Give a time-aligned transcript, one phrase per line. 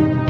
[0.00, 0.29] Thank you.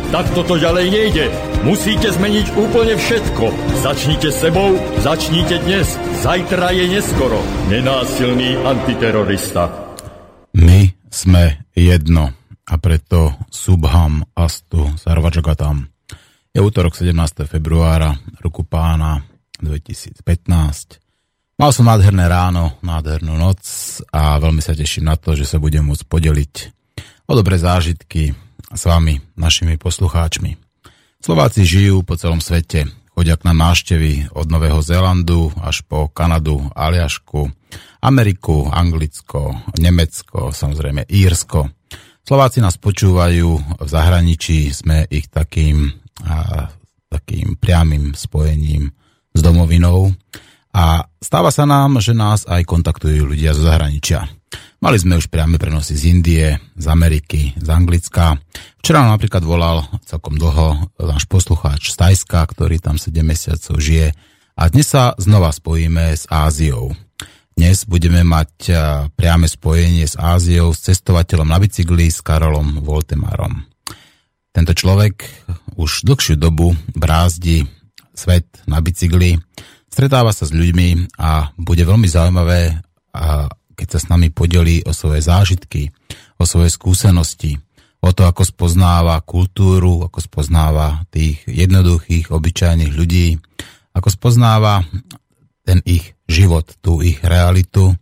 [0.11, 1.25] Tak toto ďalej nejde.
[1.63, 3.47] Musíte zmeniť úplne všetko.
[3.79, 5.87] Začnite sebou, začnite dnes.
[6.19, 7.39] Zajtra je neskoro.
[7.71, 9.71] Nenásilný antiterorista.
[10.59, 12.27] My sme jedno
[12.67, 15.87] a preto Subham Astu Sarvajagatam.
[16.51, 17.47] Je útorok 17.
[17.47, 18.11] februára
[18.43, 19.23] roku pána
[19.63, 20.27] 2015.
[21.55, 23.63] Mal som nádherné ráno, nádhernú noc
[24.11, 26.53] a veľmi sa teším na to, že sa budem môcť podeliť
[27.31, 28.35] o dobré zážitky
[28.71, 30.55] s vami, našimi poslucháčmi.
[31.21, 36.65] Slováci žijú po celom svete, chodia k nám návštevy od Nového Zélandu až po Kanadu,
[36.73, 37.51] Aliašku,
[38.01, 41.69] Ameriku, Anglicko, Nemecko, samozrejme Írsko.
[42.25, 45.91] Slováci nás počúvajú v zahraničí, sme ich takým,
[46.25, 46.65] a,
[47.11, 48.89] takým priamým spojením
[49.35, 50.09] s domovinou
[50.71, 54.40] a stáva sa nám, že nás aj kontaktujú ľudia zo zahraničia.
[54.81, 58.41] Mali sme už priame prenosy z Indie, z Ameriky, z Anglicka.
[58.81, 64.09] Včera nám napríklad volal celkom dlho náš poslucháč z Tajska, ktorý tam 7 mesiacov žije.
[64.57, 66.97] A dnes sa znova spojíme s Áziou.
[67.53, 68.73] Dnes budeme mať
[69.13, 73.61] priame spojenie s Áziou, s cestovateľom na bicykli, s Karolom Voltemarom.
[74.49, 75.45] Tento človek
[75.77, 77.69] už dlhšiu dobu brázdi
[78.17, 79.37] svet na bicykli,
[79.93, 82.81] stretáva sa s ľuďmi a bude veľmi zaujímavé
[83.73, 85.91] keď sa s nami podelí o svoje zážitky,
[86.37, 87.59] o svoje skúsenosti,
[88.01, 93.37] o to, ako spoznáva kultúru, ako spoznáva tých jednoduchých, obyčajných ľudí,
[93.93, 94.81] ako spoznáva
[95.61, 97.93] ten ich život, tú ich realitu,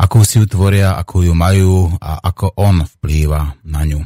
[0.00, 4.00] ako si ju tvoria, ako ju majú a ako on vplýva na ňu.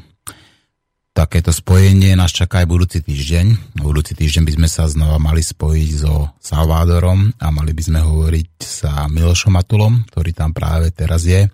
[1.15, 3.79] Takéto spojenie nás čaká aj budúci týždeň.
[3.79, 8.51] Budúci týždeň by sme sa znova mali spojiť so Salvádorom a mali by sme hovoriť
[8.59, 11.47] sa Milošom Matulom, ktorý tam práve teraz je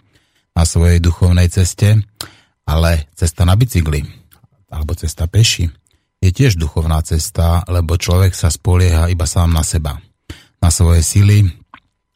[0.57, 2.01] na svojej duchovnej ceste.
[2.65, 4.01] Ale cesta na bicykli
[4.73, 5.69] alebo cesta peši
[6.25, 10.01] je tiež duchovná cesta, lebo človek sa spolieha iba sám na seba,
[10.65, 11.45] na svoje sily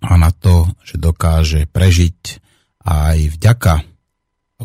[0.00, 2.41] a na to, že dokáže prežiť
[2.88, 3.84] aj vďaka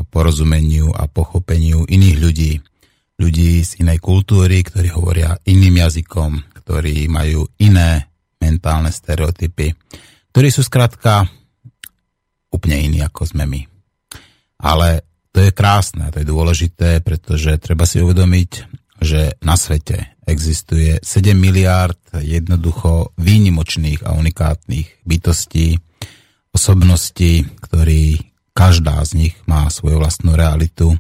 [0.07, 2.51] porozumeniu a pochopeniu iných ľudí,
[3.19, 8.07] ľudí z inej kultúry, ktorí hovoria iným jazykom, ktorí majú iné
[8.39, 9.75] mentálne stereotypy,
[10.31, 11.27] ktorí sú skrátka
[12.49, 13.61] úplne iní ako sme my.
[14.63, 18.51] Ale to je krásne, to je dôležité, pretože treba si uvedomiť,
[18.99, 25.79] že na svete existuje 7 miliárd jednoducho výnimočných a unikátnych bytostí,
[26.51, 28.19] osobností, ktorí
[28.51, 30.97] každá z nich má svoju vlastnú realitu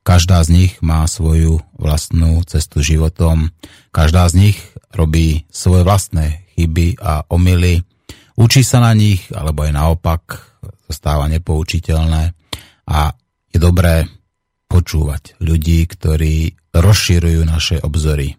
[0.00, 3.52] Každá z nich má svoju vlastnú cestu životom,
[3.92, 4.58] každá z nich
[4.96, 7.84] robí svoje vlastné chyby a omily,
[8.40, 10.22] učí sa na nich, alebo aj naopak
[10.88, 12.32] zostáva nepoučiteľné.
[12.90, 13.12] A
[13.52, 14.08] je dobré
[14.66, 18.34] počúvať ľudí, ktorí rozširujú naše obzory.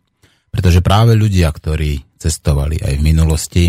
[0.51, 3.65] Pretože práve ľudia, ktorí cestovali aj v minulosti,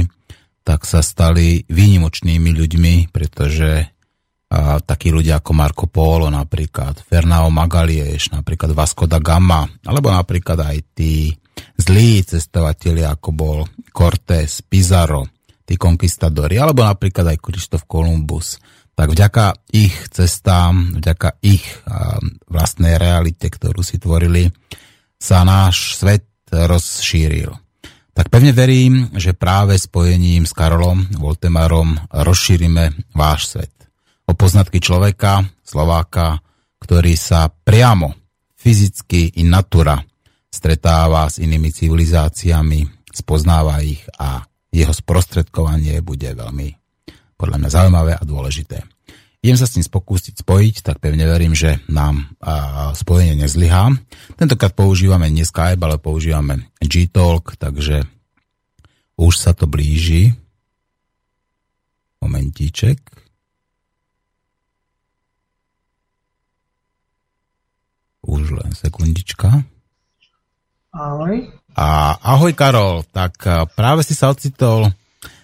[0.62, 3.90] tak sa stali výnimočnými ľuďmi, pretože
[4.52, 10.60] a takí ľudia ako Marco Polo napríklad, Fernao Magalieš, napríklad Vasco da Gama, alebo napríklad
[10.60, 11.32] aj tí
[11.80, 13.58] zlí cestovatelia ako bol
[13.88, 15.24] Cortés, Pizarro,
[15.64, 18.60] tí konkistadori, alebo napríklad aj Krištof Kolumbus.
[18.92, 21.64] Tak vďaka ich cestám, vďaka ich
[22.44, 24.52] vlastnej realite, ktorú si tvorili,
[25.16, 27.56] sa náš svet rozšíril.
[28.12, 33.72] Tak pevne verím, že práve spojením s Karolom Voltemarom rozšírime váš svet
[34.26, 36.42] o poznatky človeka, Slováka,
[36.82, 38.14] ktorý sa priamo,
[38.58, 39.98] fyzicky i natura
[40.52, 46.68] stretáva s inými civilizáciami, spoznáva ich a jeho sprostredkovanie bude veľmi
[47.36, 48.86] podľa mňa zaujímavé a dôležité.
[49.42, 53.90] Idem sa s ním pokúsiť spojiť, tak pevne verím, že nám a, spojenie nezlyhá.
[54.38, 58.06] Tentokrát používame nie Skype, ale používame G-Talk, takže
[59.18, 60.38] už sa to blíži.
[62.22, 63.02] Momentíček.
[68.22, 69.66] Už len sekundička.
[70.94, 71.50] Ahoj.
[71.74, 73.40] A ahoj Karol, tak
[73.74, 74.92] práve si sa ocitol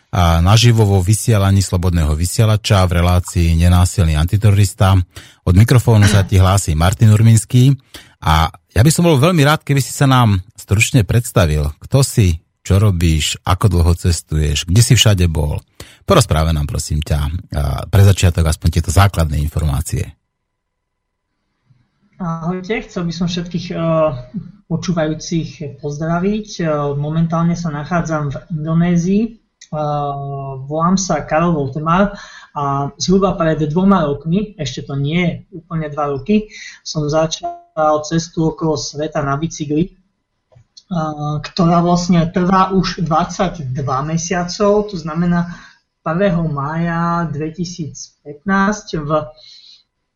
[0.09, 4.97] a naživo vo vysielaní Slobodného vysielača v relácii Nenásilný antiterorista.
[5.45, 7.77] Od mikrofónu sa ti hlási Martin Urminský
[8.25, 12.41] a ja by som bol veľmi rád, keby si sa nám stručne predstavil, kto si,
[12.65, 15.61] čo robíš, ako dlho cestuješ, kde si všade bol.
[16.09, 17.29] Porozpráve nám prosím ťa
[17.89, 20.09] pre začiatok aspoň tieto základné informácie.
[22.19, 24.27] Ahojte, chcel by som všetkých uh,
[24.67, 26.49] počúvajúcich pozdraviť.
[26.67, 29.25] Uh, momentálne sa nachádzam v Indonézii,
[29.69, 32.17] Uh, volám sa Karol Voltemar
[32.57, 36.49] a zhruba pred dvoma rokmi, ešte to nie je úplne dva roky,
[36.81, 39.93] som začal cestu okolo sveta na bicykli,
[41.45, 43.77] ktorá vlastne trvá už 22
[44.09, 45.53] mesiacov, to znamená
[46.01, 46.17] 1.
[46.49, 49.11] mája 2015 v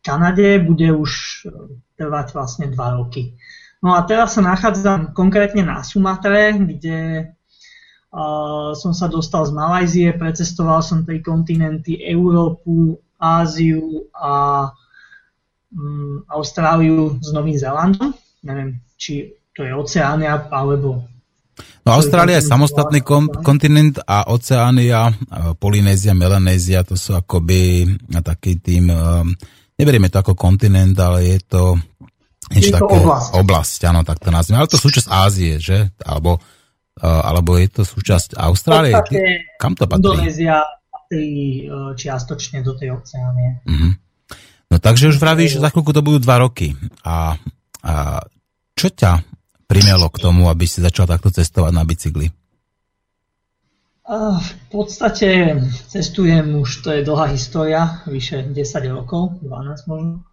[0.03, 1.43] Kanade bude už
[1.95, 3.39] trvať vlastne 2 roky.
[3.79, 7.31] No a teraz sa nachádzam konkrétne na Sumatre, kde
[8.77, 14.67] som sa dostal z Malajzie, precestoval som tri kontinenty, Európu, Áziu a
[15.73, 18.13] um, Austráliu s Novým Zélandom.
[18.45, 21.07] Neviem, či to je Oceánia alebo...
[21.87, 23.01] No Austrália je samostatný
[23.41, 25.13] kontinent a Oceánia,
[25.57, 27.85] Polynézia, Melanézia, to sú akoby
[28.23, 29.31] taký tým, um,
[29.77, 31.63] neberieme to ako kontinent, ale je to
[32.53, 33.29] niečo také, oblasť.
[33.39, 34.59] oblasť, áno, tak to nazvime.
[34.61, 35.93] Ale to súčasť Ázie, že?
[36.03, 36.37] Alebo
[37.01, 38.93] alebo je to súčasť Austrálie?
[39.57, 40.13] Kam to patrí?
[40.13, 43.65] Indonézia patrí e, čiastočne do tej oceánie.
[43.65, 43.97] Uh-huh.
[44.69, 46.77] No takže už vravíš, za chvíľku to budú dva roky.
[47.01, 47.33] A,
[47.81, 47.93] a
[48.77, 49.25] čo ťa
[49.65, 52.29] primelo k tomu, aby si začal takto cestovať na bicykli?
[54.03, 58.59] V podstate cestujem už, to je dlhá história, vyše 10
[58.91, 60.27] rokov, 12 možno.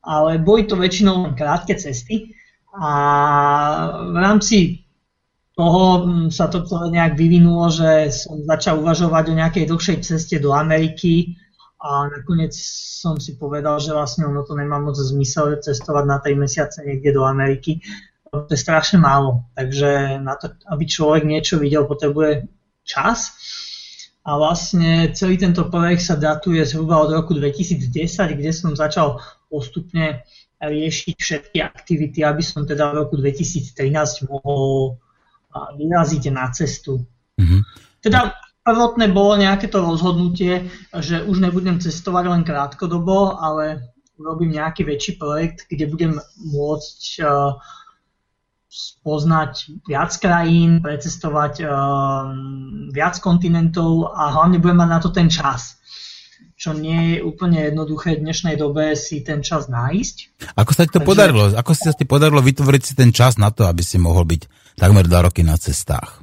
[0.00, 2.32] Ale boli to väčšinou len krátke cesty
[2.72, 2.92] a
[4.08, 4.84] v rámci
[5.52, 10.56] toho mm, sa to nejak vyvinulo, že som začal uvažovať o nejakej dlhšej ceste do
[10.56, 11.36] Ameriky
[11.84, 16.40] a nakoniec som si povedal, že vlastne ono to nemá moc zmysel cestovať na tej
[16.40, 17.84] mesiace niekde do Ameriky.
[18.32, 22.48] To je strašne málo, takže na to, aby človek niečo videl, potrebuje
[22.84, 23.34] čas.
[24.24, 27.92] A vlastne celý tento projekt sa datuje zhruba od roku 2010,
[28.40, 29.20] kde som začal
[29.52, 30.24] postupne
[30.64, 34.96] riešiť všetky aktivity, aby som teda v roku 2013 mohol
[35.76, 37.04] vyrazíte na cestu.
[37.36, 37.60] Mm-hmm.
[38.00, 38.32] Teda
[38.64, 45.12] prvotné bolo nejaké to rozhodnutie, že už nebudem cestovať len krátkodobo, ale urobím nejaký väčší
[45.20, 47.58] projekt, kde budem môcť uh,
[48.74, 51.70] spoznať viac krajín, precestovať uh,
[52.90, 55.78] viac kontinentov a hlavne budem mať na to ten čas
[56.54, 60.16] čo nie je úplne jednoduché v dnešnej dobe si ten čas nájsť.
[60.54, 61.10] Ako sa ti to Takže...
[61.10, 61.42] podarilo?
[61.50, 64.72] Ako si sa ti podarilo vytvoriť si ten čas na to, aby si mohol byť
[64.78, 66.22] takmer dva roky na cestách?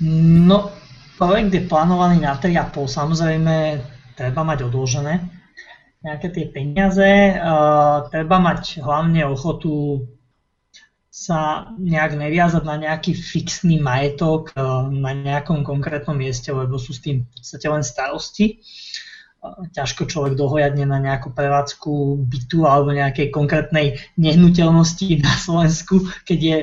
[0.00, 0.72] No,
[1.18, 2.86] projekt je plánovaný na 3,5.
[2.86, 3.54] Samozrejme,
[4.14, 5.20] treba mať odložené
[6.04, 7.36] nejaké tie peniaze.
[7.36, 10.04] Uh, treba mať hlavne ochotu
[11.14, 16.98] sa nejak neviazať na nejaký fixný majetok uh, na nejakom konkrétnom mieste, lebo sú s
[16.98, 18.58] tým v podstate len starosti.
[19.38, 26.38] Uh, ťažko človek dohojadne na nejakú prevádzku bytu alebo nejakej konkrétnej nehnuteľnosti na Slovensku, keď
[26.42, 26.58] je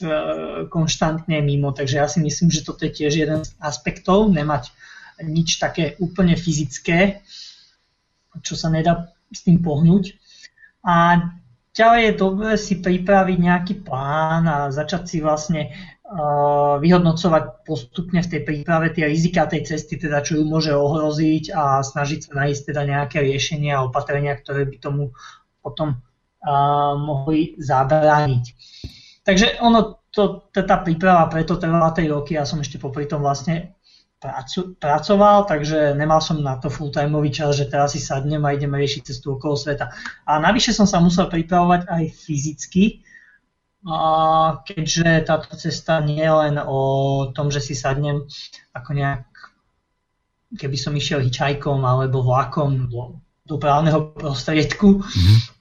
[0.00, 1.76] E, konštantne mimo.
[1.76, 4.72] Takže ja si myslím, že toto je tiež jeden z aspektov, nemať
[5.20, 7.20] nič také úplne fyzické,
[8.40, 10.16] čo sa nedá s tým pohnúť.
[10.80, 11.20] A
[11.80, 15.72] ďalej je dobré si pripraviť nejaký plán a začať si vlastne
[16.82, 21.86] vyhodnocovať postupne v tej príprave tie rizika tej cesty, teda čo ju môže ohroziť a
[21.86, 25.14] snažiť sa nájsť teda nejaké riešenia a opatrenia, ktoré by tomu
[25.62, 26.02] potom
[26.98, 28.44] mohli zabrániť.
[29.22, 33.78] Takže ono, to, tá príprava preto trvala 3 roky, ja som ešte popri tom vlastne
[34.76, 39.02] pracoval, takže nemal som na to full-timeový čas, že teraz si sadnem a ideme riešiť
[39.08, 39.88] cestu okolo sveta.
[40.28, 43.00] A navyše som sa musel pripravovať aj fyzicky,
[43.80, 46.80] a keďže táto cesta nie je len o
[47.32, 48.28] tom, že si sadnem
[48.76, 49.24] ako nejak,
[50.52, 53.16] keby som išiel hičajkom alebo vlakom do
[53.48, 55.59] dopravného prostriedku, mm-hmm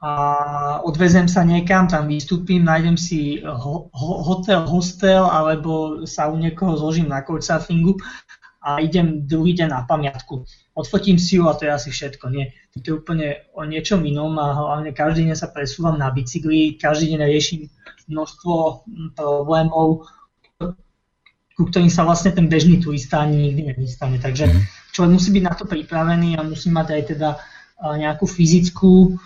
[0.00, 6.40] a odvezem sa niekam, tam vystúpim, nájdem si ho, ho, hotel, hostel alebo sa u
[6.40, 8.00] niekoho zložím na couchsurfingu
[8.64, 10.48] a idem druhý deň na pamiatku.
[10.72, 12.32] Odfotím si ju a to je asi všetko.
[12.32, 16.80] Nie, to je úplne o niečom inom a hlavne každý deň sa presúvam na bicykli,
[16.80, 17.68] každý deň riešim
[18.08, 18.84] množstvo
[19.16, 20.08] problémov,
[21.60, 24.16] ku ktorým sa vlastne ten bežný turista ani nikdy nedostane.
[24.16, 24.60] Takže mhm.
[24.96, 27.30] človek musí byť na to pripravený a musí mať aj teda
[27.80, 29.16] nejakú fyzickú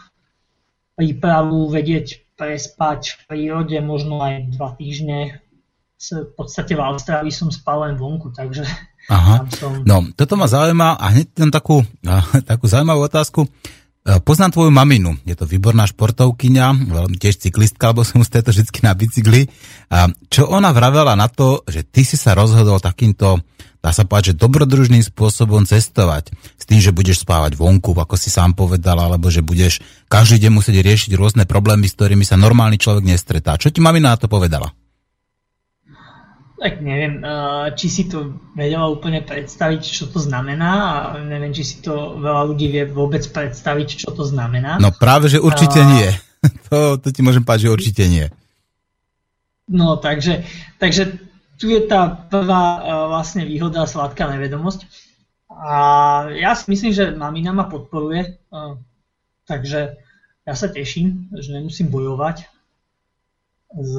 [0.94, 5.38] prípravu, vedieť prespať v prírode možno aj dva týždne,
[6.12, 8.66] v podstate v Austrálii som spal len vonku, takže
[9.08, 9.44] Aha.
[9.52, 9.84] Som...
[9.84, 11.84] No, toto ma zaujíma a hneď tam takú,
[12.50, 13.44] takú zaujímavú otázku.
[13.44, 13.48] E,
[14.24, 16.66] poznám tvoju maminu, je to výborná športovkyňa,
[17.20, 19.48] tiež cyklistka, lebo som to vždy na bicykli.
[20.32, 23.44] Čo ona vravela na to, že ty si sa rozhodol takýmto,
[23.84, 28.32] dá sa povedať, že dobrodružným spôsobom cestovať, s tým, že budeš spávať vonku, ako si
[28.32, 32.80] sám povedal, alebo že budeš každý deň musieť riešiť rôzne problémy, s ktorými sa normálny
[32.80, 33.60] človek nestretá.
[33.60, 34.72] Čo ti mamina na to povedala?
[36.56, 40.72] Tak neviem, eh, či si to vedela úplne predstaviť, čo to znamená
[41.12, 44.80] a neviem, či si to veľa ľudí vie vôbec predstaviť, čo to znamená.
[44.80, 45.88] No práve, že určite a...
[45.92, 46.08] nie.
[46.68, 48.28] To, to ti môžem povedať, že určite nie.
[49.64, 50.44] No, takže,
[50.76, 51.16] takže
[51.64, 54.84] tu je tá prvá eh, vlastne výhoda sladká nevedomosť.
[55.48, 55.72] A
[56.36, 58.72] ja si myslím, že mamina ma podporuje, eh,
[59.48, 59.96] takže
[60.44, 62.44] ja sa teším, že nemusím bojovať
[63.72, 63.92] s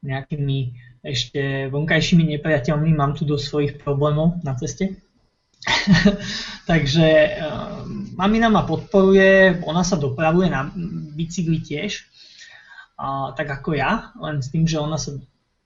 [0.00, 0.72] nejakými
[1.04, 4.96] ešte vonkajšími nepriateľmi, mám tu do svojich problémov na ceste.
[6.70, 7.06] Takže
[7.38, 7.86] uh,
[8.16, 10.72] mamina ma podporuje, ona sa dopravuje na
[11.14, 12.06] bicykli tiež,
[13.34, 15.14] tak ako ja, len s tým, že ona sa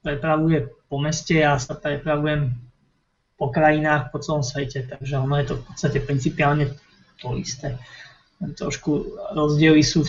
[0.00, 2.54] prepravuje po meste a sa prepravujem
[3.36, 6.72] po krajinách po celom svete, takže ono je to v podstate principiálne
[7.20, 7.76] to isté.
[8.40, 10.04] Trošku rozdiely sú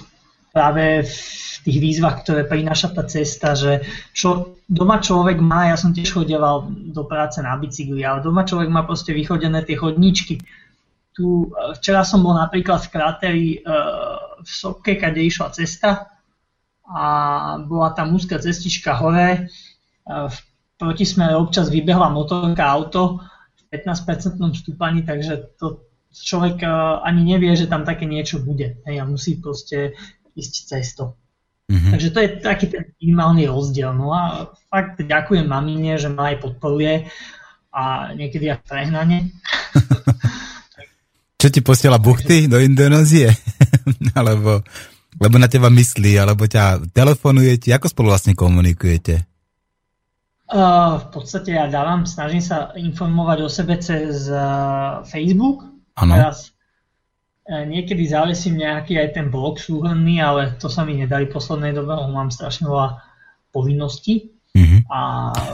[0.52, 3.84] práve v tých výzvach, ktoré prináša tá cesta, že
[4.16, 8.72] čo doma človek má, ja som tiež chodeval do práce na bicykli, ale doma človek
[8.72, 10.40] má proste vychodené tie chodničky.
[11.16, 13.60] Tu, e, včera som bol napríklad v kráteri e,
[14.44, 16.10] v Sopke, kde išla cesta
[16.88, 17.04] a
[17.64, 19.40] bola tam úzka cestička hore, e,
[20.08, 20.38] v
[20.78, 23.22] protismere občas vybehla motorka auto
[23.58, 26.64] v 15% stúpaní, takže to človek
[27.04, 28.82] ani nevie, že tam také niečo bude.
[28.86, 29.98] Hej, a musí proste
[30.38, 31.18] ísť cestou.
[31.68, 31.92] Mm-hmm.
[31.92, 33.92] Takže to je taký ten minimálny rozdiel.
[33.92, 37.12] No a fakt ďakujem mamine, že ma aj podporuje
[37.76, 39.36] a niekedy aj prehnane.
[41.42, 43.30] Čo ti posiela buchty do Indonézie?
[44.18, 44.64] alebo
[45.18, 49.26] lebo na teba myslí, alebo ťa telefonuje ti, ako spolu vlastne komunikujete?
[50.48, 55.68] Uh, v podstate ja dávam, snažím sa informovať o sebe cez uh, Facebook.
[56.00, 56.16] Ano.
[56.16, 56.56] Teraz
[57.48, 61.96] niekedy závesím nejaký aj ten blog súhrný, ale to sa mi nedali v poslednej dobe,
[61.96, 63.00] lebo mám strašne veľa
[63.56, 64.36] povinností.
[64.52, 64.82] Mm-hmm.
[64.92, 65.00] A...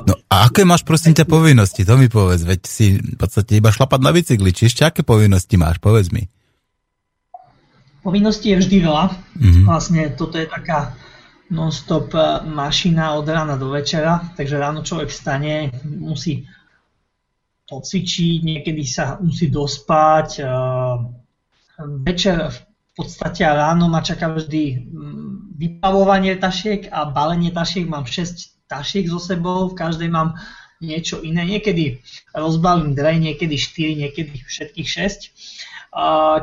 [0.10, 1.86] No a aké máš prosím ťa povinnosti?
[1.86, 5.54] To mi povedz, veď si v podstate iba šlapať na bicykli, či ešte aké povinnosti
[5.54, 6.26] máš, povedz mi.
[8.02, 9.06] Povinnosti je vždy veľa.
[9.38, 9.66] Mm-hmm.
[9.70, 10.98] Vlastne toto je taká
[11.52, 16.48] non-stop e, mašina od rána do večera, takže ráno človek stane, musí
[17.68, 21.00] pocvičiť, niekedy sa musí dospať, uh,
[21.80, 22.60] večer v
[22.94, 27.90] podstate ráno ma čaká vždy mm, vypavovanie tašiek a balenie tašiek.
[27.90, 30.38] Mám 6 tašiek so sebou, v každej mám
[30.84, 31.48] niečo iné.
[31.48, 32.04] Niekedy
[32.36, 35.34] rozbalím dve, niekedy 4, niekedy všetkých 6.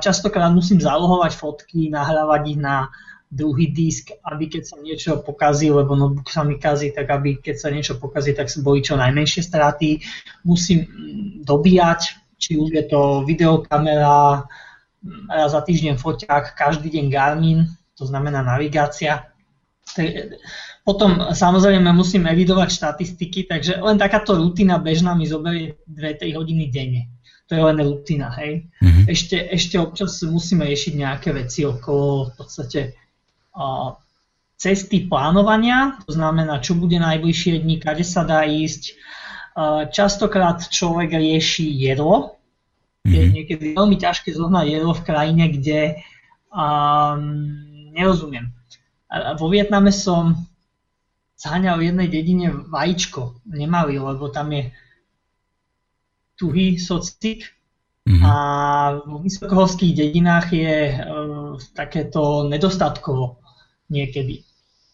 [0.00, 2.90] Častokrát musím zalohovať fotky, nahrávať ich na
[3.30, 7.56] druhý disk, aby keď sa niečo pokazí, lebo notebook sa mi kazí, tak aby keď
[7.62, 10.02] sa niečo pokazí, tak boli čo najmenšie straty.
[10.42, 12.00] Musím mm, dobíjať,
[12.34, 14.50] či už je to videokamera,
[15.30, 19.30] raz za týždeň foťák, každý deň Garmin, to znamená navigácia.
[20.82, 27.02] Potom samozrejme musím evidovať štatistiky, takže len takáto rutina bežná mi zoberie 2-3 hodiny denne.
[27.46, 28.70] To je len rutina, hej.
[28.78, 29.04] Mm-hmm.
[29.10, 32.80] Ešte, ešte občas musíme riešiť nejaké veci okolo v podstate
[34.60, 38.94] cesty plánovania, to znamená, čo bude najbližšie dní, kade sa dá ísť.
[39.90, 42.40] Častokrát človek rieši jedlo,
[43.00, 43.16] Mm-hmm.
[43.16, 46.04] Je niekedy veľmi ťažké zohnať jedlo v krajine, kde
[46.52, 47.24] um,
[47.96, 48.52] nerozumiem.
[49.40, 50.36] Vo Vietname som
[51.40, 53.40] zháňal v jednej dedine vajíčko.
[53.48, 54.68] Nemali, lebo tam je
[56.36, 57.48] tuhý socik
[58.10, 58.24] mm-hmm.
[58.26, 58.34] a
[59.06, 63.38] v vysokohorských dedinách je uh, takéto nedostatkovo
[63.90, 64.42] niekedy.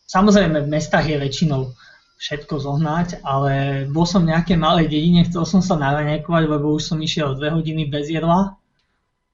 [0.07, 1.73] Samozrejme v mestách je väčšinou
[2.17, 6.93] všetko zohnať, ale bol som v nejakej malej dedine, chcel som sa naraňajkovať, lebo už
[6.93, 8.57] som išiel dve hodiny bez jedla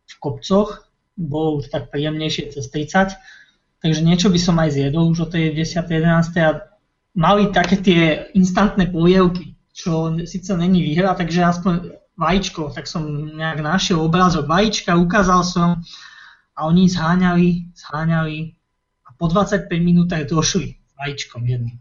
[0.06, 0.82] v kopcoch,
[1.14, 3.14] bolo už tak príjemnejšie cez 30,
[3.78, 5.78] takže niečo by som aj zjedol už o tej 10.
[5.86, 6.34] 11.
[6.42, 6.50] a
[7.14, 8.02] mali také tie
[8.34, 14.96] instantné polievky, čo síce není výhra, takže aspoň vajíčko, tak som nejak našiel obrázok vajíčka,
[15.00, 15.80] ukázal som
[16.52, 18.38] a oni zháňali, zháňali
[19.08, 21.76] a po 25 minútach došli vajíčkom jedným.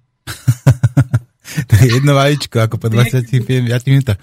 [1.67, 4.17] to je jedno vajíčko, ako po 25 minútach.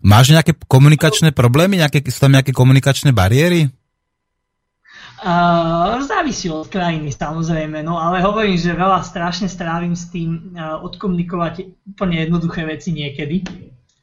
[0.00, 1.82] Máš nejaké komunikačné problémy?
[1.82, 3.68] Nejaké, sú tam nejaké komunikačné bariéry?
[5.18, 10.78] Uh, závisí od krajiny samozrejme, no ale hovorím, že veľa strašne strávim s tým uh,
[10.78, 13.42] odkomunikovať úplne jednoduché veci niekedy.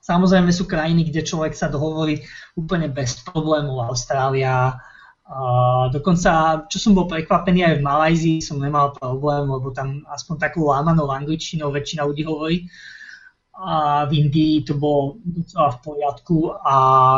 [0.06, 2.22] Samozrejme sú krajiny, kde človek sa dohovorí
[2.54, 3.90] úplne bez problémov.
[3.90, 10.06] Austrália, uh, dokonca, čo som bol prekvapený aj v Malajzii, som nemal problém, lebo tam
[10.06, 12.58] aspoň takou lámanou angličtinou väčšina ľudí hovorí.
[13.58, 16.76] A v Indii to bolo docela v poriadku a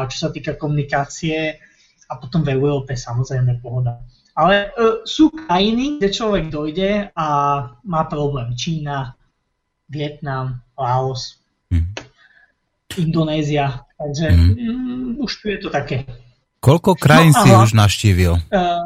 [0.08, 1.60] čo sa týka komunikácie,
[2.08, 4.00] a potom v Európe samozrejme pohoda.
[4.32, 7.28] Ale uh, sú krajiny, kde človek dojde a
[7.84, 8.56] má problém.
[8.56, 9.12] Čína,
[9.92, 12.07] Vietnam, Laos, mm.
[12.98, 13.86] Indonézia.
[13.98, 14.56] Takže mm.
[14.58, 16.06] Mm, už tu je to také.
[16.62, 17.64] Koľko krajín no, si aha.
[17.66, 18.34] už navštívil?
[18.50, 18.82] Uh,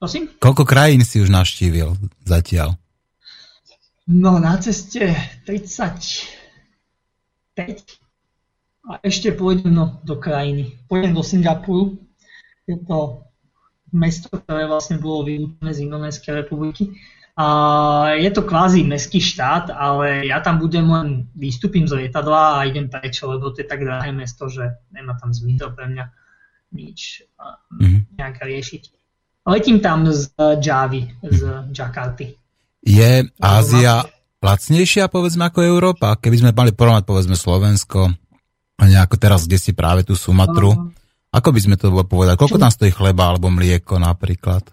[0.00, 0.28] prosím?
[0.40, 2.76] Koľko krajín si už navštívil zatiaľ?
[4.10, 5.14] No na ceste
[5.46, 6.34] 35
[8.90, 10.82] a ešte pôjdem no, do krajiny.
[10.90, 11.94] Pôjdem do Singapuru,
[12.66, 13.22] je to
[13.94, 16.98] mesto, ktoré vlastne bolo vylúčené z Indonéskej republiky.
[18.20, 22.90] Je to kvázi mestský štát, ale ja tam budem len, vystúpim z lietadla a idem
[22.90, 26.04] preč, lebo to je tak drahé mesto, že nemá tam zmysel pre mňa
[26.74, 27.26] nič
[27.74, 28.18] mm-hmm.
[28.18, 28.82] nejak riešiť.
[29.46, 30.30] Letím tam z
[30.60, 31.40] Javy, z
[31.72, 32.36] Jakarty.
[32.84, 34.04] Je Ázia
[34.40, 36.16] lacnejšia, povedzme, ako Európa?
[36.16, 38.12] Keby sme mali porovnať, povedzme, Slovensko
[38.80, 40.92] nejako teraz, kde si práve tú Sumatru,
[41.30, 42.40] ako by sme to povedali?
[42.40, 44.64] Koľko tam stojí chleba alebo mlieko napríklad?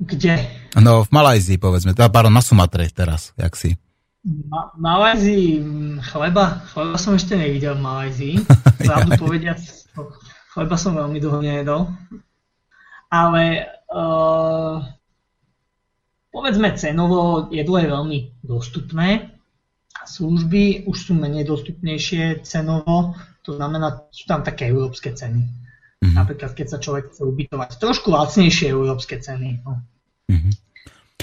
[0.00, 0.34] Kde?
[0.78, 3.78] No v Malajzii povedzme, teda pardon, na Sumatre teraz, jak si.
[4.24, 6.64] Ma- Malajzii mm, chleba?
[6.74, 8.34] Chleba som ešte nevidel v Malajzii.
[8.88, 9.60] Pravdu povediac,
[10.54, 11.92] chleba som veľmi dlho nejedol.
[13.12, 14.82] Ale uh,
[16.34, 19.34] povedzme cenovo jedlo je veľmi dostupné
[20.04, 25.63] služby už sú menej dostupnejšie cenovo, to znamená, sú tam také európske ceny.
[26.04, 26.20] Mm-hmm.
[26.20, 27.80] Napríklad, keď sa človek chce ubytovať.
[27.80, 29.64] Trošku lacnejšie európske ceny.
[29.64, 29.80] No.
[30.28, 30.52] Mm-hmm.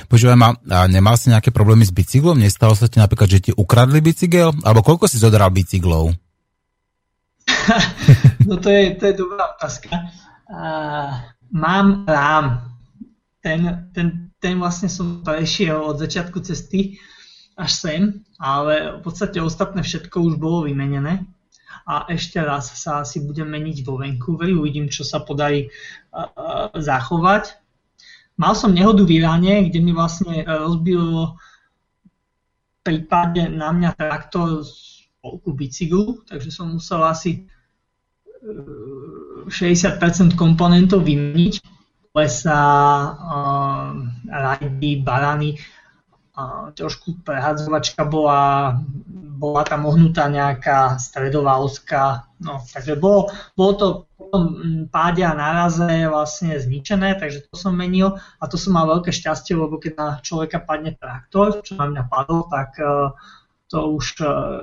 [0.09, 2.41] Počúvaj ma, a nemal si nejaké problémy s bicyklom?
[2.41, 4.49] Nestalo sa ti napríklad, že ti ukradli bicykel?
[4.65, 6.17] Alebo koľko si zodral bicyklov?
[8.49, 9.93] no to je, to je dobrá otázka.
[10.49, 11.13] Uh,
[11.53, 12.73] mám rám.
[13.39, 16.97] Ten, ten, ten vlastne som prešiel od začiatku cesty
[17.53, 18.01] až sem,
[18.41, 21.21] ale v podstate ostatné všetko už bolo vymenené
[21.91, 27.59] a ešte raz sa asi budem meniť vo Vancouveri, uvidím, čo sa podarí uh, zachovať.
[28.39, 31.35] Mal som nehodu v Iráne, kde mi vlastne rozbil
[32.81, 37.45] prípade na mňa traktor z polku bicyklu, takže som musel asi
[38.41, 41.61] 60% komponentov vymeniť,
[42.17, 42.61] lesa,
[43.13, 43.93] uh,
[44.25, 45.61] rajdy, barany,
[46.75, 48.75] trošku prehadzovačka bola
[49.41, 55.33] bola tam ohnutá nejaká stredová oska, no, takže bolo, bolo to potom mm, páde a
[55.33, 59.93] náraze vlastne zničené, takže to som menil a to som mal veľké šťastie, lebo keď
[59.97, 63.17] na človeka padne traktor, čo na mňa padol, tak uh,
[63.65, 64.61] to už uh,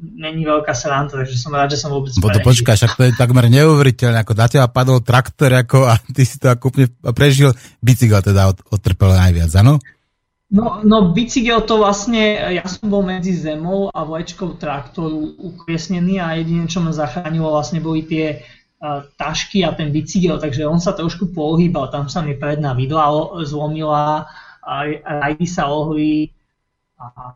[0.00, 3.18] není veľká sranda, takže som rád, že som vôbec Bo to počkaj, však to je
[3.18, 7.50] takmer neuveriteľné, ako na teba padol traktor ako, a ty si to ako úplne prežil,
[7.82, 9.82] bicykel teda odtrpel najviac, áno?
[10.52, 16.36] No, no bicykel to vlastne, ja som bol medzi zemou a vlečkou traktoru ukresnený a
[16.36, 18.44] jediné, čo ma zachránilo vlastne boli tie
[18.84, 23.08] uh, tašky a ten bicykel, takže on sa trošku pohýbal, tam sa mi predná vidla
[23.48, 24.28] zlomila,
[25.08, 26.28] rajdy sa ohli,
[27.00, 27.32] a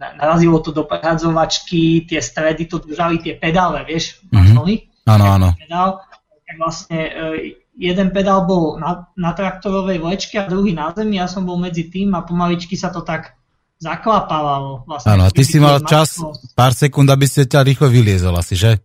[0.00, 4.88] narazilo to do prehadzovačky, tie stredy to držali tie pedále, vieš, mm-hmm.
[5.12, 5.48] Áno, áno.
[5.60, 6.00] Pedál,
[6.48, 7.36] tak vlastne uh,
[7.80, 11.88] jeden pedál bol na, na traktorovej vlečke a druhý na zemi, ja som bol medzi
[11.88, 13.40] tým a pomaličky sa to tak
[13.80, 14.84] zaklapávalo.
[14.84, 16.20] Vlastne, Áno, a ty si mal čas,
[16.52, 18.76] pár sekúnd, aby ste ťa rýchlo vyliezol asi, že?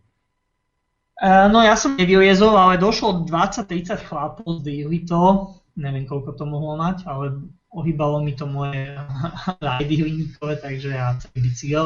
[1.20, 6.80] Uh, no ja som nevyliezol, ale došlo 20-30 chlapov, zdvihli to, neviem koľko to mohlo
[6.80, 8.96] mať, ale ohýbalo mi to moje
[9.68, 11.86] rajdy hliníkové, takže ja celý bicykel.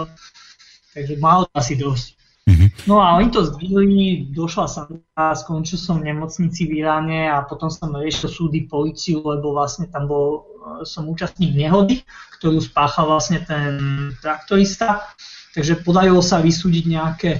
[0.94, 2.19] Takže malo to asi dosť.
[2.50, 2.90] Mm-hmm.
[2.90, 4.90] No a oni to zdvihli, došla sa
[5.38, 10.10] skončil som v nemocnici v Iráne a potom som riešil súdy policiu, lebo vlastne tam
[10.10, 10.42] bol e,
[10.90, 12.02] som účastník nehody,
[12.42, 13.78] ktorú spáchal vlastne ten
[14.18, 15.06] traktorista.
[15.54, 17.32] Takže podarilo sa vysúdiť nejaké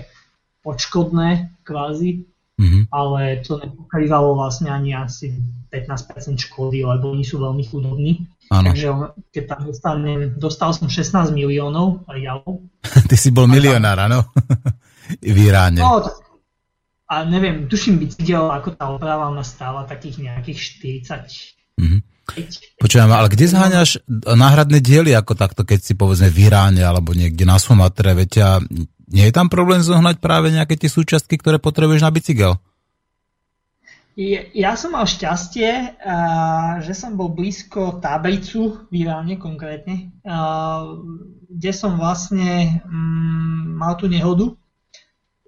[0.62, 2.30] počkodné kvázi,
[2.62, 2.94] mm-hmm.
[2.94, 5.34] ale to nepokrývalo vlastne ani asi
[5.74, 8.30] 15% škody, lebo oni sú veľmi chudobní.
[8.50, 8.74] Ano.
[8.74, 8.88] Takže
[9.30, 12.66] keď tam dostanem, dostal som 16 miliónov rialov.
[13.10, 14.26] Ty si bol milionár, áno?
[15.18, 15.82] v Iráne.
[15.82, 16.06] No,
[17.10, 20.60] a neviem, tuším bicykel, ako tá oprava ma stála takých nejakých
[21.10, 21.82] 40.
[21.82, 22.02] Mm-hmm.
[22.78, 27.42] Počujem, ale kde zháňaš náhradné diely ako takto, keď si povedzme v Iráne alebo niekde
[27.42, 28.62] na Sumatre, veď
[29.10, 32.62] nie je tam problém zohnať práve nejaké tie súčiastky, ktoré potrebuješ na bicykel?
[34.54, 35.96] Ja som mal šťastie,
[36.84, 40.12] že som bol blízko Tábejcu v Iráne konkrétne,
[41.48, 44.59] kde som vlastne mm, mal tú nehodu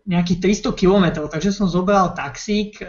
[0.08, 2.82] nejakých 300 km, takže som zobral taxík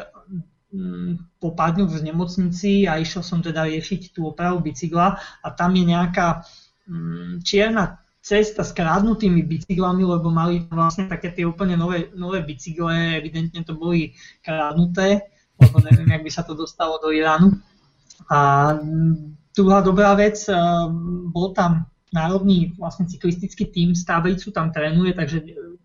[0.72, 5.48] mm, po pár dňoch z nemocnici a išiel som teda riešiť tú opravu bicykla a
[5.52, 6.44] tam je nejaká
[6.88, 13.18] mm, čierna cesta s krádnutými bicyklami, lebo mali vlastne také tie úplne nové, nové bicykle,
[13.18, 14.14] evidentne to boli
[14.46, 17.54] krádnuté lebo neviem, jak by sa to dostalo do Iránu.
[18.30, 18.38] A
[19.54, 20.56] druhá dobrá vec, eh,
[21.30, 24.04] bol tam národný vlastne cyklistický tým z
[24.52, 25.38] tam trénuje, takže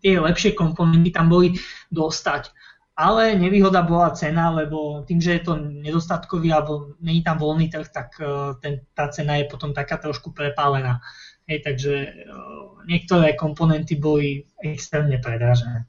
[0.04, 1.56] tie lepšie komponenty tam boli
[1.90, 2.52] dostať.
[2.98, 7.88] Ale nevýhoda bola cena, lebo tým, že je to nedostatkový alebo není tam voľný trh,
[7.94, 11.02] tak eh, ten, tá cena je potom taká trošku prepálená.
[11.48, 11.94] Hej, takže
[12.28, 15.88] uh, niektoré komponenty boli extrémne predražené.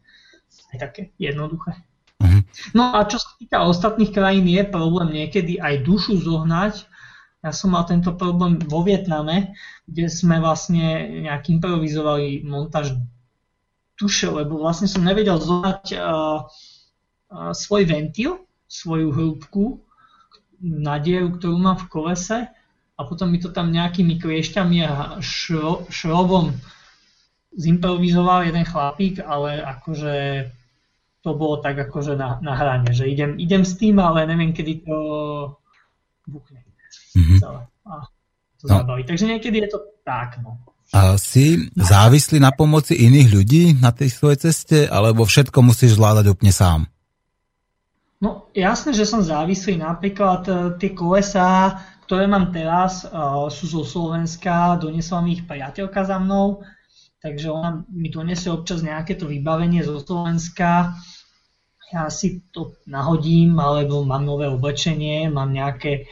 [0.72, 1.76] Aj také jednoduché.
[2.24, 2.42] Uh-huh.
[2.72, 6.88] No a čo sa týka ostatných krajín, je problém niekedy aj dušu zohnať.
[7.40, 9.56] Ja som mal tento problém vo Vietname,
[9.88, 13.00] kde sme vlastne nejak improvizovali montáž
[13.96, 19.80] duše, lebo vlastne som nevedel zohnať uh, uh, svoj ventil, svoju hrúbku
[20.60, 22.38] na dieru, ktorú mám v kolese
[23.00, 26.52] a potom mi to tam nejakými kliešťami a šro, šrobom
[27.56, 30.16] zimprovizoval jeden chlapík, ale akože
[31.24, 34.88] to bolo tak akože na, na hrane, že idem, idem s tým, ale neviem, kedy
[34.88, 34.98] to
[36.28, 36.69] buchne.
[37.16, 37.40] Mm-hmm.
[37.40, 37.62] Celé.
[37.88, 37.94] A
[38.60, 38.76] to no.
[38.84, 39.04] zabaví.
[39.04, 40.60] Takže niekedy je to tak, no.
[40.90, 46.34] A si závislý na pomoci iných ľudí na tej svojej ceste, alebo všetko musíš zvládať
[46.34, 46.90] úplne sám?
[48.18, 49.78] No jasné, že som závislý.
[49.78, 51.78] Napríklad e, tie kolesá,
[52.10, 53.14] ktoré mám teraz, e,
[53.54, 56.66] sú zo Slovenska, donesla mi ich priateľka za mnou,
[57.22, 60.98] takže ona mi donesie občas nejaké to vybavenie zo Slovenska
[61.90, 66.06] ja si to nahodím, alebo mám nové oblečenie, mám nejaké,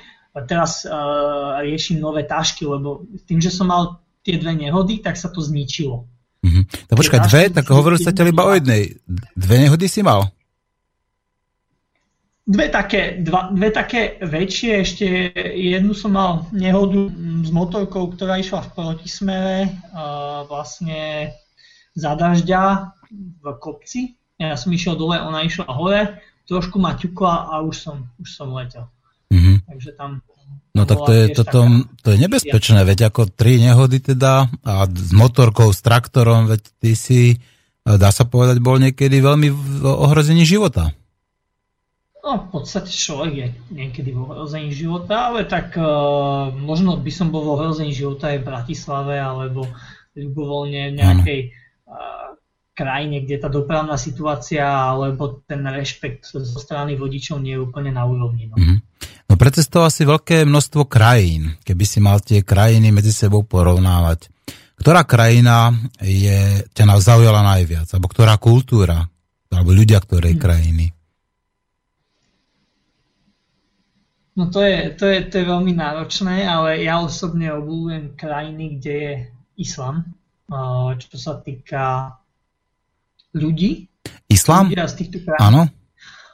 [0.46, 5.32] teraz uh, riešim nové tašky, lebo tým, že som mal tie dve nehody, tak sa
[5.32, 6.06] to zničilo.
[6.44, 6.64] Mm-hmm.
[6.92, 9.00] No počkaj, dve, tak hovoril sa iba o jednej.
[9.34, 10.30] Dve nehody si mal?
[12.48, 15.06] Dve také, dva, dve také väčšie, ešte
[15.52, 17.12] jednu som mal nehodu
[17.44, 19.58] s motorkou, ktorá išla v protismere,
[19.92, 21.34] uh, vlastne
[21.92, 22.94] za dažďa
[23.44, 27.98] v kopci ja som išiel dole, ona išla hore, trošku ma ťukla a už som,
[28.22, 28.86] už som letel.
[29.34, 29.56] Mm-hmm.
[29.68, 30.24] Takže tam...
[30.78, 31.66] No tak to je, toto,
[32.06, 36.94] to je nebezpečné, veď ako tri nehody teda a s motorkou, s traktorom, veď ty
[36.94, 37.22] si,
[37.82, 40.94] dá sa povedať, bol niekedy veľmi v ohrození života.
[42.28, 47.32] No, v podstate človek je niekedy v ohrození života, ale tak uh, možno by som
[47.32, 49.66] bol v ohrození života aj v Bratislave alebo
[50.12, 51.40] ľubovoľne v nejakej
[51.88, 52.36] uh,
[52.76, 58.04] krajine, kde tá dopravná situácia alebo ten rešpekt zo strany vodičov nie je úplne na
[58.04, 58.52] úrovni.
[58.52, 58.60] No.
[58.60, 58.78] Mm-hmm.
[59.38, 64.34] No precestoval si veľké množstvo krajín, keby si mal tie krajiny medzi sebou porovnávať.
[64.82, 67.86] Ktorá krajina je, ťa zaujala najviac?
[67.94, 69.06] Alebo ktorá kultúra?
[69.54, 70.42] Alebo ľudia ktorej hmm.
[70.42, 70.86] krajiny?
[74.42, 78.94] No to je, to, je, to je veľmi náročné, ale ja osobne obľúbujem krajiny, kde
[78.98, 79.14] je
[79.62, 80.18] islam.
[80.98, 82.18] Čo sa týka
[83.38, 83.86] ľudí.
[84.34, 84.74] Islám?
[85.38, 85.70] Áno.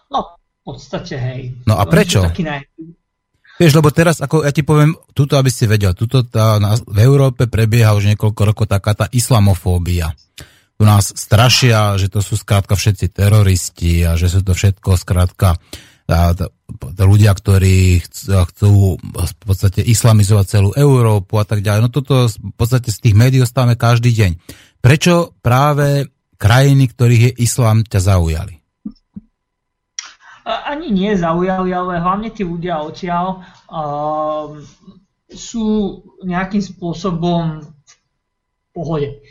[0.07, 1.41] No, podstate, hej.
[1.67, 2.23] No a prečo?
[2.23, 2.63] Naj...
[3.61, 6.99] Vieš, lebo teraz, ako ja ti poviem, tuto, aby si vedel, tuto tá, na, v
[7.05, 10.09] Európe prebieha už niekoľko rokov taká tá islamofóbia.
[10.81, 15.53] U nás strašia, že to sú skrátka všetci teroristi a že sú to všetko skrátka
[16.09, 21.81] a, a, ľudia, ktorí chcú, chcú v podstate islamizovať celú Európu a tak ďalej.
[21.85, 24.31] No toto v podstate z tých médií ostávame každý deň.
[24.81, 26.09] Prečo práve
[26.41, 28.62] krajiny, ktorých je islám, ťa zaujali?
[30.43, 34.59] Ani nie zaujali, ale hlavne tí ľudia odtiaľ uh,
[35.31, 35.67] sú
[36.19, 37.93] nejakým spôsobom v
[38.75, 39.23] pohode.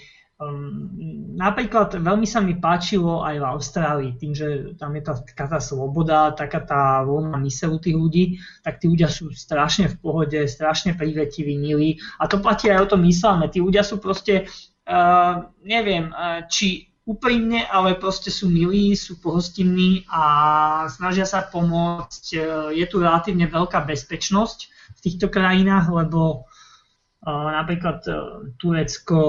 [0.42, 0.90] Um,
[1.38, 5.60] napríklad veľmi sa mi páčilo aj v Austrálii, tým, že tam je tá, taká tá
[5.62, 8.24] sloboda, taká tá voľná myseľ tých ľudí,
[8.64, 12.02] tak tí ľudia sú strašne v pohode, strašne privetiví, milí.
[12.18, 13.46] A to platí aj o tom islame.
[13.52, 14.50] Tí ľudia sú proste,
[14.88, 20.24] uh, neviem, uh, či úprimne, ale proste sú milí, sú pohostinní a
[20.88, 22.24] snažia sa pomôcť.
[22.32, 22.38] E,
[22.80, 24.58] je tu relatívne veľká bezpečnosť
[24.96, 26.44] v týchto krajinách, lebo
[27.24, 29.20] uh, napríklad uh, Turecko,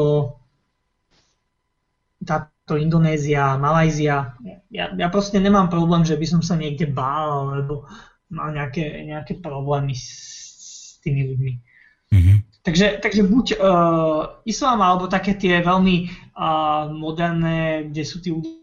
[2.21, 4.37] táto Indonézia, Malajzia,
[4.69, 7.89] ja, ja proste nemám problém, že by som sa niekde bál, alebo
[8.29, 10.07] mal nejaké, nejaké problémy s,
[10.59, 11.53] s tými ľuďmi.
[12.13, 12.37] Mm-hmm.
[12.63, 18.61] Takže, takže buď uh, islám, alebo také tie veľmi uh, moderné, kde sú tí ľudia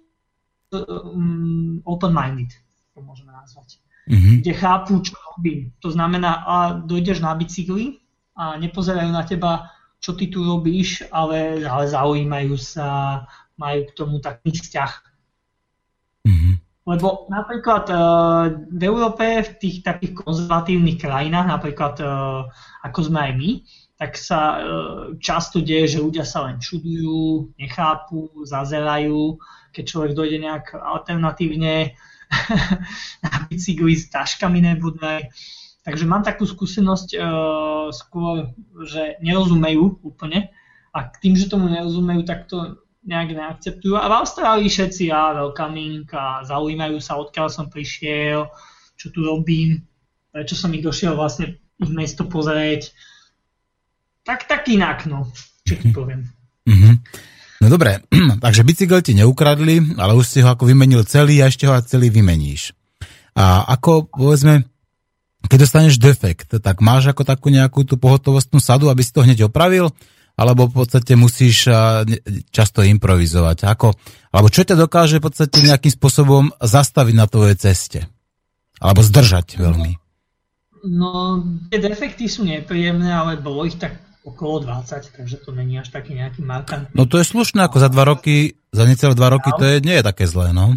[0.75, 2.51] um, open-minded,
[2.95, 3.81] to môžeme nazvať.
[4.11, 4.37] mm-hmm.
[4.43, 5.71] kde chápu, čo robím.
[5.81, 8.03] To znamená, a dojdeš na bicykli
[8.35, 13.23] a nepozerajú na teba, čo ty tu robíš, ale, ale zaujímajú sa,
[13.61, 14.93] majú k tomu taký vzťah.
[16.27, 16.55] Mm-hmm.
[16.89, 22.49] Lebo napríklad uh, v Európe, v tých takých konzervatívnych krajinách, napríklad uh,
[22.83, 23.51] ako sme aj my,
[24.01, 24.63] tak sa uh,
[25.21, 29.37] často deje, že ľudia sa len čudujú, nechápu, zazerajú,
[29.77, 31.93] keď človek dojde nejak alternatívne
[33.25, 35.29] na bicykli s taškami nebudaj.
[35.85, 38.57] Takže mám takú skúsenosť uh, skôr,
[38.89, 40.49] že nerozumejú úplne
[40.97, 44.01] a tým, že tomu nerozumejú, tak to nejak neakceptujú.
[44.01, 48.49] A v Austrálii všetci, ja, welcoming a zaujímajú sa, odkiaľ som prišiel,
[48.97, 49.85] čo tu robím,
[50.33, 52.93] prečo som ich došiel vlastne ich mesto pozrieť.
[54.25, 55.29] Tak, tak inak, no,
[55.65, 56.29] čo ti poviem.
[56.69, 56.95] Mm-hmm.
[57.61, 58.01] No dobre,
[58.45, 62.09] takže bicykel ti neukradli, ale už si ho ako vymenil celý a ešte ho celý
[62.09, 62.73] vymeníš.
[63.37, 64.65] A ako, povedzme,
[65.47, 69.49] keď dostaneš defekt, tak máš ako takú nejakú tú pohotovostnú sadu, aby si to hneď
[69.49, 69.93] opravil,
[70.37, 71.69] alebo v podstate musíš
[72.49, 73.69] často improvizovať.
[73.69, 73.93] Ako,
[74.33, 78.01] alebo čo ťa dokáže v podstate nejakým spôsobom zastaviť na tvojej ceste?
[78.81, 80.01] Alebo zdržať veľmi?
[80.89, 85.89] No, tie defekty sú nepríjemné, ale bolo ich tak okolo 20, takže to není až
[85.89, 86.93] taký nejaký markantný.
[86.93, 89.97] No to je slušné, ako za dva roky, za necelé dva roky to je, nie
[89.97, 90.77] je také zlé, no.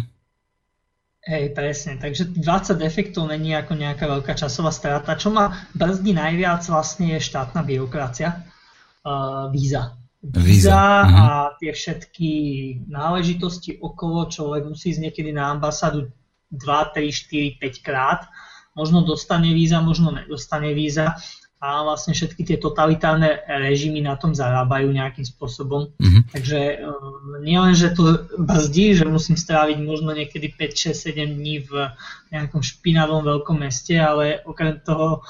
[1.24, 5.16] Hej, presne, takže 20 defektov není ako nejaká veľká časová strata.
[5.16, 8.44] Čo ma brzdí najviac vlastne je štátna byrokracia,
[9.08, 9.96] uh, víza.
[10.24, 11.16] Víza mhm.
[11.16, 11.24] a
[11.60, 12.30] tie všetky
[12.88, 16.12] náležitosti okolo, človek musí ísť niekedy na ambasádu
[16.52, 16.60] 2,
[16.96, 18.28] 3, 4, 5 krát,
[18.76, 21.16] možno dostane víza, možno nedostane víza
[21.64, 25.96] a vlastne všetky tie totalitárne režimy na tom zarábajú nejakým spôsobom.
[25.96, 26.22] Mm-hmm.
[26.28, 31.24] Takže um, nie len, že to brzdí, že musím stráviť možno niekedy 5, 6, 7
[31.24, 31.88] dní v
[32.36, 35.24] nejakom špinavom veľkom meste, ale okrem toho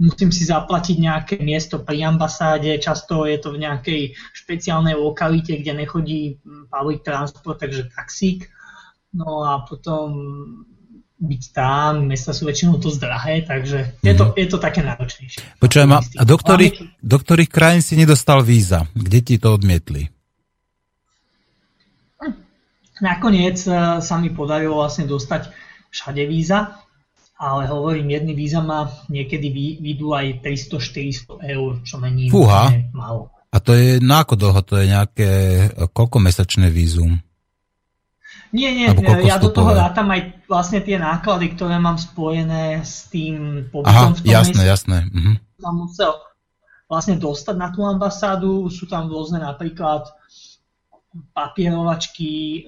[0.00, 5.76] musím si zaplatiť nejaké miesto pri ambasáde, často je to v nejakej špeciálnej lokalite, kde
[5.76, 6.40] nechodí
[6.72, 8.48] public transport, takže taxík.
[9.12, 10.08] No a potom
[11.16, 14.32] byť tam, mesta sú väčšinou to drahé, takže je to, mhm.
[14.36, 15.40] je to také náročnejšie.
[15.56, 18.84] Počujem, a do ktorých, do ktorých krajín si nedostal víza?
[18.92, 20.12] Kde ti to odmietli?
[22.96, 25.52] Nakoniec e, sa mi podarilo vlastne dostať
[25.92, 26.80] všade víza,
[27.36, 32.72] ale hovorím, jedný víza má niekedy výjdu aj 300-400 eur, čo není Fúha.
[32.96, 33.28] málo.
[33.52, 34.60] A to je na ako dlho?
[34.64, 35.30] To je nejaké
[35.92, 37.20] koľko mesačné vízum?
[38.56, 38.88] Nie, nie,
[39.28, 44.16] ja do toho rátam aj vlastne tie náklady, ktoré mám spojené s tým pobytom Aha,
[44.16, 44.72] v tom jasné, meste.
[44.72, 44.98] jasné.
[45.12, 45.32] Mhm.
[45.60, 46.12] Tam musel
[46.88, 50.08] vlastne dostať na tú ambasádu, sú tam rôzne napríklad
[51.36, 52.64] papierovačky,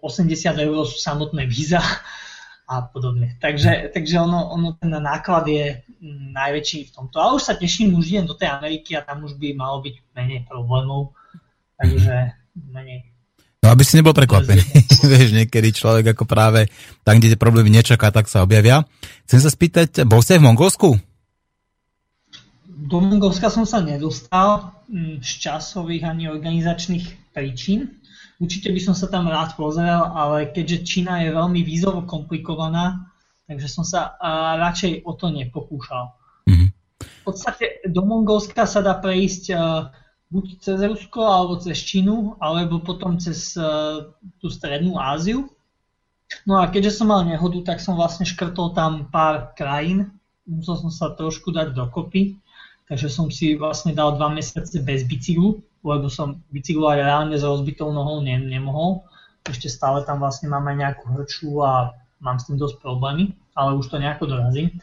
[0.00, 1.80] 80 mm, eur sú samotné víza
[2.72, 3.36] a podobne.
[3.40, 7.16] Takže, takže ono, ono ten náklad je mm, najväčší v tomto.
[7.20, 9.94] A už sa teším, už idem do tej Ameriky a tam už by malo byť
[10.16, 11.12] menej problémov.
[11.76, 13.13] Takže menej
[13.64, 14.60] No aby si nebol prekvapený.
[15.08, 16.68] Vieš, niekedy človek ako práve
[17.00, 18.84] tam, kde tie problémy nečaká, tak sa objavia.
[19.24, 20.88] Chcem sa spýtať, bol aj v Mongolsku?
[22.68, 28.04] Do Mongolska som sa nedostal mm, z časových ani organizačných príčin.
[28.36, 33.08] Určite by som sa tam rád pozrel, ale keďže Čína je veľmi vízovo komplikovaná,
[33.48, 34.20] takže som sa
[34.60, 36.12] radšej o to nepokúšal.
[36.44, 36.68] Mm-hmm.
[37.00, 39.88] V podstate do Mongolska sa dá prejsť a,
[40.34, 44.10] buď cez Rusko, alebo cez Čínu, alebo potom cez uh,
[44.42, 45.46] tú strednú Áziu.
[46.42, 50.10] No a keďže som mal nehodu, tak som vlastne škrtol tam pár krajín,
[50.42, 52.34] musel som sa trošku dať dokopy,
[52.90, 57.94] takže som si vlastne dal dva mesiace bez bicyklu, lebo som bicyklovať reálne s rozbitou
[57.94, 59.06] nohou ne- nemohol.
[59.46, 63.78] Ešte stále tam vlastne mám aj nejakú hrču a mám s tým dosť problémy, ale
[63.78, 64.74] už to nejako dorazím.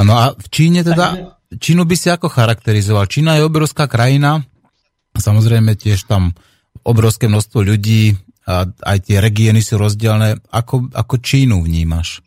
[0.00, 3.10] No a v Číne teda, Takže, Čínu by si ako charakterizoval?
[3.10, 4.46] Čína je obrovská krajina,
[5.18, 6.30] samozrejme tiež tam
[6.86, 8.14] obrovské množstvo ľudí
[8.46, 10.38] a aj tie regióny sú rozdielne.
[10.54, 12.22] Ako, ako Čínu vnímaš?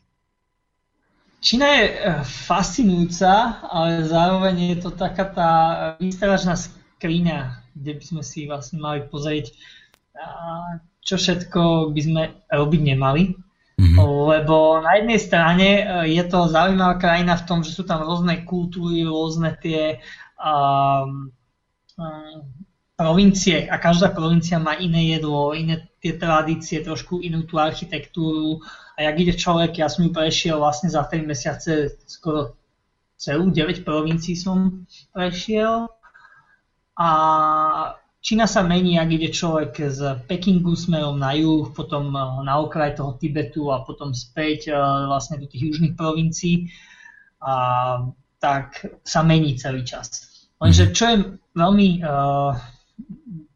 [1.44, 5.52] Čína je e, fascinujúca, ale zároveň je to taká tá
[6.00, 9.52] výstražná skriňa, kde by sme si vlastne mali pozrieť,
[11.04, 13.36] čo všetko by sme robiť nemali.
[13.84, 14.00] Mm-hmm.
[14.32, 15.84] Lebo na jednej strane e,
[16.16, 20.00] je to zaujímavá krajina v tom, že sú tam rôzne kultúry, rôzne tie
[20.40, 21.28] um,
[22.00, 22.40] um,
[22.96, 28.64] provincie a každá provincia má iné jedlo, iné tie tradície, trošku inú tú architektúru
[28.96, 32.56] a jak ide človek, ja som ju prešiel vlastne za 3 mesiace skoro
[33.20, 35.92] celú, 9 provincií som prešiel
[36.96, 37.10] a
[38.24, 40.00] Čína sa mení, ak ide človek z
[40.32, 42.16] Pekingu smerom na juh, potom
[42.48, 44.72] na okraj toho Tibetu a potom späť
[45.12, 46.72] vlastne do tých južných provincií,
[47.44, 48.08] a,
[48.40, 50.24] tak sa mení celý čas.
[50.64, 50.94] Lenže mhm.
[50.96, 51.16] čo je
[51.52, 52.56] veľmi uh,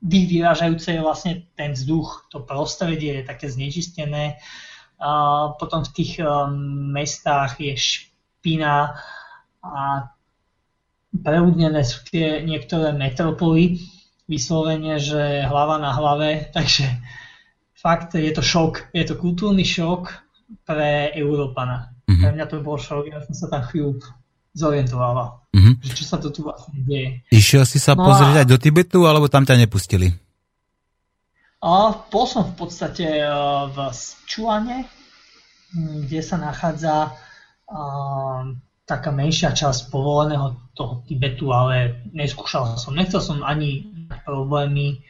[0.04, 4.40] vyrážajúce je vlastne ten vzduch, to prostredie je také znečistené.
[4.98, 5.12] A
[5.56, 8.98] potom v tých um, mestách je špina
[9.62, 10.10] a
[11.14, 13.78] preúdnené sú tie niektoré metropoly,
[14.28, 16.86] vyslovene, že hlava na hlave, takže
[17.74, 20.12] fakt je to šok, je to kultúrny šok
[20.68, 21.96] pre Európana.
[22.08, 22.24] Mm-hmm.
[22.24, 24.00] Pre mňa to bol šok, ja som sa tam chvíľu
[24.56, 25.74] zorientovala, mm-hmm.
[25.84, 27.24] že čo sa to tu vlastne deje.
[27.32, 28.40] Išiel si sa no pozrieť a...
[28.44, 30.12] aj do Tibetu, alebo tam ťa nepustili?
[31.58, 33.30] A bol som v podstate e,
[33.74, 33.78] v
[34.30, 34.86] Čuane,
[35.76, 38.56] kde sa nachádza uh,
[38.88, 43.92] taká menšia časť povoleného toho Tibetu, ale neskúšal som, nechcel som ani
[44.24, 45.04] problémy.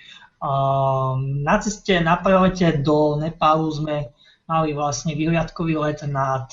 [1.46, 4.10] Na ceste na prelete do Nepálu sme
[4.50, 6.50] mali vlastne vyhliadkový let nad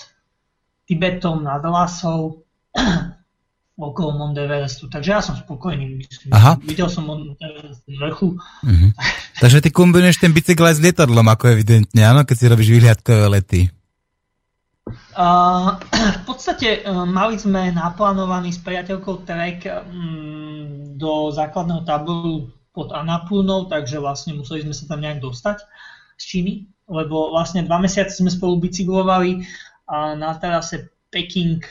[0.84, 2.44] Tibetom, nad Lasou,
[3.80, 4.92] okolo Mount Everestu.
[4.92, 6.04] Takže ja som spokojný.
[6.30, 6.60] Aha.
[6.60, 8.36] Videl som Mount Everest z vrchu.
[8.36, 8.90] Uh-huh.
[9.40, 13.26] Takže ty kombinuješ ten bicykel aj s lietadlom, ako evidentne, áno, keď si robíš vyhliadkové
[13.32, 13.60] lety.
[14.84, 23.64] V podstate uh, mali sme naplánovaný s priateľkou trek um, do základného táboru pod Anapurnou,
[23.70, 25.64] takže vlastne museli sme sa tam nejak dostať
[26.20, 26.52] z Číny,
[26.90, 29.46] lebo vlastne dva mesiace sme spolu bicyklovali
[30.18, 31.62] na terase Peking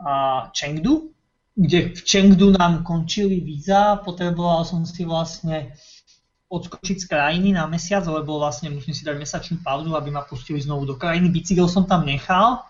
[0.00, 1.12] a Chengdu,
[1.52, 5.76] kde v Chengdu nám končili víza, potreboval som si vlastne
[6.52, 10.60] odskočiť z krajiny na mesiac, lebo vlastne musím si dať mesačnú pauzu, aby ma pustili
[10.60, 11.32] znovu do krajiny.
[11.32, 12.60] Bicykel som tam nechal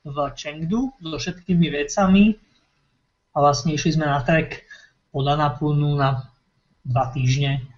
[0.00, 2.40] v Chengdu so všetkými vecami
[3.36, 4.64] a vlastne išli sme na trek
[5.12, 6.32] od Annapurnu na
[6.88, 7.68] dva týždne.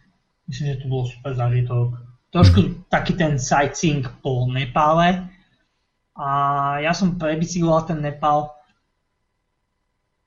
[0.46, 1.98] Myslím, že to bolo super zážitok.
[2.30, 5.26] Trošku taký ten sightseeing po Nepále.
[6.14, 6.28] A
[6.78, 8.54] ja som prebicykloval ten Nepal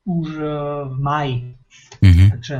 [0.04, 0.48] už e,
[0.92, 1.36] v maji.
[2.04, 2.28] Mm-hmm.
[2.36, 2.56] Takže...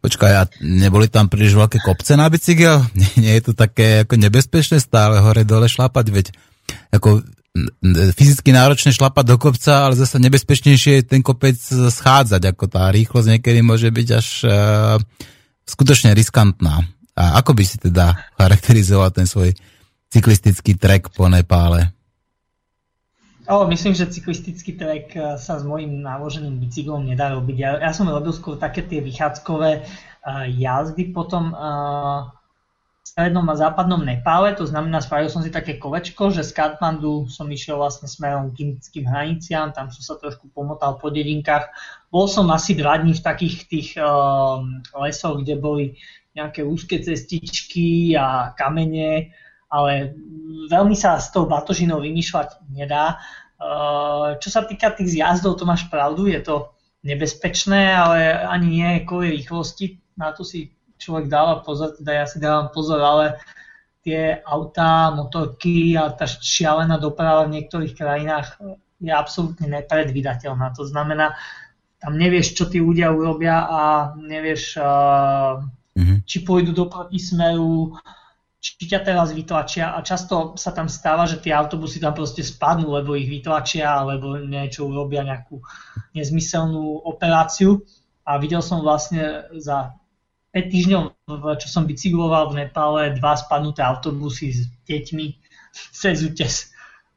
[0.00, 2.80] Počkaj, a neboli tam príliš veľké kopce na bicykel?
[2.98, 6.26] Nie, nie je to také ako nebezpečné stále hore dole šlapať, veď
[6.88, 7.20] ako
[8.14, 13.28] fyzicky náročné šlapať do kopca, ale zase nebezpečnejšie je ten kopec schádzať, ako tá rýchlosť
[13.36, 14.52] niekedy môže byť až uh,
[15.66, 16.86] skutočne riskantná.
[17.18, 19.52] A ako by si teda charakterizoval ten svoj
[20.14, 21.90] cyklistický trek po Nepále?
[23.50, 27.56] O, myslím, že cyklistický trek eh, sa s mojím náloženým bicyklom nedá robiť.
[27.58, 32.30] Ja, ja som robil skôr také tie vychádzkové uh, jazdy potom uh,
[33.02, 37.26] v strednom a západnom Nepále, to znamená, spravil som si také kolečko, že z Katmandu
[37.26, 41.74] som išiel vlastne smerom k indickým hraniciám, tam som sa trošku pomotal po dedinkách.
[42.14, 44.62] Bol som asi dva dní v takých tých uh,
[44.94, 45.98] lesoch, kde boli
[46.38, 49.34] nejaké úzke cestičky a kamene,
[49.70, 50.18] ale
[50.66, 53.22] veľmi sa s tou batožinou vymýšľať nedá.
[53.60, 56.72] Uh, čo sa týka tých zjazdov, to máš pravdu, je to
[57.04, 62.36] nebezpečné, ale ani nie kvôli rýchlosti, na to si človek dáva pozor, teda ja si
[62.36, 63.40] dávam pozor, ale
[64.04, 68.60] tie autá, motorky a tá šialená doprava v niektorých krajinách
[69.00, 70.76] je absolútne nepredvydateľná.
[70.76, 71.36] To znamená,
[72.00, 73.80] tam nevieš, čo tí ľudia urobia a
[74.16, 76.24] nevieš, mm-hmm.
[76.24, 77.96] či pôjdu do protismeru,
[78.60, 82.92] či ťa teraz vytlačia a často sa tam stáva, že tie autobusy tam proste spadnú,
[82.92, 85.64] lebo ich vytlačia, alebo niečo urobia nejakú
[86.12, 87.80] nezmyselnú operáciu.
[88.28, 89.96] A videl som vlastne za
[90.52, 91.02] 5 týždňov,
[91.56, 95.26] čo som bicykloval v Nepále, dva spadnuté autobusy s deťmi
[95.96, 96.68] cez útes.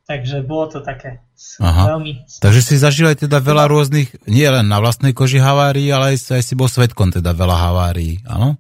[0.03, 1.23] Takže bolo to také
[1.59, 1.95] Aha.
[1.95, 2.27] veľmi...
[2.39, 6.39] Takže si zažil aj teda veľa rôznych, nie len na vlastnej koži havárií, ale aj,
[6.39, 8.59] aj si bol svetkom teda veľa havárií, áno?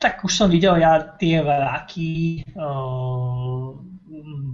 [0.00, 2.40] Tak už som videl ja tie vraky,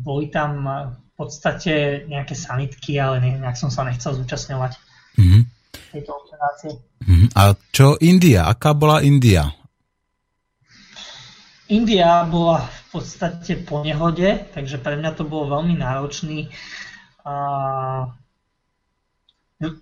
[0.03, 4.75] boli tam v podstate nejaké sanitky, ale nejak som sa nechcel zúčastňovať
[5.15, 5.43] mm-hmm.
[5.95, 6.73] tejto operácie.
[6.99, 7.29] Mm-hmm.
[7.39, 8.51] A čo India?
[8.51, 9.47] Aká bola India?
[11.71, 16.51] India bola v podstate po nehode, takže pre mňa to bol veľmi náročný
[17.27, 18.07] uh,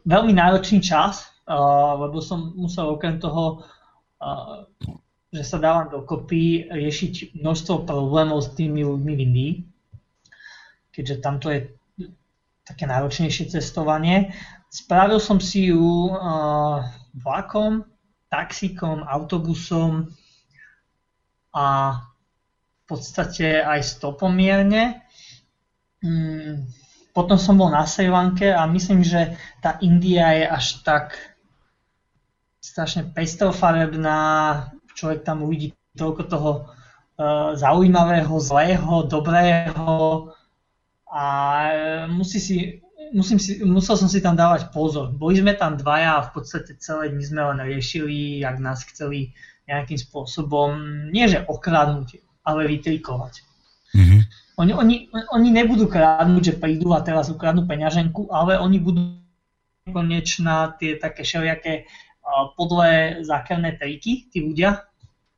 [0.05, 3.65] veľmi náročný čas, uh, lebo som musel okrem toho
[4.21, 4.65] uh,
[5.35, 9.53] že sa dávam dokopy riešiť množstvo problémov s tými ľuďmi v Indii,
[10.95, 11.75] keďže tamto je
[12.63, 14.31] také náročnejšie cestovanie.
[14.71, 16.87] Spravil som si ju uh,
[17.19, 17.83] vlakom,
[18.31, 20.15] taxikom, autobusom
[21.51, 21.67] a
[21.99, 25.03] v podstate aj stopomierne.
[25.99, 26.67] Mm,
[27.11, 31.19] potom som bol na Sri Lanke a myslím, že tá India je až tak
[32.59, 34.19] strašne pestrofarebná,
[34.95, 36.51] človek tam uvidí toľko toho
[37.19, 40.31] uh, zaujímavého, zlého, dobrého
[41.11, 41.25] a
[42.11, 42.57] musí si,
[43.15, 45.15] musím si, musel som si tam dávať pozor.
[45.15, 49.31] Boli sme tam dvaja a v podstate celé dni sme len riešili, jak nás chceli
[49.71, 50.75] nejakým spôsobom,
[51.15, 53.35] nie že okradnúť, ale vytrikovať.
[53.95, 54.21] Mm-hmm.
[54.55, 54.97] Oni, oni,
[55.35, 59.19] oni nebudú krádnuť, že prídu a teraz ukradnú peňaženku, ale oni budú
[59.90, 61.87] konečná tie také všelijaké
[62.56, 64.85] podle zákerné triky, tí ľudia,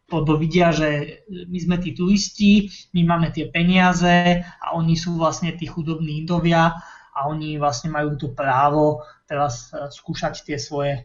[0.07, 5.51] lebo vidia, že my sme tí turisti, my máme tie peniaze a oni sú vlastne
[5.59, 6.78] tí chudobní indovia
[7.11, 11.03] a oni vlastne majú to právo teraz e, skúšať tie svoje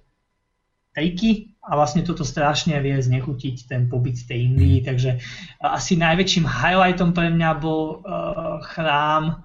[0.94, 5.24] triky a vlastne toto strašne vie znechutiť ten pobyt tej Indii, takže
[5.64, 9.40] asi najväčším highlightom pre mňa bol uh, chrám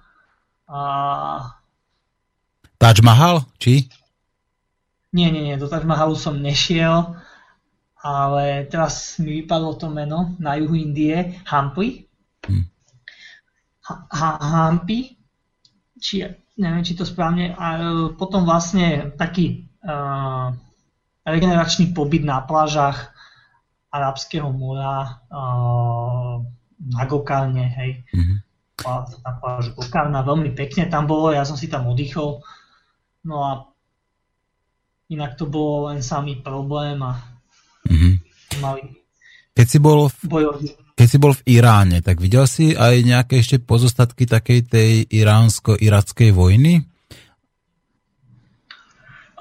[0.67, 1.39] uh,
[2.77, 3.87] Taj Mahal, či?
[5.15, 7.15] Nie, nie, nie, do Taj Mahalu som nešiel,
[8.03, 12.07] ale teraz mi vypadlo to meno na juhu Indie, Hampi.
[13.87, 15.15] Ha- Hampi,
[15.95, 16.27] či,
[16.59, 17.81] neviem, či to správne, a e,
[18.19, 20.51] potom vlastne taký uh,
[21.23, 23.15] regeneračný pobyt na plážach
[23.87, 26.43] Arabského mora uh,
[26.83, 28.03] na Gokárne, hej.
[28.11, 28.37] Mm-hmm.
[29.23, 32.43] Na pláž Gokárna, veľmi pekne tam bolo, ja som si tam oddychol.
[33.23, 33.51] No a
[35.07, 37.15] Inak to bolo len samý problém a
[37.87, 38.13] mm-hmm.
[38.59, 38.97] mali
[39.57, 40.21] keď si, bol v,
[40.93, 46.29] keď si bol v Iráne, tak videl si aj nejaké ešte pozostatky takej tej iránsko-irackej
[46.29, 46.85] vojny?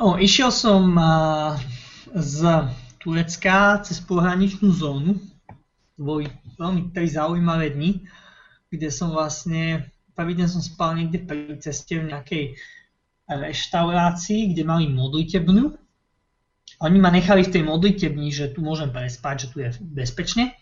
[0.00, 1.60] O, išiel som uh,
[2.16, 2.48] z
[2.96, 5.20] Turecka cez pohraničnú zónu.
[6.00, 8.00] Boli veľmi tri zaujímavé dni,
[8.72, 12.56] kde som vlastne, prvý deň som spal niekde pri ceste v nejakej
[13.28, 15.74] reštaurácii, kde mali modlitebnu.
[16.82, 20.54] Oni ma nechali v tej modlitebni, že tu môžem prespať, že tu je bezpečne.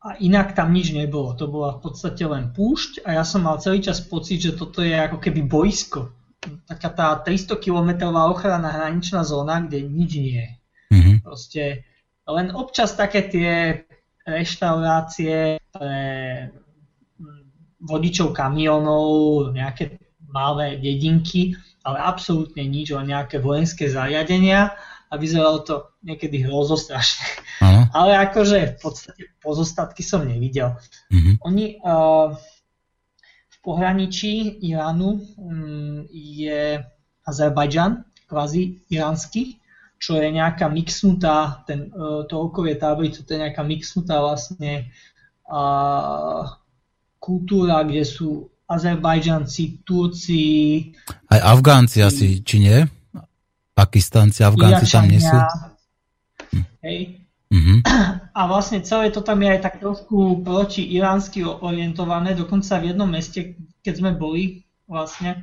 [0.00, 1.36] A inak tam nič nebolo.
[1.36, 4.80] To bola v podstate len púšť a ja som mal celý čas pocit, že toto
[4.80, 6.16] je ako keby boisko.
[6.64, 10.48] Taká tá 300 km ochrana hraničná zóna, kde nič nie je.
[10.96, 11.16] Mm-hmm.
[11.20, 11.84] Proste
[12.24, 13.84] len občas také tie
[14.24, 16.00] reštaurácie pre
[17.80, 19.99] vodičov kamionov, nejaké
[20.30, 24.74] malé dedinky, ale absolútne nič, o nejaké vojenské zariadenia
[25.10, 27.26] a vyzeralo to niekedy hrozostrašne.
[27.60, 27.84] Uh-huh.
[27.98, 30.78] Ale akože v podstate pozostatky som nevidel.
[31.10, 31.34] Uh-huh.
[31.50, 32.30] Oni uh,
[33.50, 36.78] v pohraničí Iránu um, je
[37.26, 39.58] Azerbajdžan, kvázi iránsky,
[40.00, 44.88] čo je nejaká mixnutá, ten, uh, to okolie táborice, to je nejaká mixnutá vlastne
[45.50, 46.46] uh,
[47.20, 50.44] kultúra, kde sú Azerbajdžanci, Turci.
[51.26, 52.78] Aj Afgánci asi, či nie?
[53.74, 55.34] Pakistanci, Afgánci tam nie sú?
[56.86, 57.26] Hej.
[57.50, 57.78] Mm-hmm.
[58.38, 63.10] A vlastne celé to tam je aj tak trošku proti iránsky orientované, dokonca v jednom
[63.10, 65.42] meste, keď sme boli vlastne,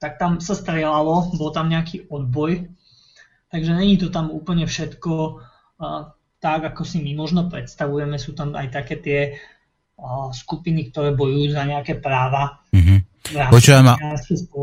[0.00, 2.64] tak tam sa strelalo, bol tam nejaký odboj,
[3.52, 5.12] takže není to tam úplne všetko
[5.78, 6.10] uh,
[6.42, 9.20] tak, ako si my možno predstavujeme, sú tam aj také tie
[10.34, 12.62] skupiny, ktoré bojujú za nejaké práva.
[12.74, 12.98] Mm-hmm.
[13.54, 13.94] Počujem, a,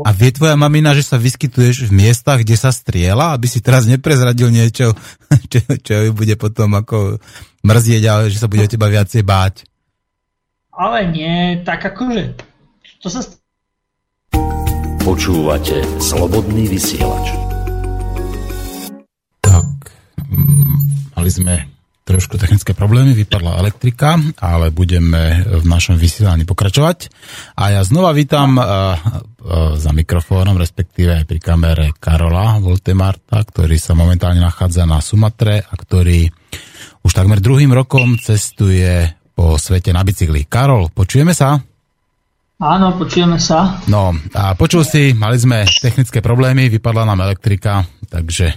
[0.04, 3.88] a vie tvoja mamina, že sa vyskytuješ v miestach, kde sa striela, aby si teraz
[3.88, 4.92] neprezradil niečo,
[5.52, 7.16] čo, čo ju bude potom ako
[7.64, 9.64] mrzieť, ale že sa bude o teba viacej báť.
[10.76, 12.36] Ale nie, tak akože,
[13.00, 13.24] to sa...
[15.00, 17.32] Počúvate Slobodný vysielač.
[19.40, 19.66] Tak,
[20.28, 20.76] mm,
[21.16, 21.79] mali sme
[22.10, 27.06] trošku technické problémy, vypadla elektrika, ale budeme v našom vysielaní pokračovať.
[27.54, 33.78] A ja znova vítam uh, uh, za mikrofónom, respektíve aj pri kamere Karola Voltemarta, ktorý
[33.78, 36.26] sa momentálne nachádza na Sumatre a ktorý
[37.06, 40.50] už takmer druhým rokom cestuje po svete na bicykli.
[40.50, 41.62] Karol, počujeme sa?
[42.60, 43.80] Áno, počujeme sa.
[43.88, 48.52] No, a počul si, mali sme technické problémy, vypadla nám elektrika, takže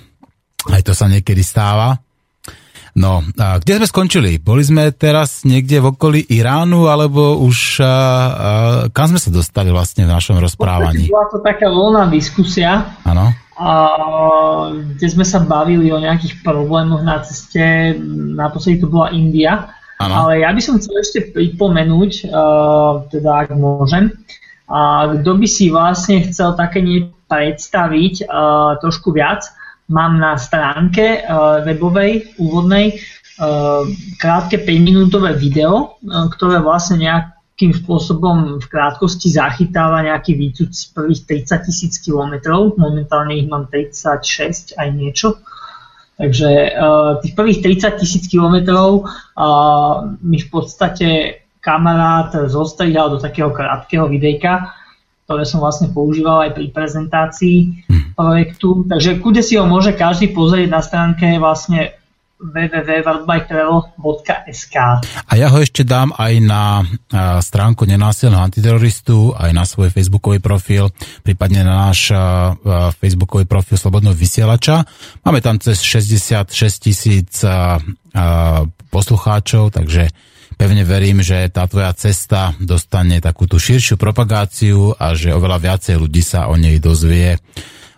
[0.68, 1.96] aj to sa niekedy stáva.
[2.94, 4.38] No, a kde sme skončili?
[4.38, 7.96] Boli sme teraz niekde v okolí Iránu, alebo už a, a,
[8.94, 11.10] kam sme sa dostali vlastne v našom rozprávaní?
[11.10, 13.34] Bola to taká voľná diskusia, Áno.
[14.94, 17.98] kde sme sa bavili o nejakých problémoch na ceste,
[18.38, 20.30] naposledy to bola India, ano.
[20.30, 24.14] ale ja by som chcel ešte pripomenúť, uh, teda ak môžem,
[24.70, 29.50] a kto by si vlastne chcel také niečo predstaviť uh, trošku viac,
[29.90, 33.00] mám na stránke uh, webovej, úvodnej,
[33.40, 33.84] uh,
[34.20, 41.48] krátke 5-minútové video, uh, ktoré vlastne nejakým spôsobom v krátkosti zachytáva nejaký výcud z prvých
[41.48, 42.80] 30 tisíc kilometrov.
[42.80, 45.40] Momentálne ich mám 36 aj niečo.
[46.14, 46.78] Takže
[47.26, 49.10] tých prvých 30 tisíc kilometrov
[50.22, 54.78] mi v podstate kamarát zostrihal do takého krátkeho videjka,
[55.24, 58.12] ktoré som vlastne používal aj pri prezentácii hm.
[58.16, 58.84] projektu.
[58.88, 61.96] Takže kude si ho môže každý pozrieť na stránke vlastne
[62.44, 64.76] www.worldbiketravel.sk
[65.32, 66.84] A ja ho ešte dám aj na
[67.40, 70.92] stránku nenásilného antiteroristu, aj na svoj facebookový profil,
[71.24, 72.12] prípadne na náš
[73.00, 74.84] facebookový profil Slobodného vysielača.
[75.24, 76.52] Máme tam cez 66
[76.84, 77.48] tisíc
[78.92, 80.12] poslucháčov, takže
[80.56, 85.96] pevne verím, že tá tvoja cesta dostane takú tú širšiu propagáciu a že oveľa viacej
[86.00, 87.38] ľudí sa o nej dozvie,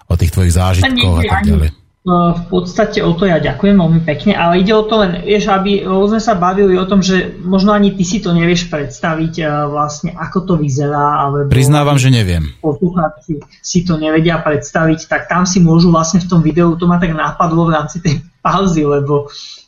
[0.05, 1.71] o tých tvojich zážitkoch a tak ďalej.
[2.05, 5.49] No, v podstate o to ja ďakujem veľmi pekne, ale ide o to len, vieš,
[5.49, 9.41] aby sme sa bavili o tom, že možno ani ty si to nevieš predstaviť
[9.73, 11.25] vlastne, ako to vyzerá.
[11.25, 12.53] Alebo Priznávam, že neviem.
[12.61, 17.01] Poslucháči si to nevedia predstaviť, tak tam si môžu vlastne v tom videu, to ma
[17.01, 19.25] tak napadlo v rámci tej pauzy, lebo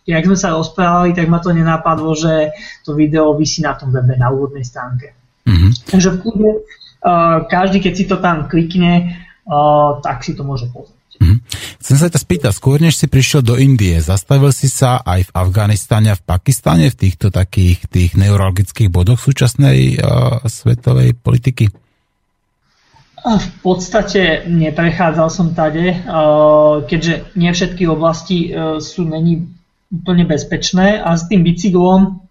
[0.08, 2.56] jak sme sa rozprávali, tak ma to nenapadlo, že
[2.88, 5.12] to video vysí na tom webe, na úvodnej stránke.
[5.44, 5.72] Mm-hmm.
[5.92, 6.50] Takže v kúde,
[7.04, 10.96] uh, každý, keď si to tam klikne, uh, tak si to môže pozrieť.
[11.20, 11.40] Mm-hmm.
[11.84, 15.34] Chcem sa ťa spýtať, skôr než si prišiel do Indie, zastavil si sa aj v
[15.36, 21.68] Afganistane a v Pakistane v týchto takých tých neurologických bodoch súčasnej uh, svetovej politiky?
[23.28, 26.00] V podstate neprechádzal som tade,
[26.88, 29.57] keďže nie všetky oblasti sú není
[29.92, 32.24] úplne bezpečné a s tým bicyklom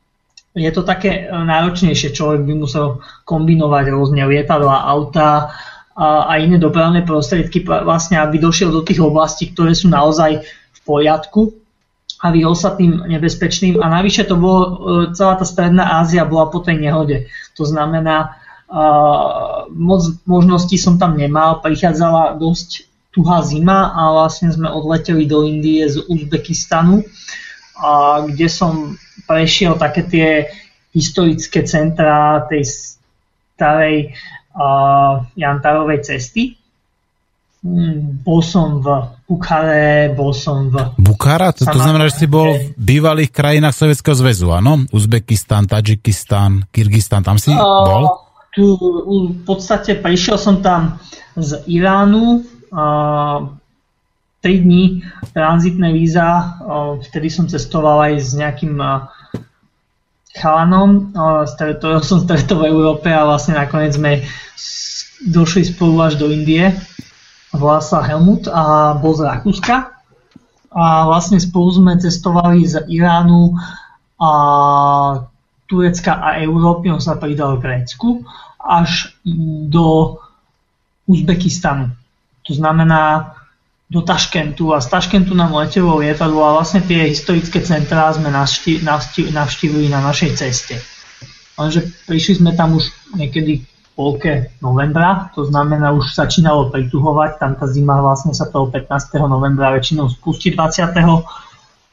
[0.57, 2.17] je to také náročnejšie.
[2.17, 5.53] Človek by musel kombinovať rôzne lietadla, auta,
[5.97, 11.57] a iné dopravné prostriedky, vlastne aby došiel do tých oblastí, ktoré sú naozaj v poriadku
[12.21, 13.81] a vyhol sa tým nebezpečným.
[13.81, 14.71] A navyše to bolo, e,
[15.17, 17.33] celá tá stredná Ázia bola po tej nehode.
[17.57, 18.37] To znamená,
[19.71, 25.87] moc možností som tam nemal, prichádzala dosť tuhá zima a vlastne sme odleteli do Indie
[25.87, 27.07] z Uzbekistanu,
[27.77, 28.97] a kde som
[29.29, 30.29] prešiel také tie
[30.97, 34.17] historické centrá tej starej
[34.57, 36.57] uh, Jantarovej cesty.
[37.67, 38.87] Mm, bol som v
[39.27, 40.97] Bukhare, bol som v...
[41.03, 41.51] Bukhara?
[41.51, 44.87] To, to znamená, že si bol v bývalých krajinách Sovjetského zväzu, áno?
[44.95, 48.05] Uzbekistan, Tadžikistan, Kyrgyzstan, tam si uh, bol?
[48.55, 50.97] Tu v podstate prišiel som tam
[51.37, 52.41] z Iránu,
[52.73, 53.56] uh,
[54.45, 55.03] 3 dní
[55.35, 56.59] tranzitné víza,
[57.09, 58.79] vtedy som cestoval aj s nejakým
[60.37, 61.11] chalanom,
[61.57, 64.23] ktorého som stretol v Európe a vlastne nakoniec sme
[65.25, 66.77] došli spolu až do Indie.
[67.57, 69.97] Volá sa Helmut a bol z Rakúska.
[70.77, 73.57] A vlastne spolu sme cestovali z Iránu
[74.21, 74.33] a
[75.65, 78.09] Turecka a Európy, on sa pridal v Grécku,
[78.61, 79.17] až
[79.73, 80.21] do
[81.09, 81.97] Uzbekistanu.
[82.45, 83.35] To znamená
[83.87, 88.35] do Taškentu a z Taškentu nám letelo lietadlo a vlastne tie historické centrá sme
[89.31, 90.75] navštívili na našej ceste.
[91.55, 93.63] Lenže prišli sme tam už niekedy
[93.97, 98.93] polke novembra, to znamená už začínalo prituhovať, tam tá zima vlastne sa toho 15.
[99.25, 100.93] novembra väčšinou spustí 20.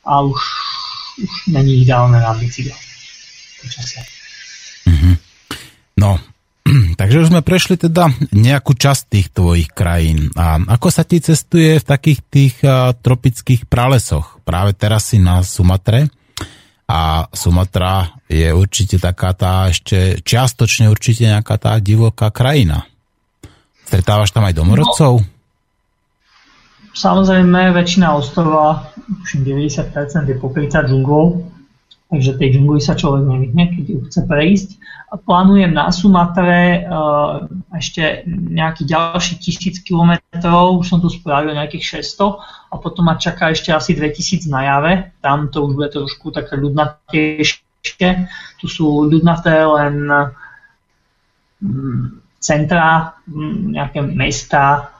[0.03, 0.41] a už,
[1.23, 2.75] už není ideálne na bicykle.
[4.83, 5.15] Mm-hmm.
[5.95, 6.19] No,
[6.97, 10.31] takže už sme prešli teda nejakú časť tých tvojich krajín.
[10.33, 12.55] A ako sa ti cestuje v takých tých
[13.03, 14.41] tropických pralesoch?
[14.47, 16.09] Práve teraz si na Sumatre
[16.89, 22.83] a Sumatra je určite taká tá ešte čiastočne určite nejaká tá divoká krajina.
[23.87, 25.21] Stretávaš tam aj domorodcov?
[25.21, 25.27] No,
[26.91, 28.89] samozrejme, väčšina ostrova,
[29.21, 29.93] už 90%
[30.27, 31.45] je pokrytá džunglou,
[32.13, 34.69] takže tej džungli sa človek nevyhne, keď ju chce prejsť.
[35.25, 42.37] Plánujem na Sumatre uh, ešte nejakých ďalších tisíc kilometrov, už som tu spravil nejakých 600
[42.69, 44.93] a potom ma čaká ešte asi 2000 na jave,
[45.25, 48.09] tam to už bude trošku také ľudnatejšie,
[48.61, 50.05] tu sú ľudnaté len
[51.65, 52.05] mm,
[52.37, 54.93] centra, mm, nejaké mesta,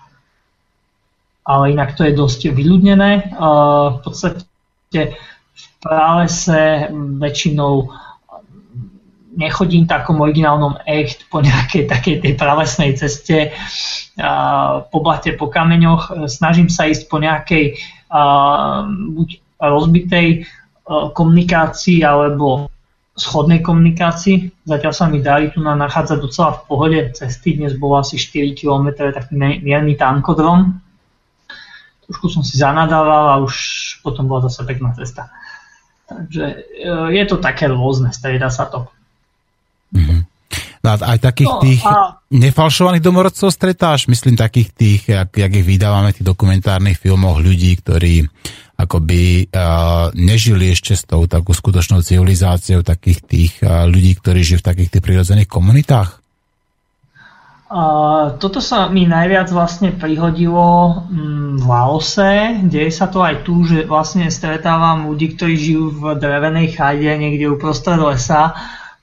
[1.45, 3.37] ale inak to je dosť vyľudnené.
[3.37, 5.13] Uh, v podstate
[5.53, 7.89] v pralese väčšinou
[9.33, 13.53] nechodím takom originálnom echt po nejakej takej tej pralesnej ceste
[14.89, 16.29] po blate, po kameňoch.
[16.29, 17.81] Snažím sa ísť po nejakej
[19.13, 20.45] buď rozbitej
[21.15, 22.69] komunikácii alebo
[23.13, 24.65] schodnej komunikácii.
[24.65, 27.57] Zatiaľ sa mi darí tu na nachádzať docela v pohode cesty.
[27.57, 30.81] Dnes bolo asi 4 km taký mierny tankodrom.
[32.09, 33.55] Trošku som si zanadával a už
[34.01, 35.29] potom bola zase pekná cesta.
[36.03, 36.55] Takže e,
[37.15, 38.87] je to také rôzne, strieda sa to.
[39.95, 40.19] Mm-hmm.
[40.83, 42.19] No, aj takých no, tých a...
[42.27, 47.79] nefalšovaných domorodcov stretáš, myslím takých tých, jak, jak ich vydávame v tých dokumentárnych filmoch, ľudí,
[47.79, 48.27] ktorí
[48.75, 54.59] akoby uh, nežili ešte s tou takú skutočnou civilizáciou takých tých uh, ľudí, ktorí žijú
[54.59, 56.22] v takých tých prirodzených komunitách?
[57.73, 62.61] Uh, toto sa mi najviac vlastne prihodilo um, v Laose.
[62.69, 67.49] Deje sa to aj tu, že vlastne stretávam ľudí, ktorí žijú v drevenej chajde niekde
[67.49, 68.53] uprostred lesa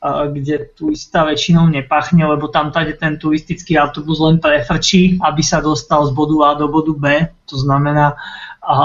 [0.01, 6.09] kde turista väčšinou nepachne, lebo tam tady ten turistický autobus len prefrčí, aby sa dostal
[6.09, 7.29] z bodu A do bodu B.
[7.53, 8.17] To znamená,
[8.65, 8.77] a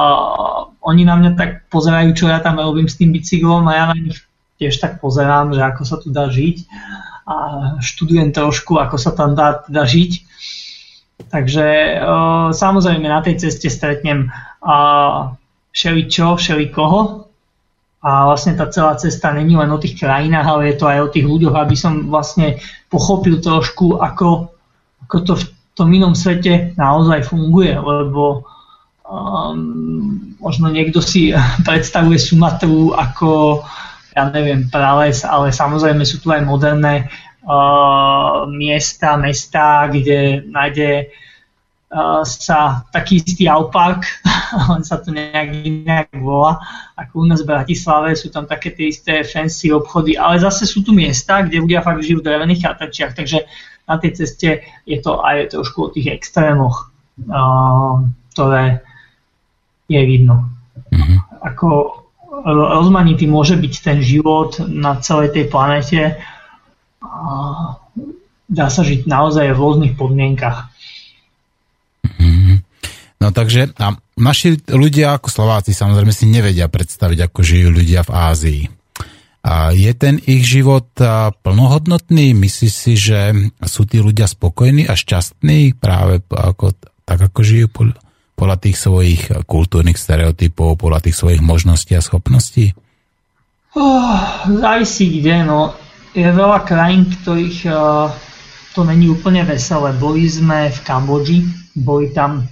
[0.84, 3.96] oni na mňa tak pozerajú, čo ja tam robím s tým bicyklom a ja na
[3.96, 4.28] nich
[4.60, 6.68] tiež tak pozerám, že ako sa tu dá žiť
[7.26, 7.36] a
[7.82, 10.12] študujem trošku, ako sa tam dá teda žiť.
[11.26, 11.68] Takže
[12.54, 14.30] samozrejme na tej ceste stretnem
[15.74, 17.26] všeličo, všelikoho,
[18.06, 21.10] a vlastne tá celá cesta není len o tých krajinách, ale je to aj o
[21.10, 24.54] tých ľuďoch, aby som vlastne pochopil trošku, ako,
[25.10, 28.46] ako to v tom inom svete naozaj funguje, lebo
[29.10, 31.34] um, možno niekto si
[31.68, 33.66] predstavuje Sumatru ako,
[34.16, 37.12] ja neviem, prales, ale samozrejme sú tu aj moderné
[37.44, 41.12] uh, miesta, mesta, kde nájde
[42.26, 44.04] sa taký istý Alpark,
[44.74, 46.60] on sa to nejak inak volá,
[46.98, 50.84] ako u nás v Bratislave, sú tam také tie isté fancy obchody, ale zase sú
[50.84, 53.48] tu miesta, kde ľudia fakt žijú v drevených chatrčiach, takže
[53.86, 56.90] na tej ceste je to aj trošku o tých extrémoch,
[58.34, 58.82] ktoré
[59.86, 60.50] je vidno.
[60.90, 61.18] Mm-hmm.
[61.46, 61.70] Ako
[62.44, 66.02] rozmanitý môže byť ten život na celej tej planete,
[68.46, 70.74] dá sa žiť naozaj v rôznych podmienkach.
[73.16, 78.12] No takže a naši ľudia ako Slováci samozrejme si nevedia predstaviť, ako žijú ľudia v
[78.14, 78.62] Ázii.
[79.46, 80.90] A je ten ich život
[81.42, 82.34] plnohodnotný?
[82.34, 83.34] Myslíš si, že
[83.66, 86.74] sú tí ľudia spokojní a šťastní práve ako,
[87.06, 87.68] tak, ako žijú
[88.36, 92.76] podľa tých svojich kultúrnych stereotypov, podľa tých svojich možností a schopností?
[93.76, 95.76] Oh, závisí kde, no.
[96.16, 98.08] Je veľa krajín, ktorých uh,
[98.72, 99.92] to není úplne veselé.
[99.96, 101.44] Boli sme v Kambodži,
[101.76, 102.48] boli tam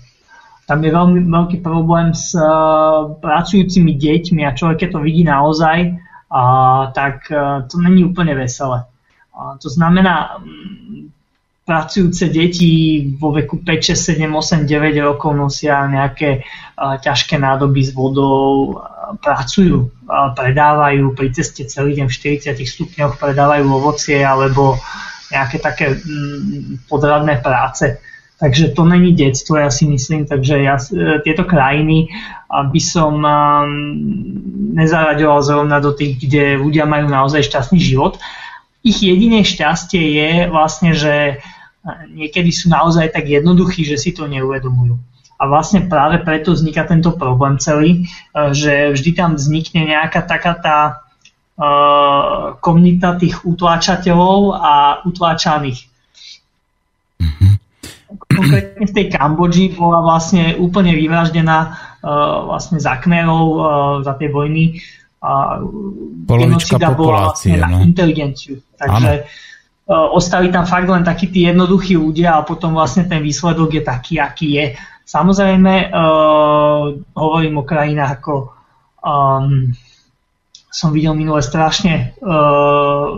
[0.63, 5.91] tam je veľmi veľký problém s uh, pracujúcimi deťmi a človek, keď to vidí naozaj,
[5.91, 8.87] uh, tak uh, to není úplne veselé.
[9.35, 11.11] Uh, to znamená, um,
[11.63, 16.43] pracujúce deti vo veku 5, 6, 7, 8, 9 rokov nosia nejaké
[16.75, 18.77] ťažké nádoby s vodou,
[19.23, 19.87] pracujú,
[20.35, 22.15] predávajú pri ceste celý deň v
[22.51, 24.75] 40 stupňoch, predávajú ovocie alebo
[25.31, 27.97] nejaké také um, podradné práce.
[28.37, 32.11] Takže to není detstvo, ja si myslím, takže ja, e, tieto krajiny
[32.51, 33.23] by som
[34.75, 38.19] nezaraďoval zrovna do tých, kde ľudia majú naozaj šťastný život.
[38.83, 41.35] Ich jediné šťastie je vlastne, že e,
[42.11, 44.99] niekedy sú naozaj tak jednoduchí, že si to neuvedomujú.
[45.39, 50.53] A vlastne práve preto vzniká tento problém celý, e, že vždy tam vznikne nejaká taká
[50.59, 50.79] tá
[52.65, 55.85] komunita tých utláčateľov a utláčaných.
[57.21, 57.53] Mm-hmm
[58.33, 63.63] konkrétne v tej Kambodži bola vlastne úplne vyvraždená uh, vlastne za Khmerov uh,
[64.01, 64.81] za tie vojny.
[65.23, 65.63] Uh,
[66.27, 67.55] Polovička populácie.
[67.55, 67.79] Vlastne no.
[67.79, 68.59] na inteligenciu.
[68.75, 69.23] Takže
[69.87, 73.83] uh, ostali tam fakt len takí tí jednoduchí ľudia a potom vlastne ten výsledok je
[73.87, 74.65] taký, aký je.
[75.07, 78.51] Samozrejme, uh, hovorím o krajinách ako
[79.03, 79.71] um,
[80.73, 83.13] som videl minule strašne uh,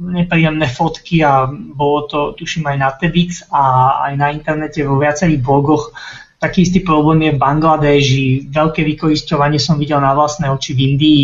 [0.00, 3.62] nepríjemné fotky a bolo to, tuším, aj na TEDx a
[4.10, 5.92] aj na internete vo viacerých blogoch.
[6.40, 8.28] Taký istý problém je v Bangladeži.
[8.48, 11.22] Veľké vykoristovanie som videl na vlastné oči v Indii,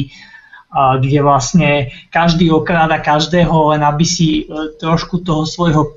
[0.76, 5.96] kde vlastne každý okráda každého, len aby si e, trošku toho svojho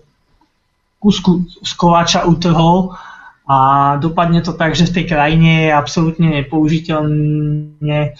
[1.03, 2.95] kusku z koláča utrhol
[3.43, 3.57] a
[3.99, 8.15] dopadne to tak, že v tej krajine je absolútne nepoužiteľne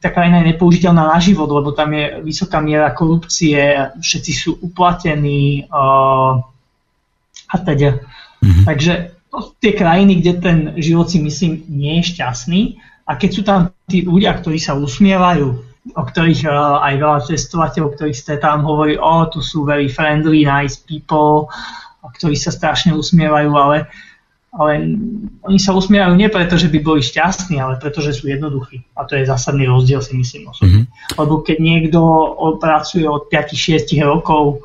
[0.00, 3.56] tá krajina je nepoužiteľná na život, lebo tam je vysoká miera korupcie,
[3.96, 8.04] všetci sú uplatení a teda.
[8.44, 8.64] Mm-hmm.
[8.68, 8.92] Takže
[9.32, 12.60] to, tie krajiny, kde ten život si myslím nie je šťastný
[13.08, 15.48] a keď sú tam tí ľudia, ktorí sa usmievajú,
[15.92, 20.44] o ktorých uh, aj veľa cestovateľov, ktorých ste tam hovorí, o, tu sú very friendly,
[20.44, 21.48] nice people,
[22.04, 23.88] ktorí sa strašne usmievajú, ale
[24.54, 24.86] ale
[25.42, 28.86] oni sa usmievajú nie preto, že by boli šťastní, ale preto, že sú jednoduchí.
[28.94, 30.86] A to je zásadný rozdiel, si myslím osobne.
[30.86, 31.18] Mm-hmm.
[31.18, 32.00] Lebo keď niekto
[32.62, 34.62] pracuje od 5-6 rokov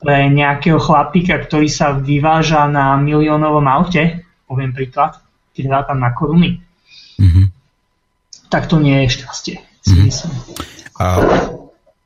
[0.00, 5.20] pre nejakého chlapíka, ktorý sa vyváža na miliónovom aute, poviem príklad,
[5.52, 6.56] keď tam na koruny,
[7.20, 7.46] mm-hmm.
[8.48, 10.10] tak to nie je šťastie, mm-hmm.
[11.00, 11.06] A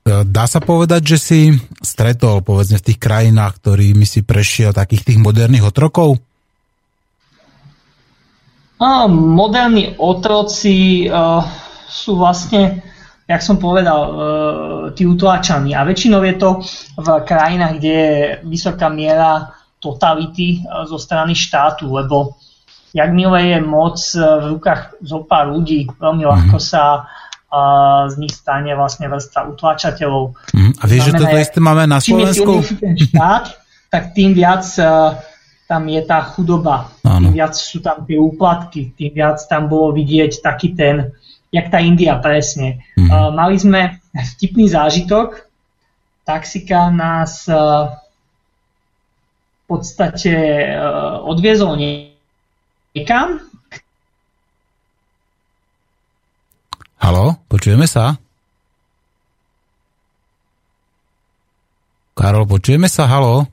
[0.05, 1.41] dá sa povedať, že si
[1.81, 6.21] stretol povedzme v tých krajinách, ktorými si prešiel takých tých moderných otrokov?
[8.79, 11.41] A, moderní otroci uh,
[11.89, 12.85] sú vlastne,
[13.25, 14.15] jak som povedal, uh,
[14.93, 15.73] tí utláčaní.
[15.73, 16.61] A väčšinou je to
[17.01, 22.37] v krajinách, kde je vysoká miera totality uh, zo strany štátu, lebo
[22.95, 26.65] jak milé je moc v rukách zo pár ľudí, veľmi ľahko mhm.
[26.65, 27.11] sa
[27.55, 27.61] a
[28.11, 30.35] z nich stane vlastne vrstva utlačateľov.
[30.51, 32.67] Mm, a vieš, že toto isté máme na Slovensku?
[32.67, 33.45] Čím je ten štát,
[33.95, 34.67] tak tým viac
[35.65, 37.31] tam je tá chudoba, Áno.
[37.31, 41.15] tým viac sú tam tie úplatky, tým viac tam bolo vidieť taký ten,
[41.55, 42.83] jak tá India presne.
[42.99, 43.07] Mm.
[43.07, 45.47] Uh, mali sme vtipný zážitok,
[46.27, 47.95] taxika nás uh,
[49.63, 50.35] v podstate
[50.75, 53.39] uh, odviezol niekam,
[57.05, 58.17] Halo, počujeme sa?
[62.17, 63.05] Karol, počujeme sa?
[63.05, 63.45] Halo?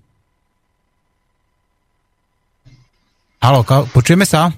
[3.43, 4.56] Halo, ka- počujeme sa?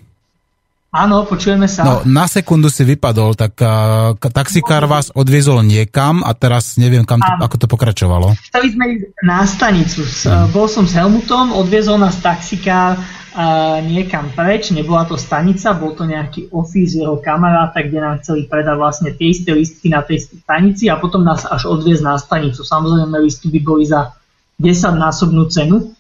[0.93, 1.81] Áno, počujeme sa.
[1.81, 7.17] No, na sekundu si vypadol, tak uh, taxikár vás odviezol niekam a teraz neviem, kam
[7.17, 8.37] to, ako to pokračovalo.
[8.53, 10.05] Chceli sme ísť na stanicu.
[10.05, 10.53] Hmm.
[10.53, 16.05] Bol som s Helmutom, odviezol nás taxikár uh, niekam preč, nebola to stanica, bol to
[16.05, 20.93] nejaký office jeho kamaráta, kde nám chceli predať vlastne tie isté listky na tej stanici
[20.93, 22.61] a potom nás až odviez na stanicu.
[22.61, 24.13] Samozrejme, listky by boli za
[24.61, 25.97] 10 násobnú cenu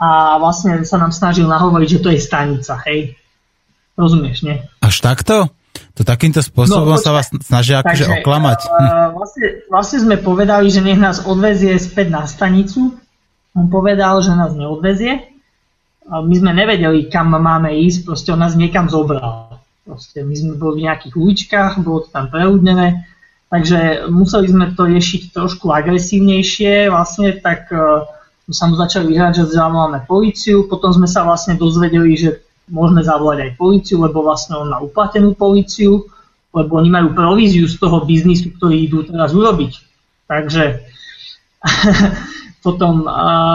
[0.00, 3.20] a vlastne sa nám snažil nahovoriť, že to je stanica, hej.
[3.94, 4.62] Rozumieš, nie?
[4.82, 5.50] Až takto?
[5.94, 8.66] To takýmto spôsobom no, sa vás snažia akože oklamať?
[8.66, 12.98] Uh, vlastne, vlastne sme povedali, že nech nás odvezie späť na stanicu.
[13.54, 15.30] On povedal, že nás neodvezie.
[16.04, 19.62] My sme nevedeli, kam máme ísť, proste on nás niekam zobral.
[19.86, 23.06] Proste my sme boli v nejakých uličkách, bolo to tam preúdnené,
[23.48, 28.04] takže museli sme to riešiť trošku agresívnejšie, vlastne tak uh,
[28.50, 33.38] sa mu začali vyhrať, že zavoláme policiu, potom sme sa vlastne dozvedeli, že môžeme zavolať
[33.48, 36.08] aj policiu, lebo vlastne on má uplatenú policiu,
[36.54, 39.72] lebo oni majú províziu z toho biznisu, ktorý idú teraz urobiť.
[40.30, 40.86] Takže
[42.66, 43.04] potom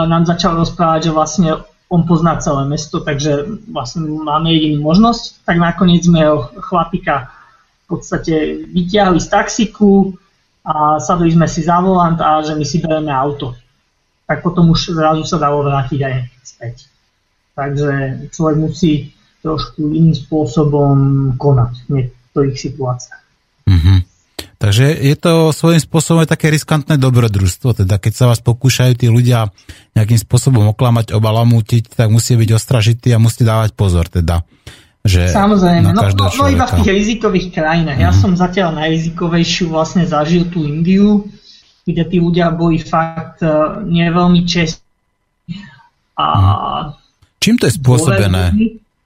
[0.06, 1.48] nám začal rozprávať, že vlastne
[1.90, 5.42] on pozná celé mesto, takže vlastne máme jedinú možnosť.
[5.42, 6.22] Tak nakoniec sme
[6.62, 7.34] chlapika
[7.90, 10.14] v podstate vyťahli z taxiku
[10.62, 13.58] a sadli sme si za volant a že my si bereme auto.
[14.30, 16.14] Tak potom už zrazu sa dalo vrátiť aj
[16.46, 16.86] späť.
[17.60, 17.90] Takže
[18.32, 19.12] človek musí
[19.44, 20.96] trošku iným spôsobom
[21.36, 23.24] konať v niektorých situáciách.
[23.68, 23.98] Mm-hmm.
[24.60, 29.48] Takže je to svojím spôsobom také riskantné dobrodružstvo, teda keď sa vás pokúšajú tí ľudia
[29.96, 34.44] nejakým spôsobom oklamať, obalamútiť, tak musí byť ostražitý a musí dávať pozor teda.
[35.00, 37.96] Že Samozrejme, no, no, no iba v tých rizikových krajinách.
[37.96, 38.08] Mm-hmm.
[38.08, 38.20] Ja mhm.
[38.20, 41.24] som zatiaľ najrizikovejšiu vlastne zažil tú Indiu,
[41.88, 44.90] kde tí ľudia boli fakt uh, nie veľmi čestní
[46.20, 46.99] a mm.
[47.40, 48.52] Čím to je spôsobené?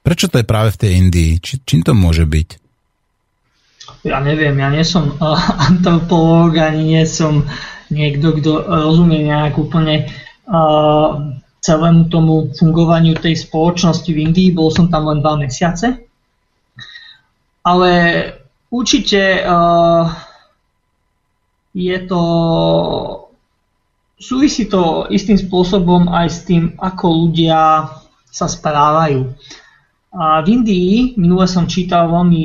[0.03, 1.31] Prečo to je práve v tej Indii?
[1.39, 2.49] Či, čím to môže byť?
[4.03, 5.39] Ja neviem, ja nie som uh,
[5.71, 7.47] antropológ, ani nie som
[7.89, 10.11] niekto, kto rozumie nejak úplne
[10.51, 11.33] uh,
[11.63, 14.53] celému tomu fungovaniu tej spoločnosti v Indii.
[14.53, 16.05] Bol som tam len dva mesiace.
[17.65, 17.89] Ale
[18.69, 20.11] určite uh,
[21.73, 22.21] je to
[24.21, 27.89] súvisí to istým spôsobom aj s tým, ako ľudia
[28.35, 29.31] sa správajú.
[30.15, 32.43] A v Indii, minule som čítal veľmi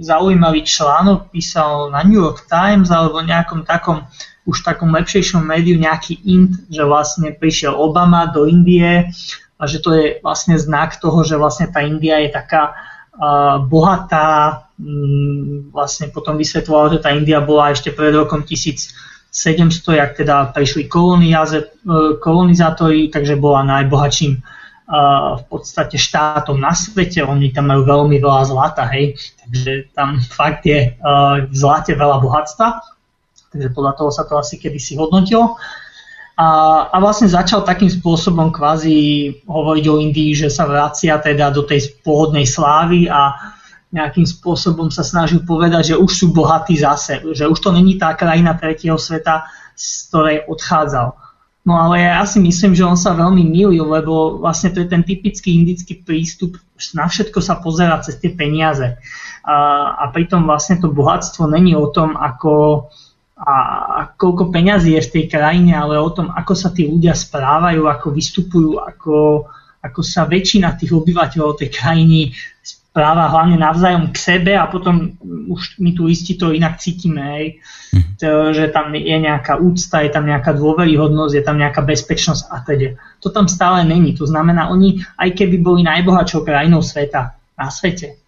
[0.00, 4.04] zaujímavý článok, písal na New York Times alebo nejakom takom,
[4.44, 9.12] už takom lepšejšom médiu nejaký Ind, že vlastne prišiel Obama do Indie
[9.60, 14.72] a že to je vlastne znak toho, že vlastne tá India je taká uh, bohatá,
[14.80, 18.96] um, vlastne potom vysvetloval, že tá India bola ešte pred rokom 1700,
[20.00, 20.88] jak teda prišli
[22.24, 24.59] kolonizátori, takže bola najbohatším
[25.38, 29.14] v podstate štátom na svete, oni tam majú veľmi veľa zlata, hej,
[29.46, 30.98] takže tam fakt je
[31.46, 32.82] v zlate veľa bohatstva,
[33.54, 35.54] takže podľa toho sa to asi kedysi hodnotilo.
[36.40, 36.48] A,
[36.90, 42.00] a vlastne začal takým spôsobom kvázi hovoriť o Indii, že sa vracia teda do tej
[42.02, 43.36] pôvodnej slávy a
[43.94, 48.14] nejakým spôsobom sa snažil povedať, že už sú bohatí zase, že už to není tá
[48.14, 51.14] krajina tretieho sveta, z ktorej odchádzal.
[51.60, 55.04] No ale ja si myslím, že on sa veľmi milil, lebo vlastne to je ten
[55.04, 56.56] typický indický prístup,
[56.96, 58.96] na všetko sa pozera cez tie peniaze.
[59.44, 59.56] A,
[59.92, 62.88] a pritom vlastne to bohatstvo není o tom, ako
[63.40, 63.54] a,
[63.96, 67.88] a koľko peňazí je v tej krajine, ale o tom, ako sa tí ľudia správajú,
[67.88, 69.48] ako vystupujú, ako,
[69.80, 72.36] ako sa väčšina tých obyvateľov tej krajiny
[72.90, 75.14] správa hlavne navzájom k sebe a potom
[75.46, 77.46] už my tu isti to inak cítime, hej.
[77.94, 78.10] Mhm.
[78.18, 82.56] To, že tam je nejaká úcta, je tam nejaká dôveryhodnosť, je tam nejaká bezpečnosť a
[82.66, 82.98] teda.
[83.22, 84.18] To tam stále není.
[84.18, 88.18] To znamená, oni, aj keby boli najbohatšou krajinou sveta, na svete,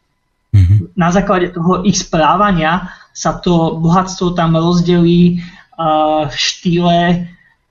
[0.54, 0.94] mm-hmm.
[0.94, 6.98] na základe toho ich správania sa to bohatstvo tam rozdelí uh, v štýle,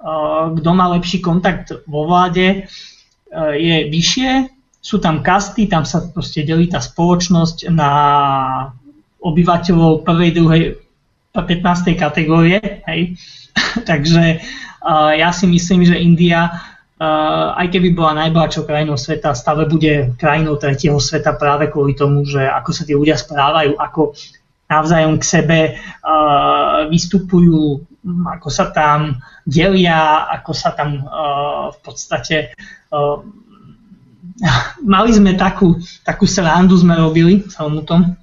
[0.01, 4.31] uh, kto má lepší kontakt vo vláde, uh, je vyššie,
[4.81, 7.91] sú tam kasty, tam sa proste delí tá spoločnosť na
[9.21, 10.61] obyvateľov prvej, druhej,
[11.37, 11.93] 15.
[11.95, 12.59] kategórie.
[12.89, 13.15] Hej.
[13.89, 14.41] Takže
[14.81, 20.17] uh, ja si myslím, že India, uh, aj keby bola najbohatšou krajinou sveta, stále bude
[20.17, 24.17] krajinou tretieho sveta práve kvôli tomu, že ako sa tí ľudia správajú, ako
[24.65, 27.85] navzájom k sebe uh, vystupujú,
[28.33, 31.05] ako sa tam delia, ako sa tam
[31.69, 32.57] v podstate
[34.93, 38.17] mali sme takú, takú srandu sme robili celom tom,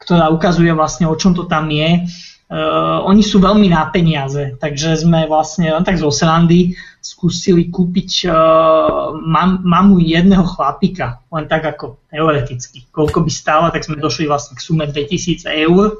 [0.00, 2.04] ktorá ukazuje vlastne o čom to tam je.
[2.44, 8.28] Uh, oni sú veľmi na peniaze, takže sme vlastne len tak zo srandy skúsili kúpiť
[8.28, 12.84] uh, mam, mamu jedného chlapika, len tak ako teoreticky.
[12.92, 15.96] Koľko by stála, tak sme došli vlastne k sume 2000 eur.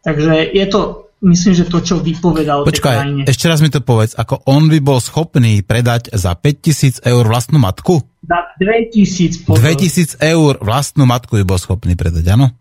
[0.00, 4.40] Takže je to, myslím, že to, čo vypovedal Počkaj, ešte raz mi to povedz, ako
[4.48, 8.00] on by bol schopný predať za 5000 eur vlastnú matku?
[8.24, 9.44] Za 2000.
[9.44, 9.60] Potom.
[9.60, 12.52] 2000 eur vlastnú matku by bol schopný predať, áno?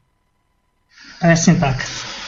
[1.20, 1.84] Presne tak.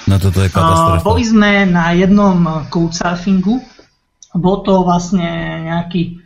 [0.07, 1.03] No toto je katastrofa.
[1.03, 3.63] Uh, boli sme na jednom couchsurfingu.
[4.31, 5.27] Bol to vlastne
[5.67, 6.19] nejaký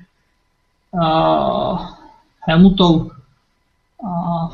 [0.93, 1.73] uh,
[2.45, 3.09] Helmutov
[4.01, 4.45] uh,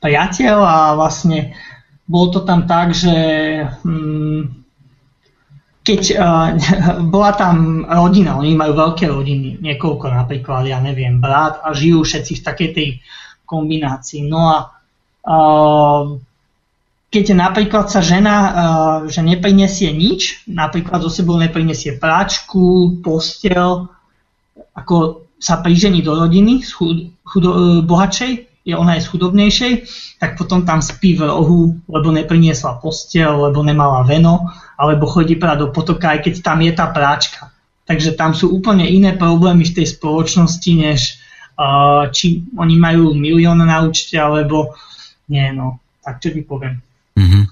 [0.00, 1.52] priateľ a vlastne
[2.08, 3.12] bolo to tam tak, že
[3.84, 4.65] um,
[5.86, 6.48] keď uh,
[7.14, 12.42] bola tam rodina, oni majú veľké rodiny, niekoľko napríklad, ja neviem, brat a žijú všetci
[12.42, 12.88] v takej tej
[13.46, 14.26] kombinácii.
[14.26, 14.56] No a
[15.22, 16.18] uh,
[17.06, 18.52] keď napríklad sa žena, uh,
[19.06, 23.86] že neprinesie nič, napríklad zo sebou neprinesie práčku, postel,
[24.74, 29.72] ako sa prižení do rodiny z chud, chudo, bohatšej, je ona je z chudobnejšej,
[30.18, 35.66] tak potom tam spí v rohu, lebo nepriniesla postel, lebo nemala veno, alebo chodí prať
[35.66, 37.50] do potoka, aj keď tam je tá práčka.
[37.88, 41.16] Takže tam sú úplne iné problémy v tej spoločnosti, než
[41.56, 44.76] uh, či oni majú milión na účte, alebo
[45.32, 46.82] nie, no, tak čo ti poviem.
[47.16, 47.44] Mm-hmm.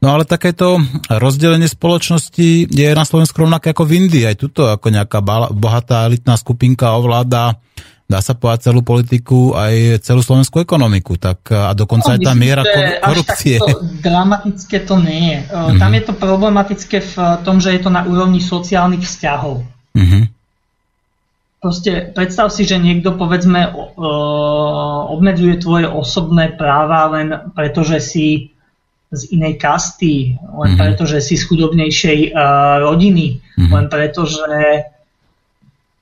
[0.00, 0.80] No ale takéto
[1.12, 4.24] rozdelenie spoločnosti je na Slovensku rovnaké ako v Indii.
[4.24, 5.20] Aj tuto ako nejaká
[5.52, 7.60] bohatá elitná skupinka ovláda
[8.10, 11.14] dá sa povedať celú politiku aj celú slovenskú ekonomiku.
[11.14, 12.66] Tak a dokonca no, aj tá miera
[12.98, 13.62] korupcie.
[13.62, 15.40] Až dramatické to nie je.
[15.46, 15.78] Mm-hmm.
[15.78, 17.14] Tam je to problematické v
[17.46, 19.62] tom, že je to na úrovni sociálnych vzťahov.
[19.94, 20.22] Mm-hmm.
[21.60, 23.70] Proste predstav si, že niekto povedzme
[25.14, 28.50] obmedzuje tvoje osobné práva len preto, že si
[29.10, 30.78] z inej kasty, len mm-hmm.
[30.78, 33.70] preto, že si z chudobnejšej uh, rodiny, mm-hmm.
[33.74, 34.46] len preto, že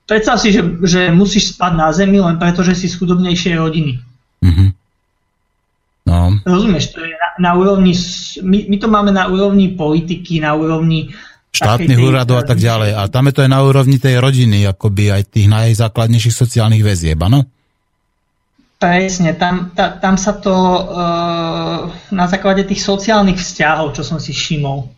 [0.09, 4.01] predstav si, že, že musíš spať na zemi len preto, že si z chudobnejšej rodiny.
[4.41, 4.69] Mm-hmm.
[6.09, 6.41] No.
[6.41, 7.93] Rozumieš, to je na, na úrovni,
[8.41, 11.13] my, my to máme na úrovni politiky, na úrovni
[11.53, 12.97] štátnych úradov a tak ďalej.
[12.97, 17.21] A tam je to aj na úrovni tej rodiny, akoby aj tých najzákladnejších sociálnych väzieb,
[17.21, 17.45] áno?
[18.81, 21.79] Presne, tam, ta, tam sa to uh,
[22.09, 24.89] na základe tých sociálnych vzťahov, čo som si všimol,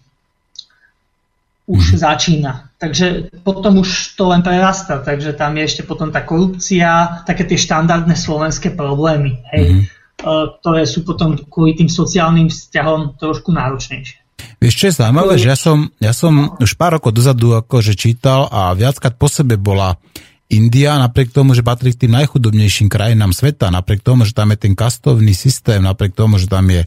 [1.67, 1.99] už mm.
[1.99, 2.70] začína.
[2.81, 7.53] Takže potom už to len prerasta, takže tam je ešte potom tá korupcia, také tie
[7.53, 9.81] štandardné slovenské problémy, hej, mm.
[10.25, 14.17] uh, ktoré sú potom kvôli tým sociálnym vzťahom trošku náročnejšie.
[14.57, 18.49] Vieš, čo je zaujímavé, že ja som, ja som už pár rokov dozadu akože čítal
[18.49, 20.01] a viackrát po sebe bola
[20.49, 24.57] India, napriek tomu, že patrí k tým najchudobnejším krajinám sveta, napriek tomu, že tam je
[24.57, 26.81] ten kastovný systém, napriek tomu, že tam je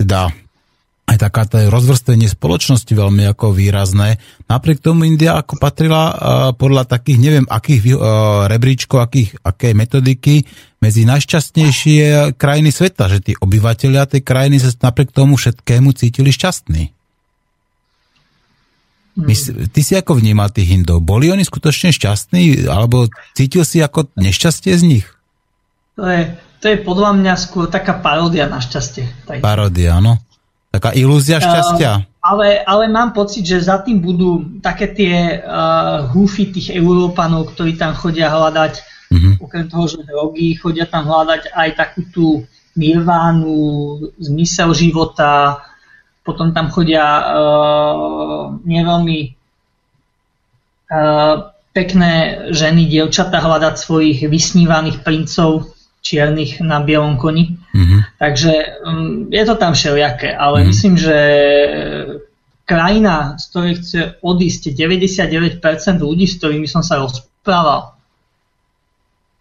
[0.00, 0.32] teda
[1.04, 4.16] aj taká tá rozvrstenie spoločnosti veľmi ako výrazné.
[4.48, 6.14] Napriek tomu India ako patrila uh,
[6.56, 10.48] podľa takých, neviem, akých uh, rebríčkov, akých, aké metodiky
[10.80, 16.92] medzi najšťastnejšie krajiny sveta, že tí obyvateľia tej krajiny sa napriek tomu všetkému cítili šťastní.
[19.14, 19.34] My,
[19.70, 20.98] ty si ako vnímal tých Hindov?
[21.06, 22.66] Boli oni skutočne šťastní?
[22.66, 23.06] Alebo
[23.38, 25.06] cítil si ako nešťastie z nich?
[25.94, 29.06] To je, to je podľa mňa skôr taká paródia na šťastie.
[29.38, 30.18] Paródia, áno.
[30.74, 32.02] Taká ilúzia šťastia.
[32.02, 37.54] Uh, ale, ale mám pocit, že za tým budú také tie uh, húfy tých Európanov,
[37.54, 38.72] ktorí tam chodia hľadať,
[39.14, 39.34] uh-huh.
[39.38, 42.26] okrem toho, že drogy, chodia tam hľadať aj takú tú
[42.74, 43.54] nirvánu,
[44.18, 45.62] zmysel života,
[46.26, 49.30] potom tam chodia uh, neveľmi
[50.90, 52.12] uh, pekné
[52.50, 55.70] ženy, dievčatá hľadať svojich vysnívaných princov,
[56.02, 57.62] čiernych na bielom koni.
[57.74, 58.06] Mhm.
[58.18, 58.52] Takže
[58.86, 60.66] um, je to tam všelijaké, ale Mhm.
[60.70, 61.16] myslím, že
[62.64, 67.92] krajina, z ktorej chce odísť 99% ľudí, s ktorými som sa rozprával,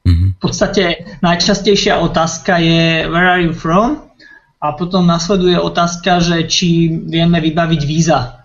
[0.03, 0.35] Mhm.
[0.35, 0.83] v podstate
[1.23, 4.11] najčastejšia otázka je where are you from?
[4.59, 8.43] A potom nasleduje otázka, že či vieme vybaviť víza.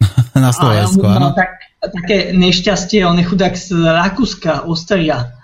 [0.34, 1.30] Na Slovensku, áno.
[1.34, 5.35] tak, také nešťastie, on je chudák z Rakúska, Austria.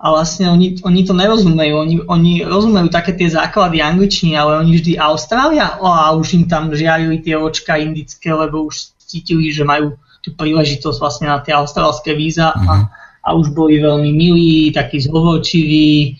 [0.00, 1.74] A vlastne oni, oni to nerozumejú.
[1.76, 5.76] Oni, oni rozumejú také tie základy angličtiny, ale oni vždy Austrália?
[5.76, 10.32] O, a už im tam žiarili tie očka indické, lebo už cítili, že majú tú
[10.32, 12.88] príležitosť vlastne na tie austrálske víza a,
[13.20, 16.16] a už boli veľmi milí, takí zhovorčiví,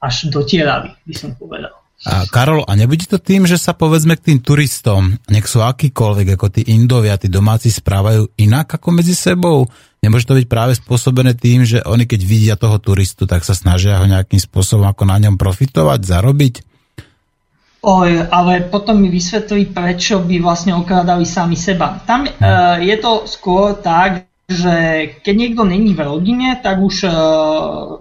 [0.00, 1.76] až dotieraví, by som povedal.
[2.08, 6.26] A Karol, a nebude to tým, že sa povedzme k tým turistom, nech sú akýkoľvek,
[6.32, 9.68] ako tí Indovia, tí domáci správajú inak ako medzi sebou?
[10.00, 14.00] Nemôže to byť práve spôsobené tým, že oni keď vidia toho turistu, tak sa snažia
[14.00, 16.54] ho nejakým spôsobom ako na ňom profitovať, zarobiť?
[17.80, 22.00] Oj, ale potom mi vysvetlí, prečo by vlastne okrádali sami seba.
[22.04, 24.76] Tam uh, je to skôr tak, že
[25.20, 27.96] keď niekto není v rodine, tak už uh,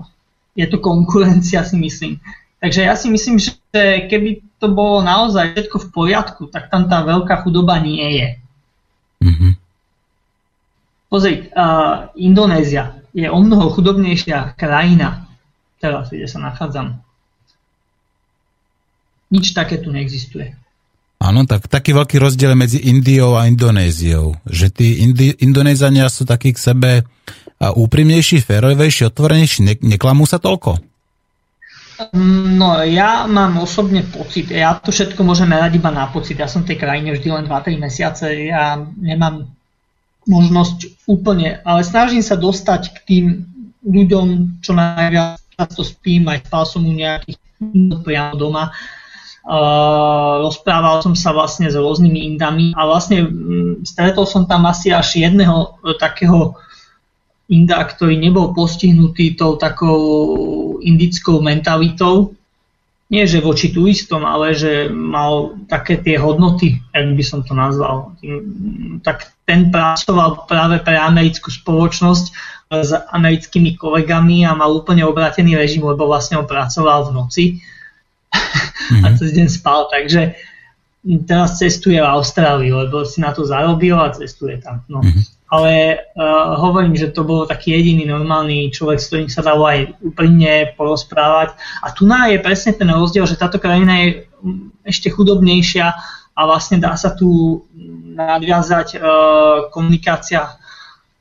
[0.56, 2.20] je to konkurencia, si myslím.
[2.60, 3.56] Takže ja si myslím, že
[4.12, 8.28] keby to bolo naozaj všetko v poriadku, tak tam tá veľká chudoba nie je.
[9.24, 9.50] Mhm.
[11.10, 15.26] Pozri, uh, Indonézia je o mnoho chudobnejšia krajina,
[15.82, 17.02] teraz, kde sa nachádzam.
[19.34, 20.54] Nič také tu neexistuje.
[21.20, 24.40] Áno, tak taký veľký rozdiel medzi Indiou a Indonéziou.
[24.48, 26.92] Že tí Indi- Indonézania sú takí k sebe
[27.60, 30.80] úprimnejší, férovejší, otvorenejší, ne- neklamú sa toľko?
[32.16, 36.64] No, ja mám osobne pocit, ja to všetko môžem merať iba na pocit, ja som
[36.64, 39.52] v tej krajine vždy len 2-3 mesiace, ja nemám
[40.30, 43.26] možnosť úplne, ale snažím sa dostať k tým
[43.82, 47.42] ľuďom, čo najviac často spím, aj spal som u nejakých
[48.06, 48.72] priamo doma.
[49.50, 54.94] Uh, rozprával som sa vlastne s rôznymi indami a vlastne mm, stretol som tam asi
[54.94, 56.54] až jedného e, takého
[57.50, 62.38] Inda, ktorý nebol postihnutý tou takou indickou mentalitou.
[63.10, 68.14] Nie, že voči turistom, ale že mal také tie hodnoty, ak by som to nazval.
[69.02, 72.26] Tak ten pracoval práve pre americkú spoločnosť
[72.70, 77.46] s americkými kolegami a mal úplne obratený režim, lebo vlastne on pracoval v noci
[79.06, 79.90] a cez deň spal.
[79.90, 80.38] Takže
[81.26, 84.86] teraz cestuje v Austrálii, lebo si na to zarobil a cestuje tam.
[84.86, 85.02] No.
[85.50, 89.98] Ale uh, hovorím, že to bol taký jediný normálny človek, s ktorým sa dalo aj
[90.06, 91.58] úprimne porozprávať.
[91.82, 94.30] A tu je presne ten rozdiel, že táto krajina je
[94.86, 97.60] ešte chudobnejšia a vlastne dá sa tu
[98.16, 99.02] nadviazať uh,
[99.76, 100.56] komunikácia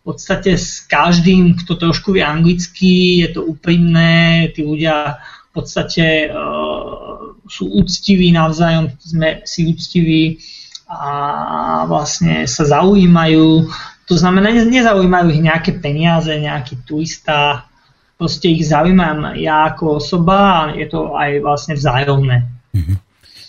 [0.07, 5.19] v podstate s každým, kto trošku vie anglicky, je to úprimné, tí ľudia
[5.51, 10.39] v podstate uh, sú úctiví navzájom, sme si úctiví
[10.87, 13.69] a vlastne sa zaujímajú.
[14.09, 17.69] To znamená, nezaujímajú ich nejaké peniaze, nejaký turista,
[18.17, 22.49] proste ich zaujímam ja ako osoba a je to aj vlastne vzájomné.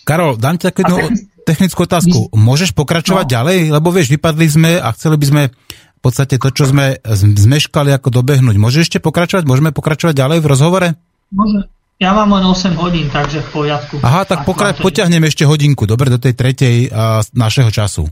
[0.04, 2.30] Karol, dám ti takú jednu technickú otázku.
[2.30, 3.32] Môžeš pokračovať No.
[3.32, 3.58] ďalej?
[3.70, 8.08] Lebo vieš, vypadli sme a chceli by sme v podstate to, čo sme zmeškali, ako
[8.10, 8.56] dobehnúť.
[8.56, 9.44] Môžeš ešte pokračovať?
[9.44, 10.88] Môžeme pokračovať ďalej v rozhovore?
[11.28, 11.66] Môže.
[12.00, 14.00] Ja mám len 8 hodín, takže v poriadku.
[14.00, 18.08] Aha, tak pokra- potiahnem ešte hodinku, dobre, do tej tretej a, našeho času.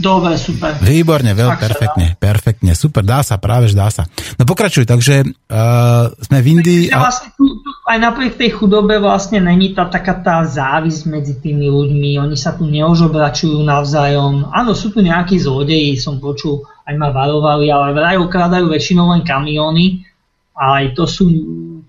[0.00, 0.80] Dobre, super.
[0.80, 4.08] Výborne, veľmi perfektne, perfektne, super, dá sa, práve že dá sa.
[4.40, 7.04] No pokračuj, takže uh, sme v Indii a...
[7.04, 11.68] vlastne tu, tu, aj napriek tej chudobe vlastne není tá taká tá závisť medzi tými
[11.68, 14.48] ľuďmi, oni sa tu neožobračujú navzájom.
[14.48, 19.22] Áno, sú tu nejakí zlodeji, som počul, aj ma varovali, ale vraj okradajú väčšinou len
[19.22, 20.08] kamióny
[20.56, 21.24] aj to sú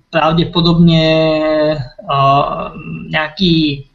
[0.08, 1.06] pravdepodobne
[1.76, 2.72] uh,
[3.10, 3.86] nejakí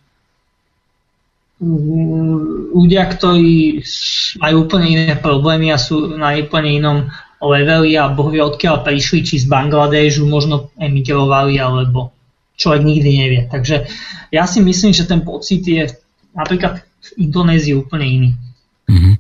[1.59, 3.83] ľudia, ktorí
[4.39, 6.97] majú úplne iné problémy a sú na úplne inom
[7.43, 12.15] leveli a boh vie odkiaľ prišli, či z Bangladežu možno emigrovali, alebo
[12.59, 13.43] človek nikdy nevie.
[13.51, 13.87] Takže
[14.35, 15.87] ja si myslím, že ten pocit je
[16.35, 18.31] napríklad v Indonézii úplne iný.
[18.91, 19.13] Mhm.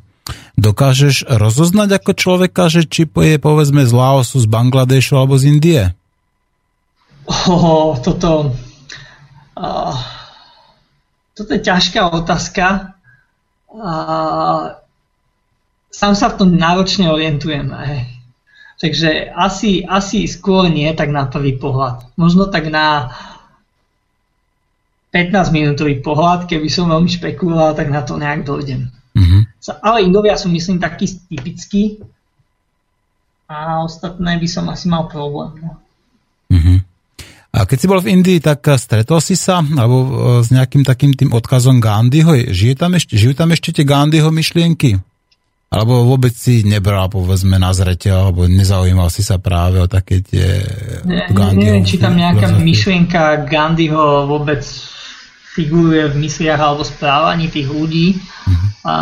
[0.58, 5.82] Dokážeš rozoznať ako človeka, že či je povedzme z Laosu, z Bangladešu alebo z Indie?
[7.46, 8.50] Oh, toto,
[9.54, 9.94] uh,
[11.38, 12.98] toto je ťažká otázka.
[13.70, 14.74] Uh,
[15.94, 17.70] sám sa v tom náročne orientujem.
[17.70, 18.02] Hej.
[18.78, 22.10] Takže asi, asi skôr nie tak na prvý pohľad.
[22.18, 23.14] Možno tak na
[25.14, 28.90] 15 minútový pohľad, keby som veľmi špekuloval, tak na to nejak dojdem.
[29.14, 29.38] Mhm.
[29.58, 32.02] Sa- Ale Indovia sú myslím takí typickí
[33.50, 35.58] a ostatné by som asi mal problém.
[35.62, 35.72] No.
[36.50, 36.77] Mhm.
[37.48, 40.08] A keď si bol v Indii, tak stretol si sa alebo e,
[40.44, 42.36] s nejakým takým tým odkazom Gandhiho?
[42.52, 45.00] Žije tam ešte, žijú tam ešte tie Gandhiho myšlienky?
[45.68, 50.64] Alebo vôbec si nebral, povedzme, na zreteľ, alebo nezaujímal si sa práve o také tie
[51.04, 52.68] ne, Neviem, či tam nejaká filozofie.
[52.72, 54.64] myšlienka Gandhiho vôbec
[55.52, 58.16] figuruje v mysliach alebo správaní tých ľudí.
[58.16, 58.68] Uh-huh.
[58.88, 58.96] A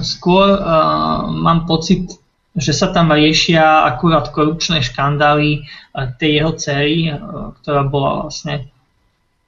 [0.00, 2.16] skôr a, mám pocit,
[2.54, 5.66] že sa tam riešia akurát korupčné škandály
[6.22, 7.10] tej jeho cery,
[7.60, 8.70] ktorá bola vlastne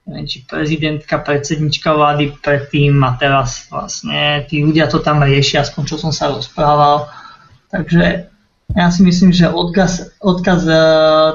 [0.07, 5.83] neviem, či prezidentka, predsednička vlády predtým a teraz vlastne tí ľudia to tam riešia, aspoň
[5.83, 7.11] čo som sa rozprával.
[7.67, 8.31] Takže
[8.75, 10.79] ja si myslím, že odkaz, odkaz e,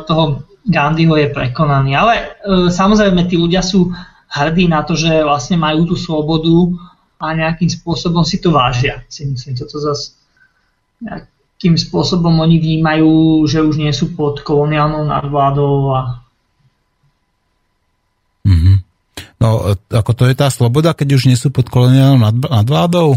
[0.08, 1.92] toho Gandhiho je prekonaný.
[1.96, 2.24] Ale e,
[2.72, 3.92] samozrejme tí ľudia sú
[4.32, 6.72] hrdí na to, že vlastne majú tú slobodu
[7.20, 9.04] a nejakým spôsobom si to vážia.
[9.12, 10.16] Si myslím, toto zase
[11.62, 16.00] nejakým spôsobom oni vnímajú, že už nie sú pod koloniálnou nadvládou a
[18.42, 18.76] mm-hmm.
[19.38, 22.18] No, ako to je tá sloboda, keď už nie sú pod koloniálnou
[22.50, 23.14] nadvládou?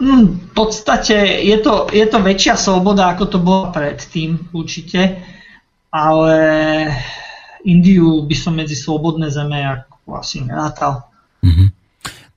[0.00, 5.24] Mm, v podstate je to, je to väčšia sloboda, ako to bolo predtým určite,
[5.88, 6.36] ale
[7.64, 11.08] Indiu by som medzi slobodné zeme ako asi nerátal.
[11.40, 11.68] Mm-hmm.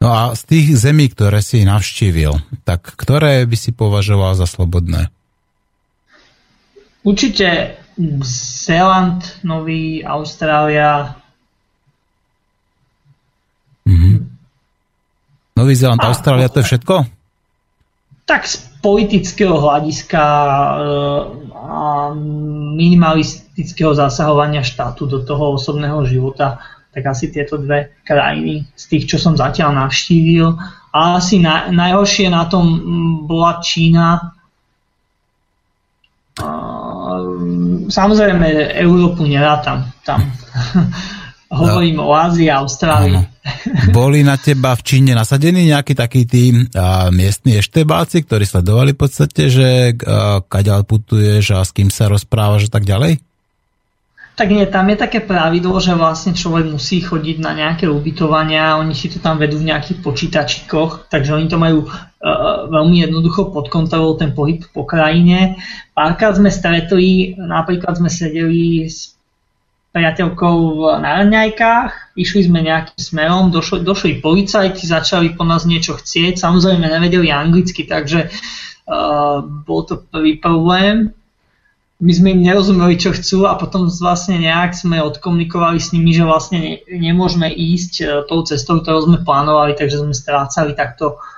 [0.07, 5.11] No a z tých zemí, ktoré si navštívil, tak ktoré by si považoval za slobodné?
[7.03, 7.75] Určite
[8.23, 11.11] Zéland, Nový, Austrália.
[13.83, 14.15] Mm-hmm.
[15.59, 16.95] Nový Zéland, Austrália, to je všetko?
[18.23, 21.19] Tak z politického hľadiska eh,
[21.51, 22.15] a
[22.79, 26.63] minimalistického zasahovania štátu do toho osobného života,
[26.97, 30.49] tak asi tieto dve krajiny z tých, čo som zatiaľ navštívil.
[30.97, 32.65] A asi na, najhoršie na tom
[33.29, 34.33] bola Čína.
[37.85, 40.25] Samozrejme, Európu nerátam tam.
[41.53, 42.09] Hovorím no.
[42.09, 43.21] o Ázii a Austrálii.
[43.95, 48.99] Boli na teba v Číne nasadení nejakí takí tí a, miestni eštebáci, ktorí sledovali v
[49.05, 49.69] podstate, že
[50.01, 53.21] a, kaďal putuješ a s kým sa rozprávaš a tak ďalej?
[54.37, 58.93] Tak nie, tam je také pravidlo, že vlastne človek musí chodiť na nejaké ubytovania, oni
[58.93, 63.73] si to tam vedú v nejakých počítačikoch, takže oni to majú uh, veľmi jednoducho pod
[63.73, 65.57] kontrolou ten pohyb po krajine.
[65.97, 69.17] Párkrát sme stretli, napríklad sme sedeli s
[69.89, 76.37] priateľkou na raňajkách, išli sme nejakým smerom, došli, došli policajti, začali po nás niečo chcieť,
[76.37, 81.17] samozrejme nevedeli anglicky, takže uh, bol to prvý problém.
[81.97, 86.29] My sme im nerozumeli, čo chcú a potom vlastne nejak sme odkomunikovali s nimi, že
[86.29, 91.37] vlastne ne, nemôžeme ísť uh, tou cestou, ktorú sme plánovali, takže sme strácali takto uh,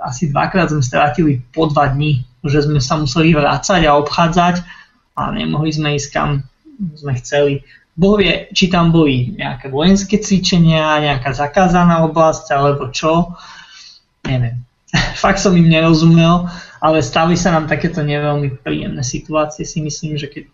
[0.00, 4.64] asi dvakrát sme strátili po dva dní, že sme sa museli vrácať a obchádzať
[5.16, 6.44] a nemohli sme ísť kam
[6.96, 7.64] sme chceli.
[7.96, 13.32] Boh vie, či tam boli nejaké vojenské cvičenia, nejaká zakázaná oblasť alebo čo.
[14.28, 14.60] Neviem.
[15.22, 19.64] Fakt som im nerozumel, ale stali sa nám takéto neveľmi príjemné situácie.
[19.64, 20.44] Si myslím, že keď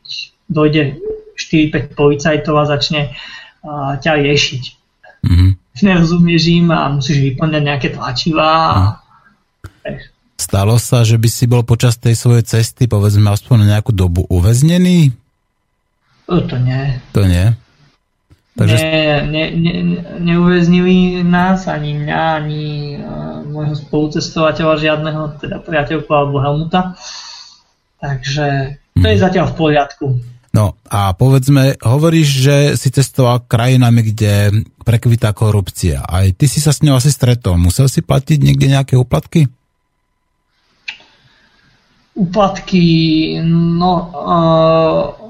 [0.46, 1.00] dojde
[1.36, 3.14] 4-5 policajtov a začne
[3.64, 4.62] uh, ťa riešiť.
[5.22, 5.50] Mm-hmm.
[5.82, 8.52] Nerozumieš im a musíš vyplňať nejaké tlačivá.
[9.82, 9.98] Mm.
[10.36, 14.26] Stalo sa, že by si bol počas tej svojej cesty, povedzme, aspoň na nejakú dobu
[14.26, 15.14] uväznený?
[16.26, 16.98] To nie.
[17.14, 17.54] To nie?
[18.52, 18.76] Takže...
[18.76, 19.74] Nie, ne, ne,
[20.20, 22.64] neuväznili nás, ani mňa, ani
[23.00, 26.92] uh, môjho spolucestovateľa žiadneho, teda priateľku alebo Helmuta.
[27.96, 29.22] Takže to je mhm.
[29.24, 30.06] zatiaľ v poriadku.
[30.52, 36.04] No a povedzme, hovoríš, že si cestoval krajinami, kde prekvitá korupcia.
[36.04, 37.56] Aj ty si sa s ňou asi stretol.
[37.56, 39.48] Musel si platiť niekde nejaké úplatky?
[42.12, 42.84] Úplatky,
[43.48, 43.92] no...
[44.12, 45.22] Uh,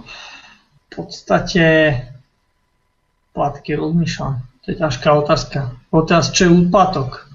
[0.96, 1.64] podstate
[3.32, 4.40] platky rozmýšľam.
[4.62, 5.58] To je ťažká otázka.
[5.90, 7.26] Otázka, čo je úplatok?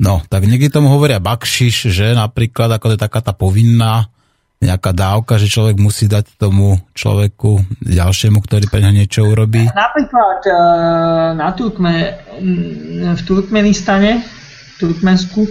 [0.00, 4.08] No, tak niekde tomu hovoria bakšiš, že napríklad, ako to je taká tá povinná
[4.60, 9.64] nejaká dávka, že človek musí dať tomu človeku ďalšiemu, ktorý pre neho niečo urobí?
[9.72, 10.52] Napríklad e,
[11.40, 12.20] na Turkme,
[13.16, 15.48] v Turkmenistane, v Turkmensku,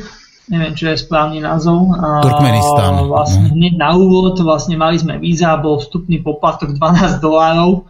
[0.50, 1.90] neviem, čo je správny názov.
[2.22, 3.06] Turkmenistan.
[3.10, 3.54] Vlastne no.
[3.58, 7.90] hneď na úvod vlastne mali sme víza, bol vstupný poplatok 12 dolárov,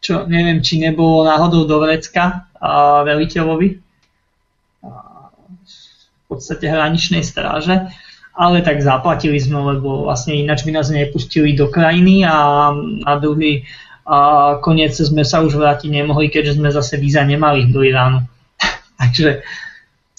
[0.00, 3.68] čo neviem, či nebolo náhodou do vrecka a veliteľovi
[4.80, 7.90] v podstate hraničnej stráže,
[8.32, 13.66] ale tak zaplatili sme, lebo vlastne ináč by nás nepustili do krajiny a na druhý
[14.06, 18.26] a koniec sme sa už vrátiť nemohli, keďže sme zase víza nemali do Iránu.
[19.00, 19.44] Takže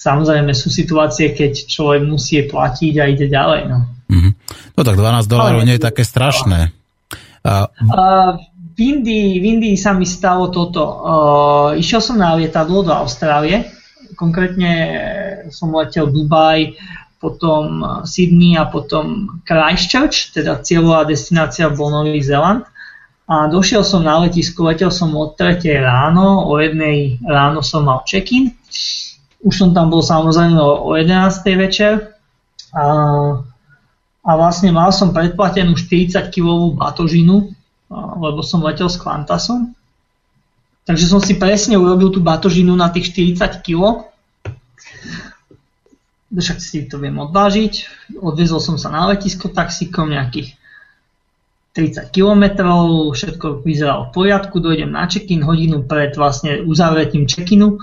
[0.02, 3.70] Samozrejme sú situácie, keď človek musí platiť a ide ďalej.
[3.70, 3.78] No,
[4.10, 4.32] mm-hmm.
[4.74, 6.74] no tak 12 dolárov nie je také strašné.
[7.46, 7.70] A...
[8.82, 10.82] A, Indii, v Indii sa mi stalo toto.
[10.82, 13.70] Uh, išiel som na lietadlo do Austrálie,
[14.18, 14.72] konkrétne
[15.54, 16.74] som letel Dubaj,
[17.22, 22.66] potom Sydney a potom Christchurch, teda cieľová destinácia bol Nový Zeland.
[23.30, 28.02] A došiel som na letisko, letel som od 3 ráno, o 1 ráno som mal
[28.02, 28.50] check-in.
[29.46, 32.18] Už som tam bol samozrejme o 11 večer.
[32.74, 32.84] A,
[34.26, 37.54] a vlastne mal som predplatenú 40 kg batožinu,
[37.92, 39.76] lebo som letel s Qantasom.
[40.82, 44.08] Takže som si presne urobil tú batožinu na tých 40 kg.
[46.32, 47.74] Však si to viem odvážiť.
[48.18, 50.56] Odviezol som sa na letisko taxikom nejakých
[51.72, 52.68] 30 km,
[53.16, 57.80] všetko vyzeralo v poriadku, dojdem na check-in hodinu pred vlastne uzavretím check-inu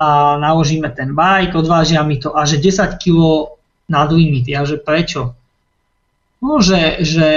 [0.00, 3.52] a naložíme ten bike, odvážia mi to a že 10 kg
[3.84, 4.48] nad limit.
[4.48, 5.36] Ja že prečo?
[6.40, 7.28] No, že, že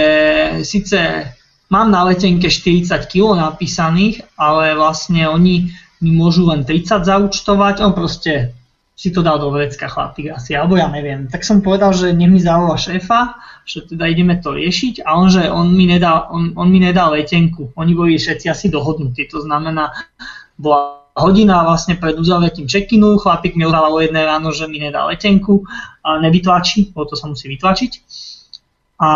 [0.63, 1.27] síce
[1.71, 5.71] Mám na letenke 40 kg napísaných, ale vlastne oni
[6.03, 8.51] mi môžu len 30 zaučtovať, on proste
[8.91, 11.31] si to dal do vrecka chlapík asi, alebo ja neviem.
[11.31, 15.31] Tak som povedal, že nech mi zavolá šéfa, že teda ideme to riešiť a on,
[15.31, 17.71] že on mi nedá, on, on mi nedá letenku.
[17.79, 19.95] Oni boli všetci asi dohodnutí, to znamená,
[20.59, 25.07] bola hodina vlastne pred uzavretím check-inu, chlapík mi udával o jedné ráno, že mi nedá
[25.07, 25.63] letenku,
[26.03, 27.91] a nevytlačí, bo to sa musí vytlačiť
[29.01, 29.09] a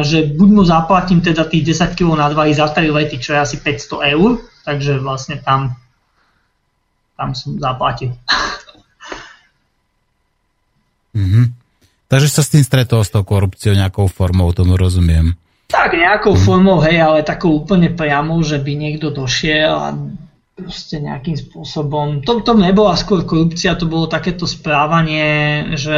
[0.00, 3.56] že buď mu zaplatím teda tých 10 kg nadvahy za 3 lety, čo je asi
[3.60, 5.76] 500 eur, takže vlastne tam,
[7.20, 8.16] tam som zaplatil.
[11.12, 11.44] Mm-hmm.
[12.08, 15.36] Takže sa s tým stretol s tou korupciou nejakou formou, tomu rozumiem.
[15.68, 16.42] Tak nejakou mm.
[16.44, 19.96] formou, hej, ale takou úplne priamou, že by niekto došiel a
[20.56, 22.20] proste nejakým spôsobom.
[22.24, 25.96] To, to nebola skôr korupcia, to bolo takéto správanie, že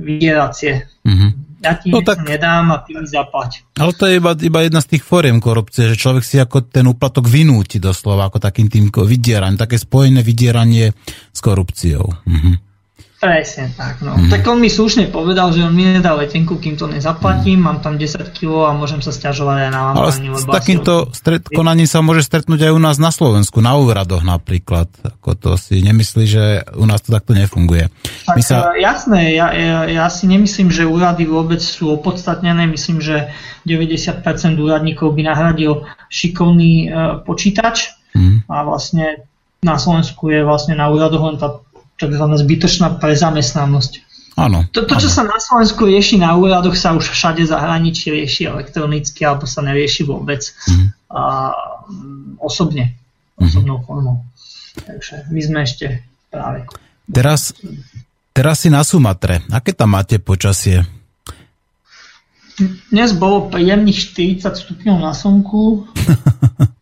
[0.00, 0.88] vydieracie.
[1.04, 3.66] Mm-hmm ja ti no tak, nedám a ty mi zaplať.
[3.74, 6.86] Ale to je iba, iba jedna z tých fóriem korupcie, že človek si ako ten
[6.86, 10.94] úplatok vynúti doslova, ako takým tým vydieraním, také spojené vydieranie
[11.34, 12.06] s korupciou.
[12.24, 12.75] Mhm.
[13.16, 14.04] Presne tak.
[14.04, 14.12] No.
[14.12, 14.28] Mm.
[14.28, 17.64] Tak on mi slušne povedal, že on mi nedá letenku, kým to nezaplatím, mm.
[17.64, 21.48] mám tam 10 kg a môžem sa stiažovať aj na Ale s, s takýmto stret,
[21.48, 24.92] konaním sa môže stretnúť aj u nás na Slovensku, na úradoch napríklad.
[25.00, 26.44] Ako to si nemyslí, že
[26.76, 27.88] u nás to takto nefunguje.
[28.28, 28.76] Tak, My sa...
[28.76, 32.68] E, jasné, ja, ja, ja si nemyslím, že úrady vôbec sú opodstatnené.
[32.68, 33.32] Myslím, že
[33.64, 34.20] 90%
[34.60, 38.44] úradníkov by nahradil šikovný uh, počítač mm.
[38.44, 39.24] a vlastne
[39.64, 41.58] na Slovensku je vlastne na úradoch len tá
[41.96, 42.24] tzv.
[42.24, 43.92] zbytočná prezamestnanosť.
[44.36, 44.68] Áno.
[44.68, 49.24] To, to, čo sa na Slovensku rieši na úradoch, sa už všade zahraničí rieši elektronicky
[49.24, 50.86] alebo sa nerieši vôbec mm.
[51.08, 51.56] a,
[52.44, 52.92] osobne,
[53.40, 53.48] mm.
[53.48, 54.20] osobnou formou.
[54.76, 56.68] Takže my sme ešte práve.
[57.08, 57.56] Teraz,
[58.36, 59.40] teraz si na Sumatre.
[59.48, 60.84] Aké tam máte počasie?
[62.92, 63.96] Dnes bolo príjemných
[64.44, 65.88] 40 stupňov na slnku.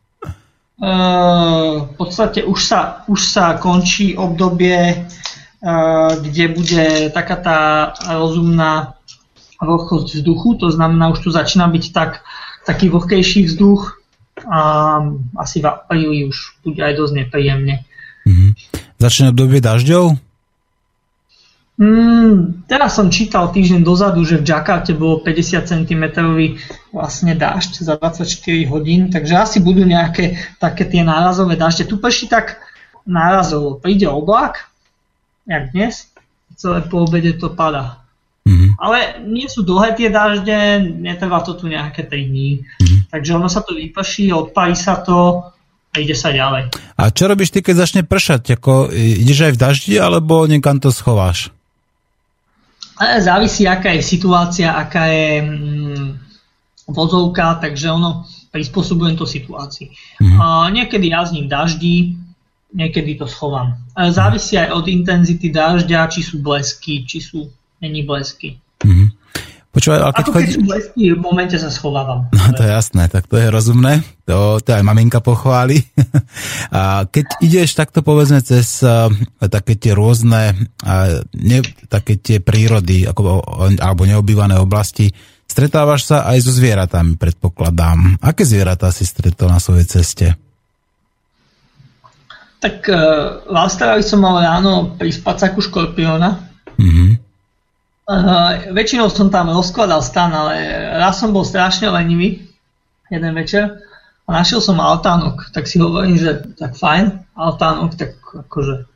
[0.75, 5.07] v podstate už sa, už sa končí obdobie,
[6.21, 7.61] kde bude taká tá
[8.11, 8.99] rozumná
[9.63, 12.21] vlhkosť vzduchu, to znamená, už tu začína byť tak,
[12.67, 14.03] taký vlhkejší vzduch
[14.51, 14.61] a
[15.39, 17.87] asi v apríli už bude aj dosť nepríjemne.
[18.27, 18.51] Mm-hmm.
[18.99, 20.19] Začína obdobie dažďov?
[21.75, 26.05] Mm, teraz som čítal týždeň dozadu, že v Jakarte bolo 50 cm
[26.95, 28.31] vlastne dážď za 24
[28.71, 31.91] hodín, takže asi budú nejaké také tie nárazové dažde.
[31.91, 32.63] Tu prší tak
[33.03, 33.83] nárazovo.
[33.83, 34.71] Príde oblak,
[35.51, 36.07] jak dnes,
[36.55, 38.07] celé po obede to padá.
[38.47, 38.71] Mm-hmm.
[38.79, 42.63] Ale nie sú dlhé tie dažde, netrvá to tu nejaké 3 dní.
[42.63, 43.01] Mm-hmm.
[43.11, 45.43] Takže ono sa to vyprší, odpári sa to
[45.91, 46.71] a ide sa ďalej.
[46.95, 48.63] A čo robíš ty, keď začne pršať?
[48.63, 51.51] Ako, ideš aj v daždi, alebo niekam to schováš?
[52.99, 56.09] Závisí, aká je situácia, aká je mm,
[56.87, 58.23] vozovka, takže ono
[58.55, 59.91] prispôsobujem to situácii.
[60.23, 60.39] Mm-hmm.
[60.39, 62.15] A niekedy jazdím daždi,
[62.71, 63.75] niekedy to schovám.
[63.95, 67.51] Závisí aj od intenzity dažďa, či sú blesky, či sú
[67.83, 68.63] není blesky.
[69.75, 70.53] Počúvaj, ale keď, chodí...
[70.63, 72.31] blesky, v momente sa schovávam.
[72.31, 74.07] No to je jasné, tak to je rozumné.
[74.31, 75.83] To, to aj maminka pochváli.
[76.79, 79.11] A keď ideš takto povedzme cez uh,
[79.51, 80.55] také tie rôzne,
[80.87, 81.59] uh, ne,
[81.91, 83.43] také tie prírody ako,
[83.83, 85.11] alebo neobývané oblasti,
[85.51, 88.23] stretávaš sa aj so zvieratami, predpokladám.
[88.23, 90.39] Aké zvieratá si stretol na svojej ceste?
[92.63, 96.31] Tak uh, v Austrálii som mal ráno pri spacáku škorpióna.
[96.79, 97.34] Mm-hmm.
[98.05, 100.61] Uh, väčšinou som tam rozkladal stan, ale
[101.01, 102.45] raz som bol strašne lenivý,
[103.09, 103.81] jeden večer,
[104.25, 108.89] a našiel som altánok, tak si hovorím, že tak fajn, altánok, tak akože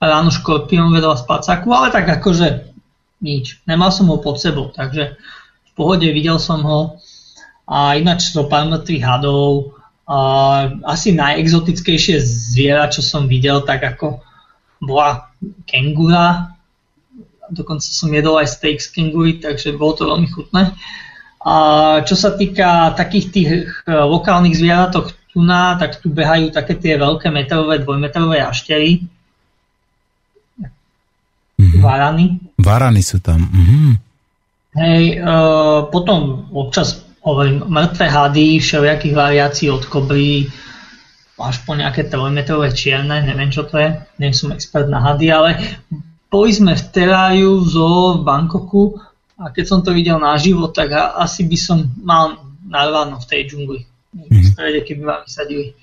[0.00, 2.72] ráno škorpión vedľa spacáku, ale tak akože
[3.24, 5.16] nič, nemal som ho pod sebou, takže
[5.68, 7.00] v pohode videl som ho.
[7.64, 9.72] A ináč so pár mŕtvych hadov
[10.84, 14.20] asi najexotickejšie zviera, čo som videl, tak ako
[14.82, 15.32] bola
[15.64, 16.51] kengura.
[17.52, 20.72] Dokonca som jedol aj steak z kengury, takže bolo to veľmi chutné.
[21.42, 21.54] A
[22.08, 27.32] čo sa týka takých tých e, lokálnych zvieratok tuna, tak tu behajú také tie veľké
[27.32, 29.04] metrové, dvojmetrové jaštery.
[31.60, 31.80] Mm-hmm.
[31.80, 32.26] Varany.
[32.60, 33.48] Varany sú tam.
[33.48, 33.90] Mm-hmm.
[34.72, 40.48] Hej, uh, potom občas hovorím, mŕtve hady, všelijakých variácií od kobry,
[41.38, 43.88] až po nejaké trojmetrové čierne, neviem čo to je,
[44.20, 45.48] nie som expert na hady, ale
[46.32, 48.96] boli sme v teráriu v zoo v Bangkoku
[49.36, 53.80] a keď som to videl naživo, tak asi by som mal narváno v tej džungli.
[54.16, 54.40] Mm-hmm.
[54.40, 55.76] V strede, keby ma vysadili.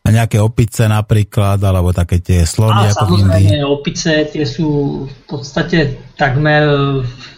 [0.00, 4.68] A nejaké opice napríklad, alebo také tie slony a, ako samozrejme, opice, tie sú
[5.06, 6.66] v podstate takmer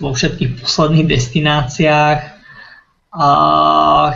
[0.01, 2.32] vo všetkých posledných destináciách
[3.13, 3.29] a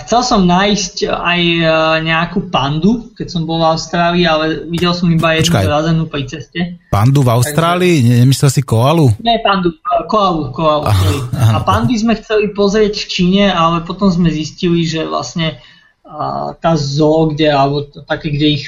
[0.01, 1.64] chcel som nájsť aj e,
[2.09, 6.81] nejakú pandu, keď som bol v Austrálii, ale videl som iba jednu zrazenú pri ceste.
[6.89, 8.01] Pandu v Austrálii?
[8.01, 8.24] Takže...
[8.24, 9.12] Nemyslel si koalu?
[9.20, 10.89] Nie, pandu, e, koalu, koalu.
[10.89, 15.60] Ah, a pandy sme chceli pozrieť v Číne, ale potom sme zistili, že vlastne
[16.62, 18.66] tá zoo, kde, alebo také, kde ich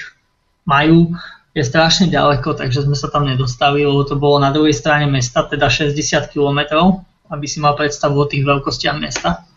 [0.69, 1.15] majú,
[1.57, 5.47] je strašne ďaleko, takže sme sa tam nedostali, lebo to bolo na druhej strane mesta,
[5.47, 6.93] teda 60 km,
[7.33, 9.48] aby si mal predstavu o tých veľkostiach mesta.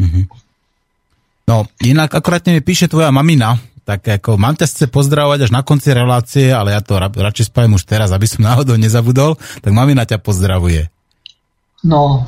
[0.00, 0.24] Mm-hmm.
[1.50, 5.66] No, inak akorát mi píše tvoja mamina, tak ako mám ťa chce pozdravovať až na
[5.66, 9.74] konci relácie, ale ja to ra- radšej spravím už teraz, aby som náhodou nezabudol, tak
[9.74, 10.86] mamina ťa pozdravuje.
[11.82, 12.22] No,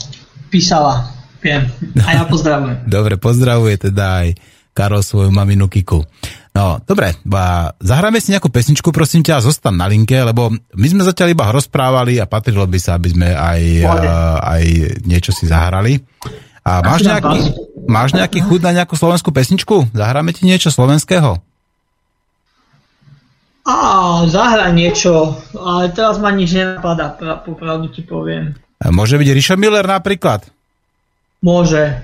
[0.51, 1.71] písala, viem.
[2.03, 2.83] A ja pozdravujem.
[2.99, 4.29] dobre, pozdravuje teda aj
[4.75, 6.03] Karol svoju maminu Kiku.
[6.53, 11.01] No, dobre, ba, zahráme si nejakú pesničku, prosím ťa, zostan na linke, lebo my sme
[11.07, 13.63] zatiaľ iba rozprávali a patrilo by sa, aby sme aj,
[14.41, 14.65] aj
[15.09, 15.97] niečo si zahrali.
[16.63, 17.39] A máš nejaký,
[17.91, 19.91] máš nejaký chud na nejakú slovenskú pesničku?
[19.91, 21.43] Zahráme ti niečo slovenského?
[23.63, 23.79] Á,
[24.27, 27.15] zahra niečo, ale teraz ma nič nenapadá,
[27.47, 28.59] popravdu ti poviem.
[28.91, 30.51] Môže byť Richard Miller napríklad?
[31.43, 32.03] Môže.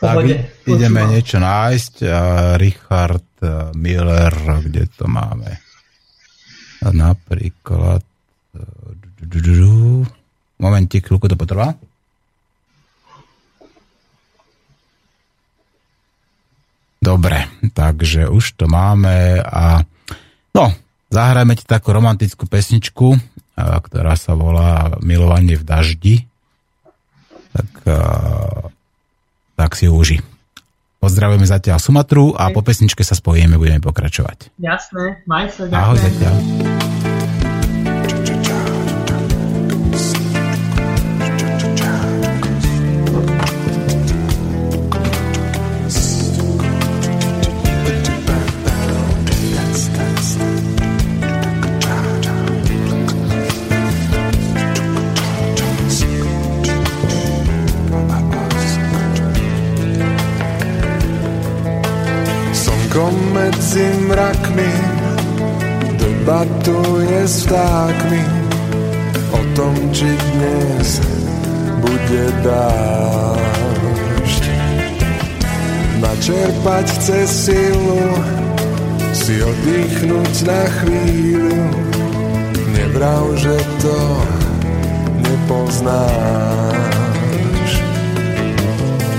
[0.00, 0.24] Tak
[0.64, 1.94] ideme niečo nájsť.
[2.56, 4.32] Richard e, Miller,
[4.64, 5.60] kde to máme?
[6.80, 8.00] Napríklad...
[8.56, 10.08] E,
[10.60, 11.76] Momentík, chvíľku to potrvá.
[17.00, 19.88] Dobre, takže už to máme a
[20.52, 20.64] no,
[21.08, 23.16] zahrajme ti takú romantickú pesničku,
[23.56, 26.16] ktorá sa volá Milovanie v daždi.
[27.56, 27.68] Tak,
[29.56, 30.20] tak si uži.
[31.00, 34.52] Pozdravujeme zatiaľ Sumatru a po pesničke sa spojíme, budeme pokračovať.
[34.60, 35.72] Jasné, maj sa.
[35.72, 36.36] Ahoj zatiaľ.
[67.80, 68.20] S vtákmi
[69.32, 71.00] o tom, či dnes
[71.80, 74.44] bude dážď.
[76.04, 78.04] Načerpať chce silu,
[79.16, 81.72] si oddychnúť na chvíľu,
[82.76, 83.96] nevrav, že to
[85.24, 86.60] nepoznáš.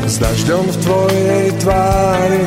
[0.06, 2.46] S dažďom v tvojej tvári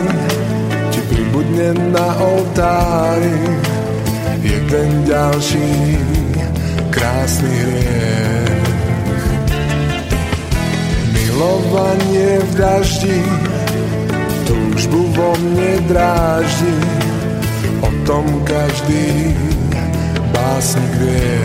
[1.11, 3.74] pribudne na oltári
[4.45, 5.99] jeden ďalší
[6.93, 8.69] krásny hriech.
[11.16, 13.21] Milovanie v daždi
[14.45, 16.77] túžbu vo mne dráždi
[17.81, 19.33] o tom každý
[20.31, 21.41] básnik vie.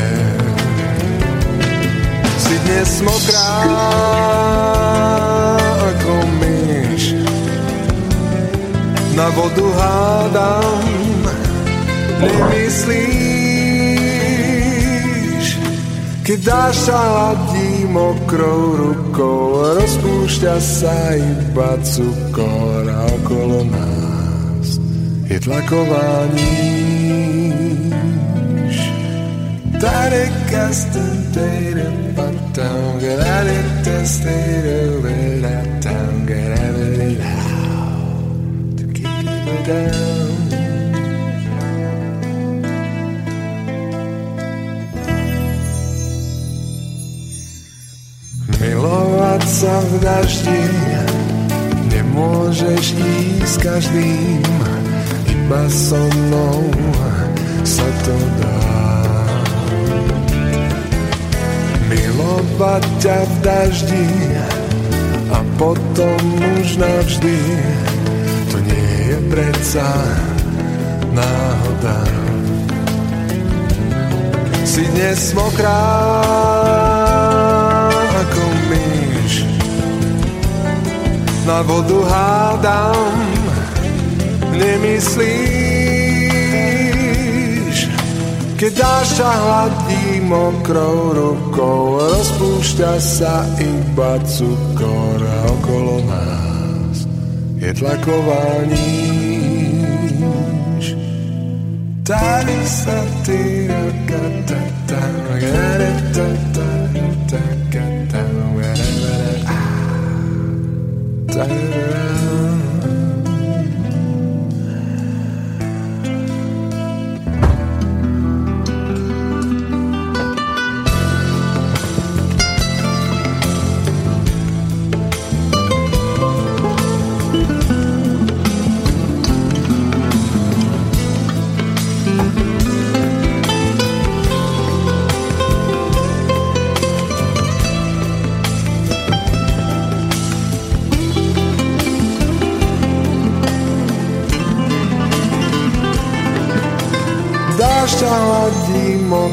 [2.35, 3.51] Si dnes mokrá
[5.95, 6.13] ako
[6.43, 7.15] myš
[9.15, 10.98] na vodu hádam,
[12.19, 13.45] nemyslíš,
[16.23, 24.67] keď dáš sa hladí mokrou rukou, rozpúšťa sa iba cukor a okolo nás
[25.31, 26.47] je tlaková níž.
[29.79, 36.59] Tare kastem, tare patam, gare testere, vera tam, gare
[39.69, 39.79] down.
[39.79, 40.18] Milovať sa
[49.79, 50.63] v daždi
[51.87, 54.43] nemôžeš ísť každým,
[55.27, 56.67] iba so mnou
[57.63, 58.59] sa to dá.
[61.87, 64.07] Milovať ťa v daždi
[65.31, 66.21] a potom
[66.59, 67.37] už navždy
[68.49, 69.89] to nie je predsa
[71.13, 71.99] náhoda.
[74.65, 75.81] Si dnes mokrá
[81.45, 83.15] na vodu hádam
[84.55, 85.79] nemyslíš
[88.59, 97.07] keď dáš ťa hladí mokrou rukou rozpúšťa sa iba cukor a okolo nás.
[97.55, 98.99] Je tlaková níž
[102.09, 106.68] Tady sa ty rakatata, rakatata, rakatata,
[111.47, 111.98] desire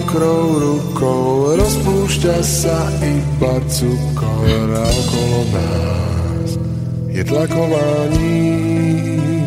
[0.06, 6.50] mokrou rukou, rozpúšťa sa iba cukor a okolo nás
[7.10, 9.42] je tlaková níž.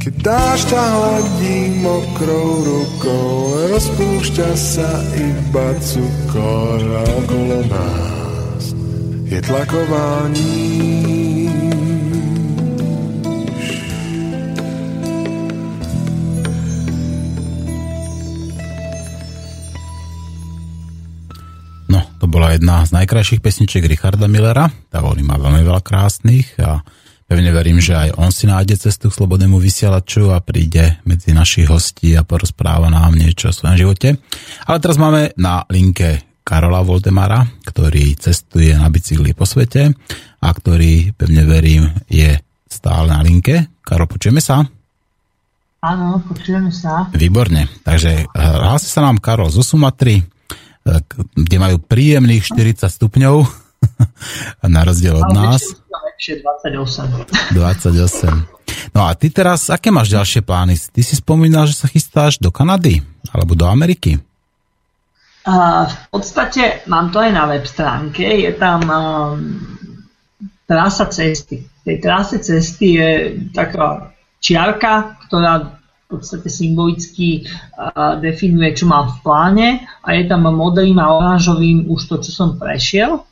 [0.00, 4.88] Keď dáš ťa hladí mokrou rukou, rozpúšťa sa
[5.20, 8.72] iba cukor a okolo nás
[9.28, 11.27] je tlaková níž.
[22.58, 26.82] Jedna z najkrajších pesničiek Richarda Millera, tá on má veľmi veľa krásnych a
[27.30, 31.70] pevne verím, že aj on si nájde cestu k slobodnému vysielaču a príde medzi našich
[31.70, 34.18] hostí a porozpráva nám niečo o svojom živote.
[34.66, 39.94] Ale teraz máme na linke Karola Voldemara, ktorý cestuje na bicykli po svete
[40.42, 43.70] a ktorý, pevne verím, je stále na linke.
[43.86, 44.66] Karol, počujeme sa?
[45.78, 47.06] Áno, počujeme sa.
[47.14, 47.70] Výborne.
[47.86, 50.37] Takže eh, hlási sa nám Karol zo Sumatry
[51.34, 53.36] kde majú príjemných 40 stupňov,
[54.74, 55.62] na rozdiel od nás.
[56.18, 57.54] 28.
[57.54, 58.58] 28.
[58.92, 60.74] No a ty teraz, aké máš ďalšie plány?
[60.74, 63.00] Ty si spomínal, že sa chystáš do Kanady
[63.30, 64.18] alebo do Ameriky.
[65.48, 69.38] A v podstate mám to aj na web stránke, je tam um,
[70.68, 71.64] trasa cesty.
[71.64, 73.10] V tej trase cesty je
[73.56, 74.12] taká
[74.44, 75.77] čiarka, ktorá
[76.08, 77.44] v podstate symbolicky
[78.24, 79.68] definuje, čo mám v pláne
[80.00, 83.28] a je tam modrým a oranžovým už to, čo som prešiel.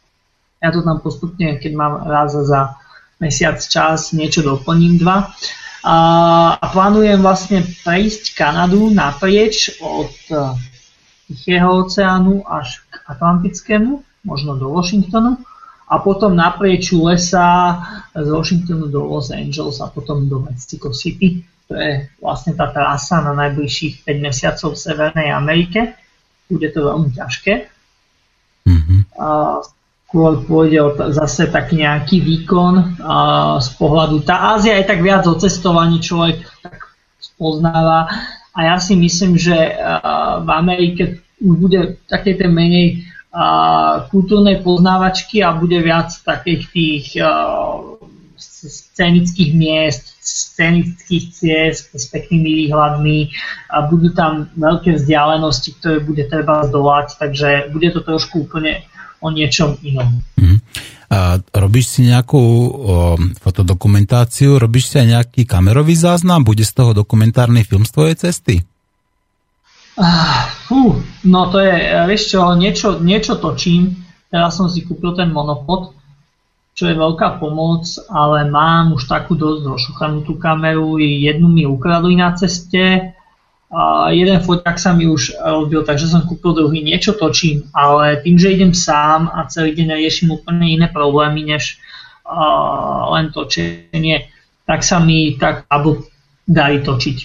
[0.61, 2.77] Ja to tam postupne, keď mám raz za
[3.17, 5.33] mesiac čas, niečo doplním dva.
[5.89, 5.97] A,
[6.69, 10.53] plánujem vlastne prejsť Kanadu naprieč od uh,
[11.33, 15.41] Tichého oceánu až k Atlantickému, možno do Washingtonu
[15.89, 17.81] a potom naprieč lesa
[18.13, 23.19] z Washingtonu do Los Angeles a potom do Mexico City to je vlastne tá trasa
[23.23, 25.99] na najbližších 5 mesiacov v Severnej Amerike.
[26.47, 27.53] Bude to veľmi ťažké.
[28.67, 29.01] Mm-hmm.
[29.19, 29.27] A
[30.07, 33.17] skôr pôjde o zase taký nejaký výkon a
[33.59, 34.23] z pohľadu.
[34.23, 38.07] Tá Ázia je tak viac o cestovaní, človek tak spoznáva
[38.55, 39.75] a ja si myslím, že
[40.41, 43.03] v Amerike už bude také ten menej
[44.09, 47.07] kultúrnej poznávačky a bude viac takých tých
[48.67, 53.31] scénických miest, scénických ciest s peknými výhľadmi
[53.71, 58.83] a budú tam veľké vzdialenosti, ktoré bude treba zdolať, takže bude to trošku úplne
[59.23, 60.21] o niečom inom.
[60.37, 60.61] Mm.
[61.07, 62.71] A robíš si nejakú o,
[63.39, 68.55] fotodokumentáciu, robíš si aj nejaký kamerový záznam, bude z toho dokumentárny film z tvojej cesty?
[69.97, 71.73] Uh, fú, no to je,
[72.05, 73.97] vieš čo, niečo, niečo točím,
[74.29, 75.96] teraz som si kúpil ten monopod,
[76.77, 82.21] čo je veľká pomoc, ale mám už takú dosť zošuchanú tú kameru, jednu mi ukradli
[82.21, 83.17] na ceste,
[83.67, 88.39] a jeden foťák sa mi už robil, takže som kúpil druhý, niečo točím, ale tým,
[88.39, 91.83] že idem sám a celý deň riešim úplne iné problémy, než
[92.23, 94.31] uh, len točenie,
[94.63, 96.07] tak sa mi tak alebo
[96.47, 97.17] darí točiť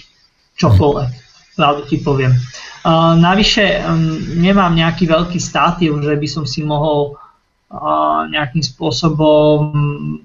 [0.58, 1.10] čokoľvek,
[1.54, 2.34] pravdu ti poviem.
[2.82, 7.21] Uh, navyše um, nemám nejaký veľký státiv, že by som si mohol
[8.28, 10.18] nejakým spôsobom e,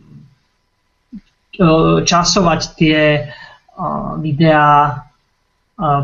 [2.04, 3.32] časovať tie
[4.18, 5.06] videá,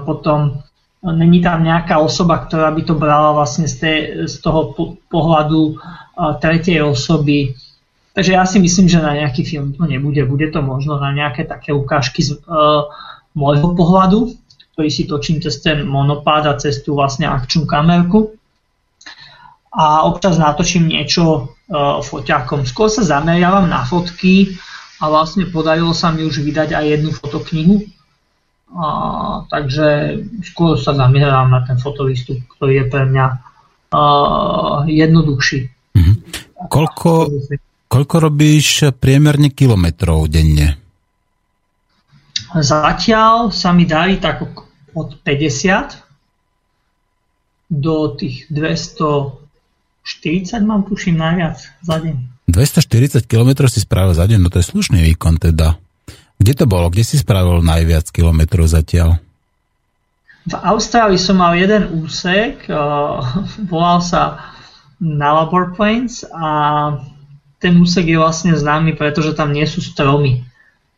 [0.05, 0.61] potom
[1.01, 3.97] není tam nejaká osoba, ktorá by to brala vlastne z, tej,
[4.29, 4.77] z toho
[5.09, 5.81] pohľadu
[6.39, 7.57] tretej osoby.
[8.13, 10.21] Takže ja si myslím, že na nejaký film to nebude.
[10.29, 12.85] Bude to možno na nejaké také ukážky z uh,
[13.33, 14.37] môjho pohľadu,
[14.77, 18.37] ktorý si točím cez ten monopád a cez tú vlastne akčnú kamerku.
[19.73, 22.69] A občas natočím niečo uh, foťakom.
[22.69, 24.53] Skôr sa zameriavam na fotky
[25.01, 27.81] a vlastne podarilo sa mi už vydať aj jednu fotoknihu.
[28.73, 28.85] A,
[29.53, 30.17] takže
[30.49, 33.25] skôr sa zameriavam na ten fotovýstup, ktorý je pre mňa
[33.93, 35.69] uh, jednoduchší.
[35.93, 36.15] Mm-hmm.
[36.73, 37.11] Koľko,
[37.85, 40.83] koľko robíš priemerne kilometrov denne?
[42.53, 44.45] Zatiaľ sa mi darí tak
[44.93, 48.45] od 50 do tých
[50.03, 52.15] 240 mám tuším najviac za deň.
[52.51, 55.79] 240 km si spravil za deň, no to je slušný výkon teda.
[56.43, 56.91] Kde to bolo?
[56.91, 59.15] Kde si spravil najviac kilometrov zatiaľ?
[60.43, 63.23] V Austrálii som mal jeden úsek, uh,
[63.71, 64.51] volal sa
[64.99, 66.47] Nullarbor Plains a
[67.63, 70.43] ten úsek je vlastne známy, pretože tam nie sú stromy.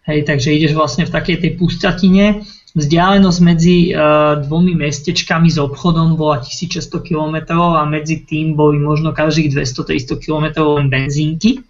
[0.10, 2.42] Hej, takže ideš vlastne v takej tej pustatine.
[2.76, 9.16] Vzdialenosť medzi uh, dvomi mestečkami s obchodom bola 1600 km a medzi tým boli možno
[9.16, 10.46] každých 200-300 km
[10.76, 11.64] len benzínky,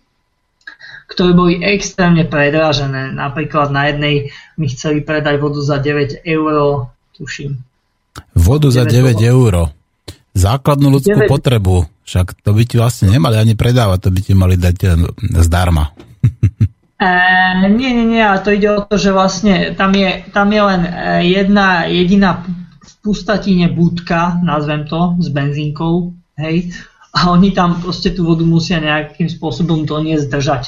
[1.05, 3.13] ktoré boli extrémne predražené.
[3.13, 7.61] Napríklad na jednej mi chceli predať vodu za 9 eur, tuším.
[8.33, 9.69] Vodu za 9 eur?
[10.33, 11.29] Základnú ľudskú 9...
[11.29, 11.85] potrebu.
[12.05, 14.93] Však to by ti vlastne nemali ani predávať, to by ti mali dať eh,
[15.45, 15.93] zdarma.
[16.95, 17.09] E,
[17.69, 20.81] nie, nie, nie, ale to ide o to, že vlastne tam je, tam je len
[20.87, 22.39] eh, jedna jediná
[22.79, 26.71] v pustatine budka, nazvem to, s benzínkou, hej,
[27.11, 30.63] a oni tam proste tú vodu musia nejakým spôsobom doniesť držať.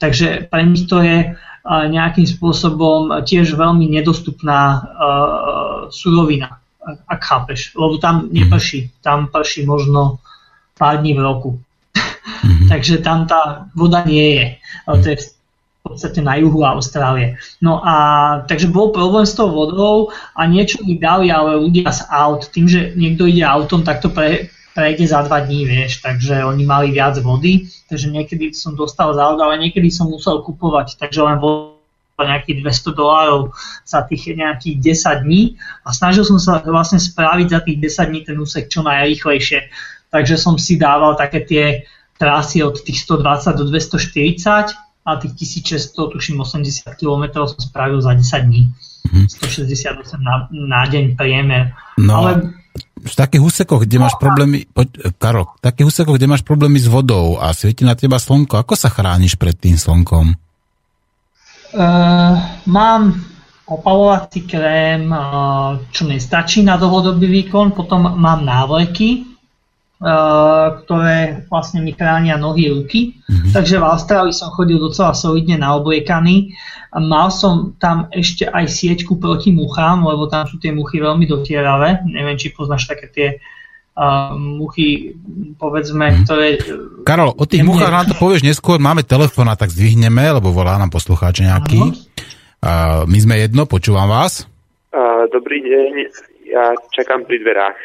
[0.00, 1.34] Takže pre nich to je
[1.66, 6.60] nejakým spôsobom tiež veľmi nedostupná uh, surovina
[7.08, 10.18] ak chápeš, lebo tam neprší, tam prší možno
[10.78, 11.50] pár dní v roku.
[11.96, 12.68] Mm-hmm.
[12.72, 14.46] Takže tam tá voda nie je.
[14.86, 15.16] Ale to je
[15.80, 17.40] v podstate na juhu Austrálie.
[17.64, 17.94] No a
[18.44, 22.68] takže bol problém s tou vodou a niečo mi dali, ale ľudia z aut, tým,
[22.68, 26.92] že niekto ide autom, tak to pre, prejde za dva dní, vieš, takže oni mali
[26.92, 31.80] viac vody, takže niekedy som dostal za ale niekedy som musel kupovať, takže len vodu
[32.20, 33.56] nejakých 200 dolárov
[33.88, 38.20] za tých nejakých 10 dní a snažil som sa vlastne spraviť za tých 10 dní
[38.28, 39.72] ten úsek čo najrýchlejšie.
[40.12, 41.64] Takže som si dával také tie
[42.20, 48.14] trasy od tých 120 do 240 a tých 1600, tuším 80 km som spravil za
[48.14, 48.70] 10 dní.
[49.00, 49.26] Mm-hmm.
[49.26, 51.72] 168 na, na deň priemer.
[51.98, 52.52] No, Ale
[53.00, 56.86] v takých úsekoch, kde máš problémy, poď, Karol, v takých úsekoch, kde máš problémy s
[56.86, 60.36] vodou a svieti na teba slnko, ako sa chrániš pred tým slnkom?
[61.70, 62.34] Uh,
[62.68, 63.24] mám
[63.70, 65.06] opalovací krém,
[65.94, 69.29] čo mi stačí na dlhodobý výkon, potom mám návleky,
[70.00, 73.20] ktoré vlastne mi chránia nohy, ruky.
[73.20, 73.52] Mm-hmm.
[73.52, 76.56] Takže v Austrálii som chodil docela solidne naobliekaný.
[76.96, 82.08] Mal som tam ešte aj sieťku proti muchám, lebo tam sú tie muchy veľmi dotieravé.
[82.08, 83.28] Neviem, či poznáš také tie
[84.00, 85.20] uh, muchy,
[85.60, 86.18] povedzme, mm.
[86.24, 86.46] ktoré...
[87.04, 90.80] Karol, o tých muchách nám to povieš neskôr, máme telefón a tak zdvihneme, lebo volá
[90.80, 91.92] nám poslucháč nejaký.
[92.64, 94.48] Uh, my sme jedno, počúvam vás.
[94.96, 95.92] Uh, dobrý deň,
[96.48, 97.78] ja čakám pri dverách.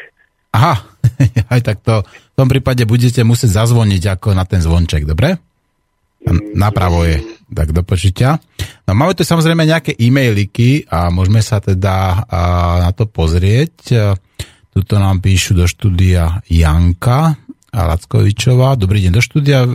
[0.56, 0.95] Aha,
[1.52, 5.36] aj tak to v tom prípade budete musieť zazvoniť ako na ten zvonček, dobre?
[6.58, 8.42] Napravo je, tak do počutia.
[8.88, 12.26] No máme tu samozrejme nejaké e-mailiky a môžeme sa teda
[12.82, 13.74] na to pozrieť.
[14.74, 17.38] Tuto nám píšu do štúdia Janka
[17.84, 18.80] Lackovičová.
[18.80, 19.64] Dobrý deň do štúdia.
[19.64, 19.68] E,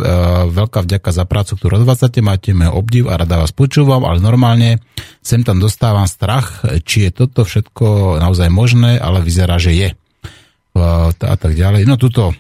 [0.49, 2.25] veľká vďaka za prácu, ktorú odvádzate.
[2.25, 4.81] Máte môj obdiv a rada vás počúvam, ale normálne
[5.21, 9.89] sem tam dostávam strach, či je toto všetko naozaj možné, ale vyzerá, že je.
[10.75, 11.83] A tak ďalej.
[11.85, 12.31] No tuto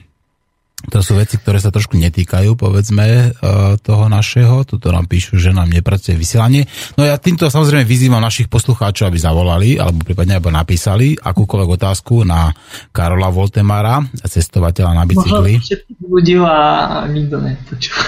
[0.89, 3.27] to sú veci, ktoré sa trošku netýkajú, povedzme, e,
[3.77, 4.65] toho našeho.
[4.65, 6.65] Tuto nám píšu, že nám nepracuje vysielanie.
[6.97, 12.25] No ja týmto samozrejme vyzývam našich poslucháčov, aby zavolali, alebo prípadne aby napísali akúkoľvek otázku
[12.25, 12.49] na
[12.89, 15.61] Karola Voltemara, cestovateľa na bicykli.
[16.01, 18.01] Budil a nikto nepočul.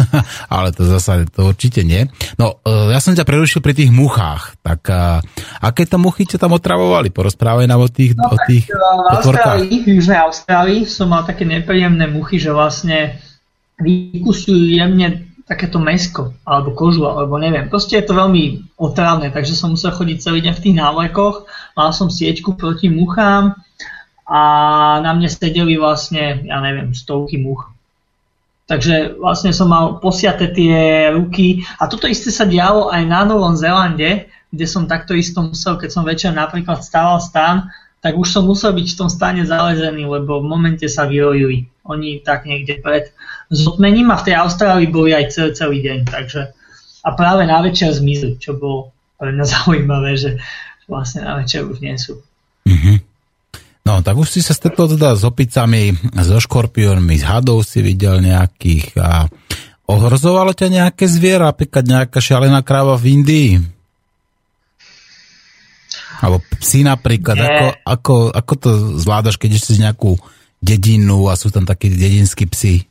[0.54, 2.10] Ale to zase to určite nie.
[2.40, 4.58] No, e, ja som ťa prerušil pri tých muchách.
[4.66, 5.22] Tak a,
[5.62, 7.14] aké tam muchy ťa tam otravovali?
[7.14, 11.46] Porozprávaj nám o tých, no, o tých v Austrálii, v Južnej Austrálii som mal také
[11.46, 13.20] nepríjemné muchy, že vlastne
[13.76, 17.70] vykusujú jemne takéto mesko, alebo kožu, alebo neviem.
[17.70, 21.46] Proste je to veľmi otravné, takže som musel chodiť celý deň v tých návlekoch,
[21.78, 23.54] mal som sieťku proti muchám
[24.26, 24.40] a
[25.06, 27.62] na mne sedeli vlastne, ja neviem, stovky much.
[28.66, 33.54] Takže vlastne som mal posiate tie ruky a toto isté sa dialo aj na Novom
[33.54, 37.70] Zélande, kde som takto isto musel, keď som večer napríklad stával stan,
[38.06, 41.66] tak už som musel byť v tom stane zalezený, lebo v momente sa vyrojili.
[41.90, 43.10] Oni tak niekde pred
[43.50, 45.98] zotmením a v tej Austrálii boli aj celý, celý deň.
[46.06, 46.54] Takže,
[47.02, 50.38] a práve na večer zmizli, čo bolo pre mňa zaujímavé, že
[50.86, 52.22] vlastne na večer už nie sú.
[52.62, 52.96] Mm-hmm.
[53.90, 55.90] No, tak už si sa stretol teda s opicami,
[56.22, 59.26] so škorpiónmi, s hadou si videl nejakých a
[59.90, 63.50] ohrozovalo ťa nejaké zviera, napríklad nejaká šialená kráva v Indii?
[66.22, 68.70] Alebo psi napríklad, ako, ako, ako to
[69.00, 70.16] zvládaš, keď ešte z nejakú
[70.64, 72.88] dedinu a sú tam takí dedinskí psi?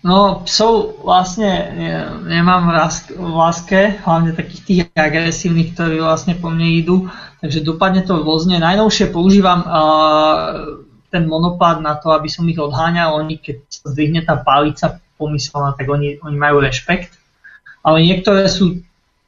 [0.00, 1.76] No, psov vlastne
[2.24, 2.72] nemám
[3.12, 6.96] v láske, hlavne takých tých agresívnych, ktorí vlastne po mne idú,
[7.44, 8.56] takže dopadne to rôzne.
[8.56, 10.80] Najnovšie používam uh,
[11.12, 13.20] ten monopád na to, aby som ich odháňal.
[13.20, 17.20] Oni, keď sa zdvihne tá palica pomyselná, tak oni, oni majú rešpekt.
[17.84, 18.80] Ale niektoré sú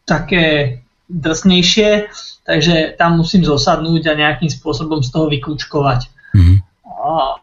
[0.08, 0.80] také
[1.12, 2.08] drsnejšie,
[2.48, 6.00] takže tam musím zosadnúť a nejakým spôsobom z toho vykúčkovať.
[6.32, 6.58] Mm-hmm.
[6.88, 7.42] A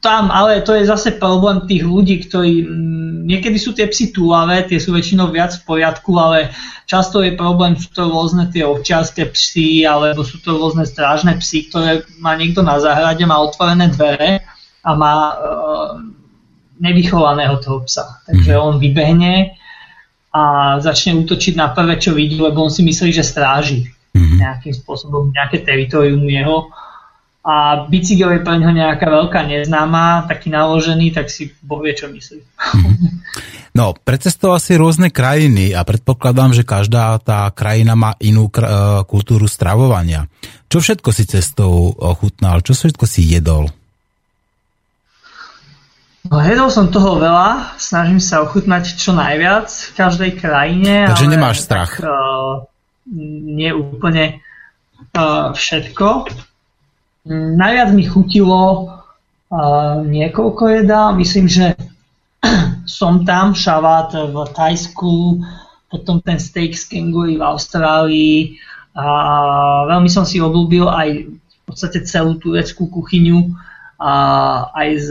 [0.00, 2.64] tam, ale to je zase problém tých ľudí, ktorí
[3.22, 6.50] niekedy sú tie psy túlavé, tie sú väčšinou viac v poriadku, ale
[6.88, 11.70] často je problém, sú to rôzne tie ovčiarské psy, alebo sú to rôzne strážne psy,
[11.70, 14.42] ktoré má niekto na záhrade, má otvorené dvere
[14.82, 15.34] a má e,
[16.82, 18.24] nevychovaného toho psa.
[18.26, 18.60] Takže mhm.
[18.60, 19.54] on vybehne
[20.32, 20.42] a
[20.80, 23.84] začne útočiť na prvé, čo vidí, lebo on si myslí, že stráži
[24.16, 24.38] mm-hmm.
[24.40, 26.72] nejakým spôsobom nejaké teritorium jeho
[27.42, 32.06] a bicykel je pre neho nejaká veľká neznáma, taký naložený, tak si Boh vie, čo
[32.06, 32.40] myslí.
[33.72, 38.76] No, precestoval si rôzne krajiny a predpokladám, že každá tá krajina má inú kr- e,
[39.08, 40.28] kultúru stravovania.
[40.68, 42.60] Čo všetko si cestou ochutnal?
[42.60, 43.72] Čo všetko si jedol?
[46.22, 51.10] No, jedol som toho veľa, snažím sa ochutnať čo najviac v každej krajine.
[51.10, 51.98] Takže ale nemáš strach?
[51.98, 52.62] Tak, uh,
[53.50, 54.38] nie úplne
[55.18, 56.30] uh, všetko.
[57.58, 61.10] Najviac mi chutilo uh, niekoľko jedá.
[61.10, 61.74] Myslím, že
[62.86, 65.42] som tam, šavát v Tajsku,
[65.90, 68.62] potom ten steak z kengury v Austrálii.
[68.94, 69.04] A
[69.90, 73.58] veľmi som si obľúbil aj v podstate celú tureckú kuchyňu
[73.98, 74.14] a
[74.70, 75.08] aj s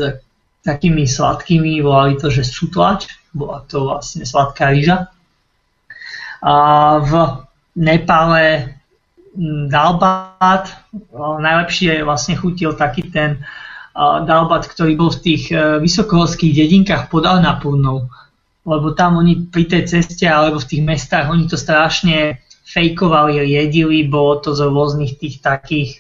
[0.61, 5.09] takými sladkými, volali to, že sutlač, bola to vlastne sladká ryža.
[6.41, 6.53] A
[7.01, 7.11] v
[7.71, 8.77] Nepále
[9.71, 10.75] dalbat.
[11.15, 13.39] Najlepšie vlastne chutil taký ten
[13.97, 18.07] dalbat, ktorý bol v tých e, vysokohorských dedinkách pod Alnapurnou.
[18.63, 22.39] Lebo tam oni pri tej ceste alebo v tých mestách oni to strašne
[22.71, 25.99] fejkovali, jedili, bolo to z rôznych tých takých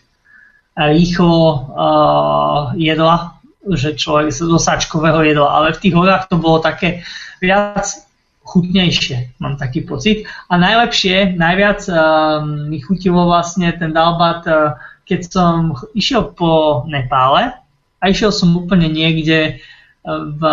[0.71, 7.05] rýchlo uh, jedla, že človek z dosáčkového jedla, ale v tých horách to bolo také
[7.37, 7.85] viac
[8.41, 10.25] chutnejšie, mám taký pocit.
[10.49, 17.53] A najlepšie, najviac uh, mi chutilo vlastne ten dalbat, uh, keď som išiel po Nepále
[18.01, 19.61] a išiel som úplne niekde
[20.05, 20.43] v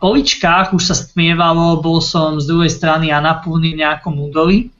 [0.00, 4.72] poličkách, už sa stmievalo, bol som z druhej strany a napúny v nejakom údolí.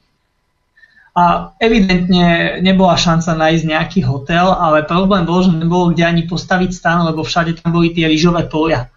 [1.19, 6.71] A evidentne nebola šanca nájsť nejaký hotel, ale problém bol, že nebolo kde ani postaviť
[6.71, 8.87] stan, lebo všade tam boli tie rýžové polia.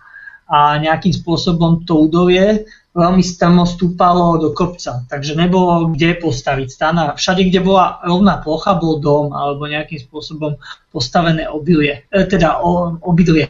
[0.46, 2.62] A nejakým spôsobom to údolie
[2.92, 8.38] veľmi strmo stúpalo do kopca, takže nebolo kde postaviť stan a všade, kde bola rovná
[8.38, 10.60] plocha, bol dom alebo nejakým spôsobom
[10.92, 12.60] postavené obilie, e, teda
[13.02, 13.48] obydlie.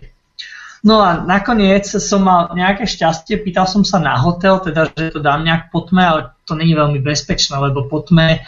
[0.82, 5.22] No a nakoniec som mal nejaké šťastie, pýtal som sa na hotel, teda že to
[5.22, 8.42] dám nejak po tme, ale to není veľmi bezpečné, lebo po tme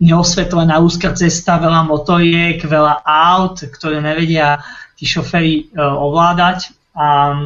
[0.00, 4.64] neosvetlená úzka cesta, veľa motoriek, veľa aut, ktoré nevedia
[4.96, 6.72] tí šoféry e, ovládať.
[6.96, 7.36] A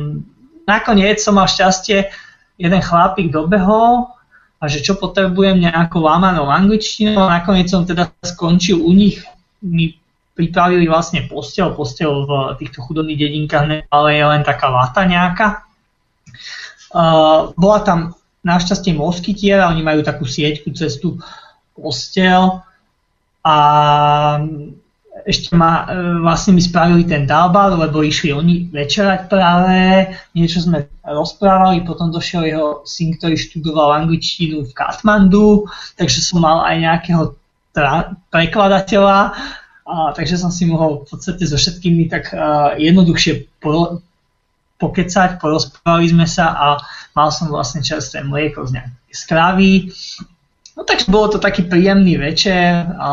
[0.62, 2.06] nakoniec som mal šťastie,
[2.54, 4.14] jeden chlapík dobehol
[4.58, 9.22] a že čo potrebujem nejakou lámanou angličtinou a nakoniec som teda skončil u nich,
[9.58, 9.98] mi
[10.38, 15.66] pripravili vlastne postel, postel v týchto chudobných dedinkách, ale je len taká vata nejaká.
[16.94, 18.14] Uh, bola tam
[18.46, 21.18] našťastie moskytiera, oni majú takú sieťku cez tú
[21.74, 22.62] postel
[23.42, 23.56] a
[25.26, 30.86] ešte ma, e, vlastne mi spravili ten dalbar, lebo išli oni večerať práve, niečo sme
[31.02, 35.66] rozprávali, potom došiel jeho syn, ktorý študoval angličtinu v Katmandu,
[35.98, 37.22] takže som mal aj nejakého
[38.32, 39.36] prekladateľa,
[39.88, 44.04] a, takže som si mohol v podstate so všetkými tak uh, jednoduchšie po,
[44.76, 46.66] pokecať, porozprávali sme sa a
[47.16, 49.72] mal som vlastne čerstvé mlieko z nejakej skravy.
[50.76, 53.10] No takže bolo to taký príjemný večer a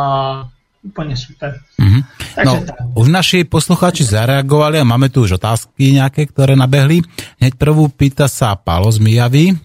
[0.86, 1.58] úplne super.
[1.82, 2.02] Mm-hmm.
[2.38, 2.78] Takže no, tak.
[2.94, 7.02] už naši poslucháči zareagovali a máme tu už otázky nejaké, ktoré nabehli.
[7.42, 9.58] Hneď prvú pýta sa Pálo z Mijavy.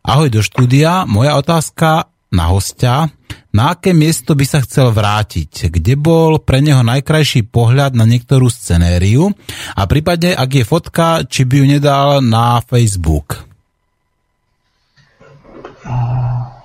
[0.00, 1.04] Ahoj do štúdia.
[1.04, 3.12] Moja otázka na hostia,
[3.52, 8.48] na aké miesto by sa chcel vrátiť, kde bol pre neho najkrajší pohľad na niektorú
[8.48, 9.36] scenériu
[9.76, 13.44] a prípadne, ak je fotka, či by ju nedal na Facebook.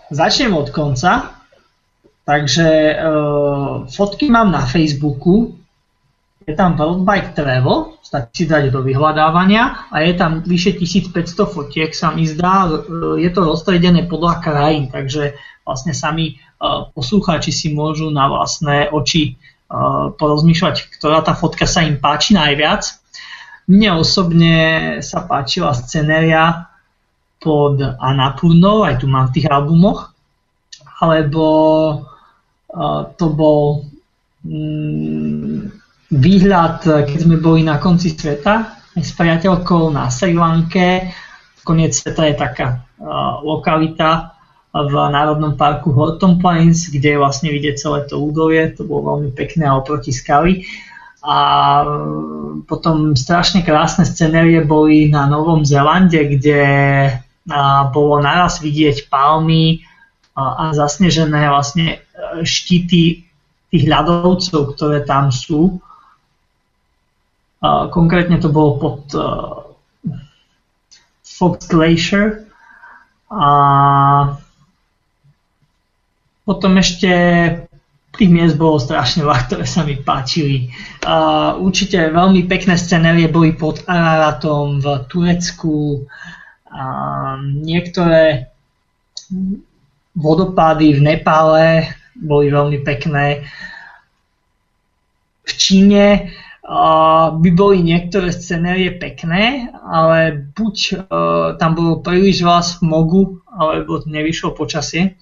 [0.08, 1.36] Začnem od konca.
[2.28, 5.57] Takže uh, fotky mám na Facebooku,
[6.48, 12.16] je tam Worldbike Travel, stačí dať do vyhľadávania a je tam vyše 1500 fotiek, sa
[12.16, 12.72] mi zdá,
[13.20, 15.36] je to rozstredené podľa krajín, takže
[15.68, 21.84] vlastne sami uh, poslucháči si môžu na vlastné oči uh, porozmýšľať, ktorá tá fotka sa
[21.84, 22.96] im páči najviac.
[23.68, 24.56] Mne osobne
[25.04, 26.72] sa páčila scenéria
[27.44, 30.16] pod Anapurnou, aj tu mám v tých albumoch,
[31.04, 31.44] alebo
[33.20, 33.84] to bol
[34.48, 35.77] mm,
[36.12, 41.12] výhľad, keď sme boli na konci sveta s priateľkou na Sri Lanke.
[41.68, 42.68] Koniec sveta je taká
[43.44, 44.34] lokalita
[44.72, 49.36] v Národnom parku Horton Plains, kde je vlastne vidieť celé to údolie, to bolo veľmi
[49.36, 50.64] pekné a oproti skaly.
[51.28, 51.38] A
[52.70, 56.62] potom strašne krásne scenérie boli na Novom Zelande, kde
[57.92, 59.84] bolo naraz vidieť palmy
[60.38, 62.00] a zasnežené vlastne
[62.46, 63.28] štíty
[63.74, 65.84] tých ľadovcov, ktoré tam sú.
[67.64, 69.02] Konkrétne to bolo pod
[71.26, 72.48] Fox Glacier
[73.30, 73.50] a
[76.48, 77.12] potom ešte
[78.18, 80.74] tých miest bolo strašne veľa, ktoré sa mi páčili.
[81.06, 86.10] Uh, určite veľmi pekné scenérie boli pod Araratom v Turecku.
[86.66, 88.50] Uh, niektoré
[90.18, 93.46] vodopády v Nepále boli veľmi pekné.
[95.46, 96.47] V Číne uh,
[97.32, 100.96] by boli niektoré scenérie pekné, ale buď uh,
[101.56, 105.16] tam bolo príliš veľa smogu, alebo nevyšlo počasie.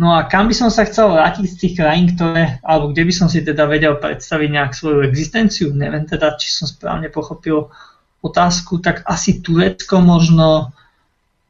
[0.00, 3.12] No a kam by som sa chcel vrátiť z tých krajín, ktoré, alebo kde by
[3.12, 7.68] som si teda vedel predstaviť nejak svoju existenciu, neviem teda, či som správne pochopil
[8.24, 10.72] otázku, tak asi Turecko možno,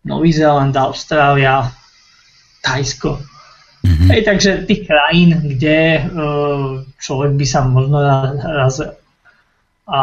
[0.03, 1.71] Nový Zéland, Austrália,
[2.65, 3.38] Tajsko.
[3.89, 4.09] Mm-hmm.
[4.13, 7.97] Hej, takže tých krajín, kde uh, človek by sa možno
[8.45, 8.85] raz
[9.89, 10.01] a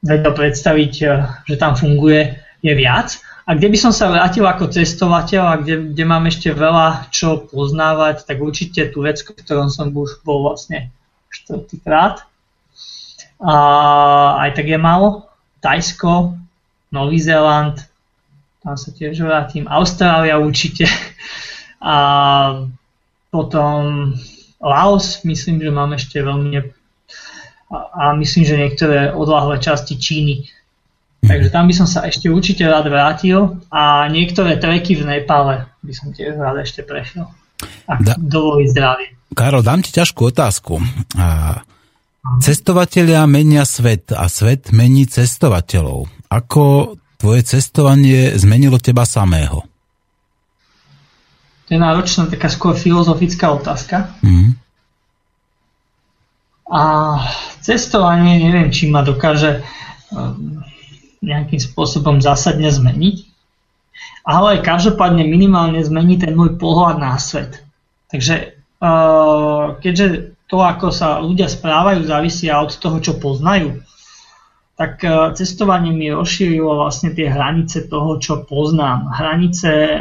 [0.00, 1.06] vedel predstaviť, e,
[1.50, 3.18] že tam funguje, je viac.
[3.48, 7.50] A kde by som sa vrátil ako cestovateľ a kde, kde mám ešte veľa čo
[7.50, 10.94] poznávať, tak určite Turecko, v ktorom som už bol vlastne
[11.34, 12.22] štvrtýkrát.
[13.42, 13.54] A
[14.46, 15.26] aj tak je málo.
[15.58, 16.38] Tajsko,
[16.94, 17.82] Nový Zéland,
[18.62, 19.66] tam sa tiež vrátim.
[19.66, 20.86] Austrália určite.
[21.80, 21.96] A
[23.32, 24.12] potom
[24.60, 26.60] Laos, myslím, že mám ešte veľmi...
[27.70, 30.50] A, myslím, že niektoré odlahlé časti Číny.
[31.20, 35.92] Takže tam by som sa ešte určite rád vrátil a niektoré treky v Nepále by
[35.92, 37.28] som tiež rád ešte prešiel.
[37.84, 39.14] Ak da- dovolí zdravie.
[39.36, 40.82] Karol, dám ti ťažkú otázku.
[41.20, 41.60] A
[42.42, 46.10] cestovatelia menia svet a svet mení cestovateľov.
[46.26, 49.69] Ako tvoje cestovanie zmenilo teba samého?
[51.70, 54.10] To je náročná taká skôr filozofická otázka.
[54.26, 54.58] Mm.
[56.66, 56.82] A
[57.62, 59.62] cestovanie, neviem, či ma dokáže
[60.10, 60.66] um,
[61.22, 63.22] nejakým spôsobom zásadne zmeniť,
[64.26, 67.62] ale každopádne minimálne zmení ten môj pohľad na svet.
[68.10, 73.78] Takže uh, keďže to, ako sa ľudia správajú, závisia od toho, čo poznajú,
[74.74, 79.12] tak e, cestovanie mi rozšírilo vlastne tie hranice toho, čo poznám.
[79.12, 80.00] Hranice e,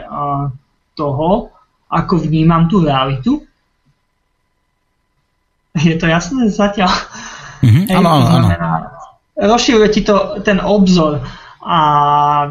[0.95, 1.51] toho,
[1.89, 3.41] ako vnímam tú realitu.
[5.73, 6.89] Je to jasné zatiaľ?
[7.65, 8.47] Mm-hmm, áno, áno,
[9.35, 11.23] Rozšíruje ti to ten obzor
[11.59, 11.79] a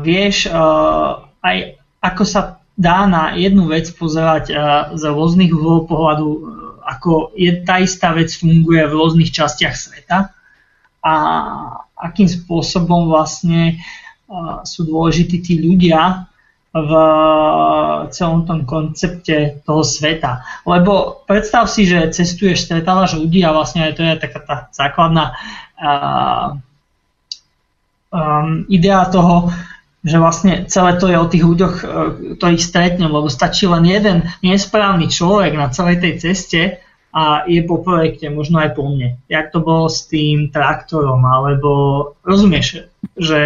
[0.05, 2.41] vieš uh, aj ako sa
[2.77, 4.59] dá na jednu vec pozerať uh,
[4.97, 6.39] z rôznych uhlov pohľadu, uh,
[6.85, 10.33] ako je tá istá vec funguje v rôznych častiach sveta
[11.05, 11.15] a
[11.97, 13.81] akým spôsobom vlastne
[14.65, 16.29] sú dôležití tí ľudia
[16.75, 16.93] v
[18.13, 20.45] celom tom koncepte toho sveta.
[20.69, 25.33] Lebo predstav si, že cestuješ, stretávaš ľudí a vlastne aj to je taká tá základná
[25.81, 26.61] uh,
[28.13, 29.49] um, idea toho,
[30.05, 31.75] že vlastne celé to je o tých ľuďoch,
[32.39, 36.61] ktorých stretnem, lebo stačí len jeden nesprávny človek na celej tej ceste
[37.11, 39.19] a je po projekte, možno aj po mne.
[39.27, 41.71] Jak to bolo s tým traktorom, alebo
[42.23, 42.83] rozumieš, že,
[43.19, 43.41] že,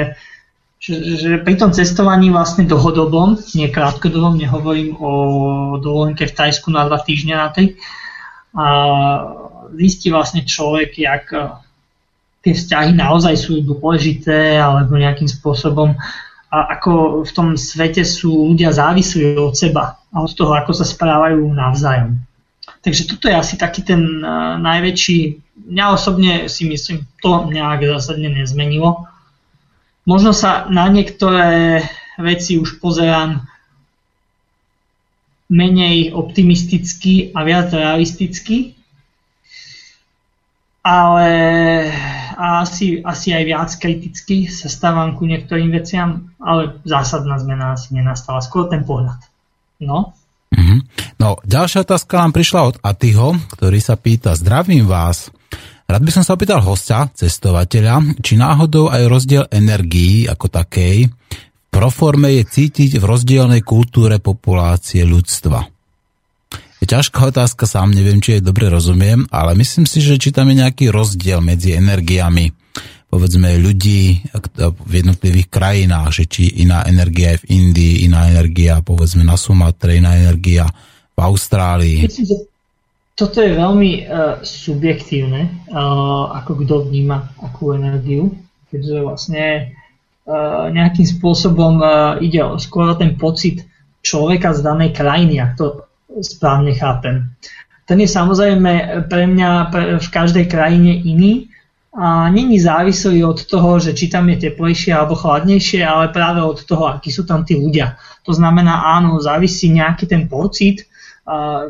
[0.82, 5.12] že pri tom cestovaní vlastne dlhodobom, nie krátkodobom, nehovorím o
[5.78, 7.78] dovolenke v Tajsku na dva týždňa na tej,
[8.52, 8.66] a
[9.78, 11.48] zistí vlastne človek, jak eh,
[12.42, 15.94] tie vzťahy naozaj sú dôležité, alebo nejakým spôsobom
[16.52, 20.84] a ako v tom svete sú ľudia závislí od seba a od toho, ako sa
[20.84, 22.20] správajú navzájom.
[22.84, 25.40] Takže toto je asi taký ten uh, najväčší,
[25.72, 29.08] ja osobne si myslím, to nejak zásadne nezmenilo.
[30.02, 31.82] Možno sa na niektoré
[32.18, 33.46] veci už pozerám
[35.52, 38.74] menej optimisticky a viac realisticky,
[40.82, 41.30] ale
[42.34, 48.42] asi, asi aj viac kriticky sa stávam ku niektorým veciam, ale zásadná zmena asi nenastala.
[48.42, 49.22] Skôr ten pohľad.
[49.78, 50.16] No.
[50.50, 50.80] Mm-hmm.
[51.22, 55.30] No, ďalšia otázka nám prišla od Atyho, ktorý sa pýta, zdravím vás.
[55.92, 61.68] Rád by som sa opýtal hostia, cestovateľa, či náhodou aj rozdiel energií ako takej v
[61.68, 65.68] proforme je cítiť v rozdielnej kultúre populácie ľudstva.
[66.80, 70.48] Je ťažká otázka, sám neviem, či jej dobre rozumiem, ale myslím si, že či tam
[70.48, 72.48] je nejaký rozdiel medzi energiami
[73.12, 74.24] povedzme ľudí
[74.64, 80.00] v jednotlivých krajinách, že či iná energia je v Indii, iná energia povedzme na Sumatre,
[80.00, 80.64] iná energia
[81.12, 82.08] v Austrálii.
[82.08, 82.51] Myslím, že
[83.12, 88.32] toto je veľmi uh, subjektívne, uh, ako kto vníma akú energiu,
[88.72, 89.44] keďže vlastne
[90.24, 93.68] uh, nejakým spôsobom uh, ide o skôr ten pocit
[94.02, 95.86] človeka z danej krajiny, ak to
[96.20, 97.32] správne chápem.
[97.86, 99.50] Ten je samozrejme pre mňa
[100.00, 101.52] v každej krajine iný
[101.92, 106.64] a není závislý od toho, že či tam je teplejšie alebo chladnejšie, ale práve od
[106.64, 108.00] toho, akí sú tam tí ľudia.
[108.24, 110.88] To znamená, áno, závisí nejaký ten pocit,
[111.28, 111.68] a,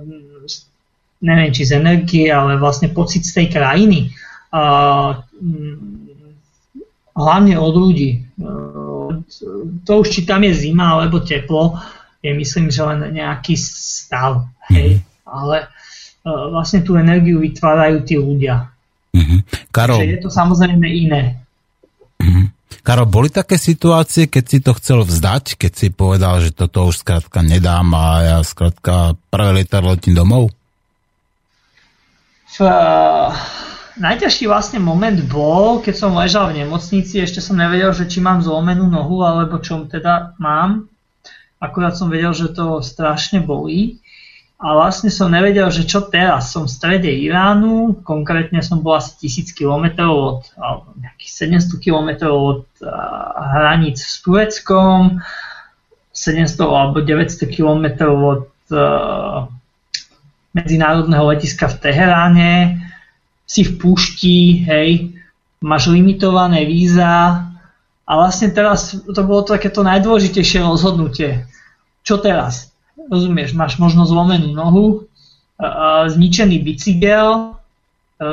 [1.22, 4.10] neviem či z energie, ale vlastne pocit z tej krajiny.
[4.52, 5.22] A,
[7.16, 8.10] hlavne od ľudí.
[9.84, 11.78] To už či tam je zima alebo teplo,
[12.22, 14.46] je myslím, že len nejaký stav.
[14.70, 15.02] Hej?
[15.02, 15.26] Mm-hmm.
[15.26, 18.70] Ale uh, vlastne tú energiu vytvárajú tí ľudia.
[19.12, 19.40] Mm-hmm.
[19.74, 21.42] Karol, Takže je to samozrejme iné.
[22.22, 22.46] Mm-hmm.
[22.82, 27.04] Karol, boli také situácie, keď si to chcel vzdať, keď si povedal, že toto už
[27.04, 30.54] skrátka nedám a ja skrátka prvé lietadlo letím domov?
[32.60, 33.32] Uh,
[33.96, 38.44] najťažší vlastne moment bol, keď som ležal v nemocnici, ešte som nevedel, že či mám
[38.44, 40.92] zlomenú nohu, alebo čo teda mám
[41.62, 44.02] akurát som vedel, že to strašne bolí.
[44.62, 46.54] A vlastne som nevedel, že čo teraz.
[46.54, 52.08] Som v strede Iránu, konkrétne som bol asi 1000 km od, alebo nejakých 700 km
[52.30, 52.90] od uh,
[53.58, 55.22] hraníc s Tureckom,
[56.14, 59.50] 700 alebo 900 km od uh,
[60.52, 62.52] medzinárodného letiska v Teheráne,
[63.48, 65.12] si v púšti, hej,
[65.60, 67.48] máš limitované víza
[68.02, 71.48] a vlastne teraz to bolo takéto najdôležitejšie rozhodnutie
[72.02, 72.74] čo teraz?
[72.98, 75.06] Rozumieš, máš možno zlomenú nohu,
[76.10, 77.54] zničený bicykel,
[78.18, 78.26] e,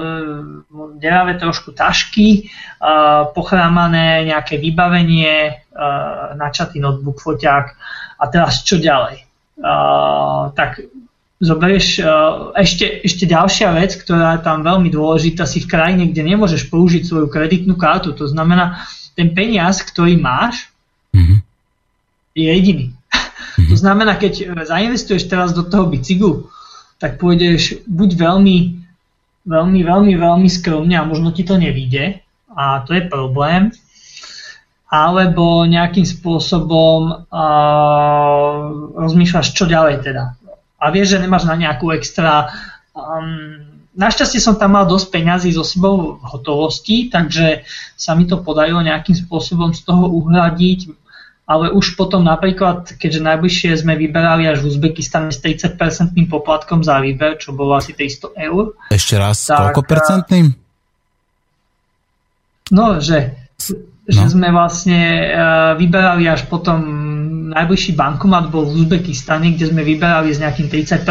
[0.97, 2.49] deravé trošku tašky,
[3.33, 5.65] pochrámané nejaké vybavenie,
[6.35, 7.65] načatý notebook, foťák
[8.19, 9.25] a teraz čo ďalej?
[10.57, 10.69] Tak
[11.39, 12.03] zoberieš
[12.59, 17.07] ešte, ešte ďalšia vec, ktorá je tam veľmi dôležitá, si v krajine, kde nemôžeš použiť
[17.07, 18.11] svoju kreditnú kartu.
[18.11, 18.83] To znamená,
[19.15, 20.67] ten peniaz, ktorý máš,
[21.15, 21.37] mm-hmm.
[22.35, 22.85] je jediný.
[23.67, 26.47] To znamená, keď e, zainvestuješ teraz do toho bicyklu,
[26.99, 28.57] tak pôjdeš buď veľmi,
[29.47, 33.71] veľmi, veľmi, veľmi skromne a možno ti to nevíde a to je problém,
[34.89, 38.61] alebo nejakým spôsobom uh,
[38.97, 40.33] rozmýšľaš, čo ďalej teda.
[40.79, 42.49] A vieš, že nemáš na nejakú extra...
[42.95, 47.67] Um, našťastie som tam mal dosť peňazí so sebou v hotovosti, takže
[47.99, 50.95] sa mi to podarilo nejakým spôsobom z toho uhradiť
[51.49, 57.01] ale už potom napríklad, keďže najbližšie sme vyberali až v Uzbekistane s 30% poplatkom za
[57.01, 58.77] výber, čo bolo asi 300 eur.
[58.93, 60.53] Ešte raz, tak, koľko percentným?
[62.69, 63.49] No, že,
[64.09, 64.17] no.
[64.17, 64.99] že sme vlastne
[65.29, 67.09] uh, vyberali až potom
[67.49, 71.01] najbližší bankomat bol v Uzbekistane, kde sme vyberali s nejakým 30%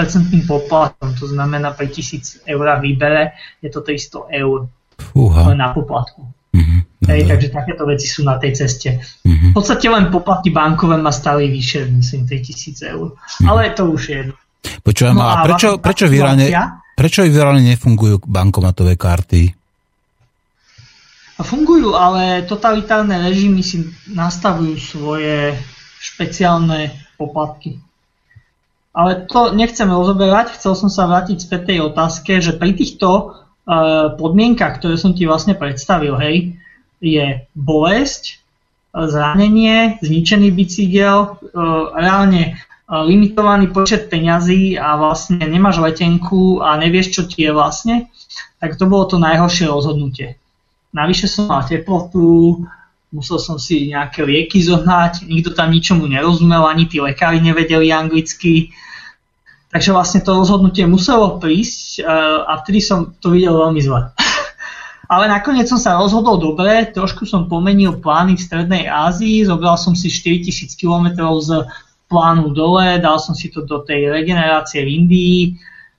[0.47, 5.51] poplatkom, to znamená pri 1000 eur výbere je to 300 eur Fúha.
[5.55, 6.23] na poplatku.
[6.55, 6.81] Mm-hmm.
[7.07, 8.99] Hej, takže takéto veci sú na tej ceste.
[8.99, 9.51] Mm-hmm.
[9.53, 13.15] V podstate len poplatky bankové ma stali vyššie, myslím, 3000 eur.
[13.15, 13.47] Mm-hmm.
[13.47, 14.35] Ale to už je jedno.
[14.59, 16.47] Počujem, no a, a prečo, prečo, v Iráne,
[16.99, 19.58] prečo v Iráne nefungujú bankomatové karty?
[21.39, 25.55] Fungujú, ale totalitárne režimy si nastavujú svoje
[26.03, 27.79] špeciálne poplatky.
[28.91, 33.39] Ale to nechcem rozoberať, chcel som sa vrátiť späť tej otázke, že pri týchto
[34.19, 36.59] podmienkach, ktoré som ti vlastne predstavil, hej,
[36.99, 38.43] je bolesť,
[38.91, 41.39] zranenie, zničený bicykel,
[41.95, 42.59] reálne
[42.89, 48.09] limitovaný počet peňazí a vlastne nemáš letenku a nevieš, čo ti je vlastne,
[48.59, 50.38] tak to bolo to najhoršie rozhodnutie.
[50.89, 52.65] Navyše som mal teplotu,
[53.13, 58.73] musel som si nejaké lieky zohnať, nikto tam ničomu nerozumel, ani tí lekári nevedeli anglicky.
[59.69, 62.01] Takže vlastne to rozhodnutie muselo prísť
[62.49, 64.13] a vtedy som to videl veľmi zle.
[65.13, 69.97] Ale nakoniec som sa rozhodol dobre, trošku som pomenil plány v Strednej Ázii, zobral som
[69.97, 71.65] si 4000 km z
[72.09, 75.41] plánu dole, dal som si to do tej regenerácie v Indii,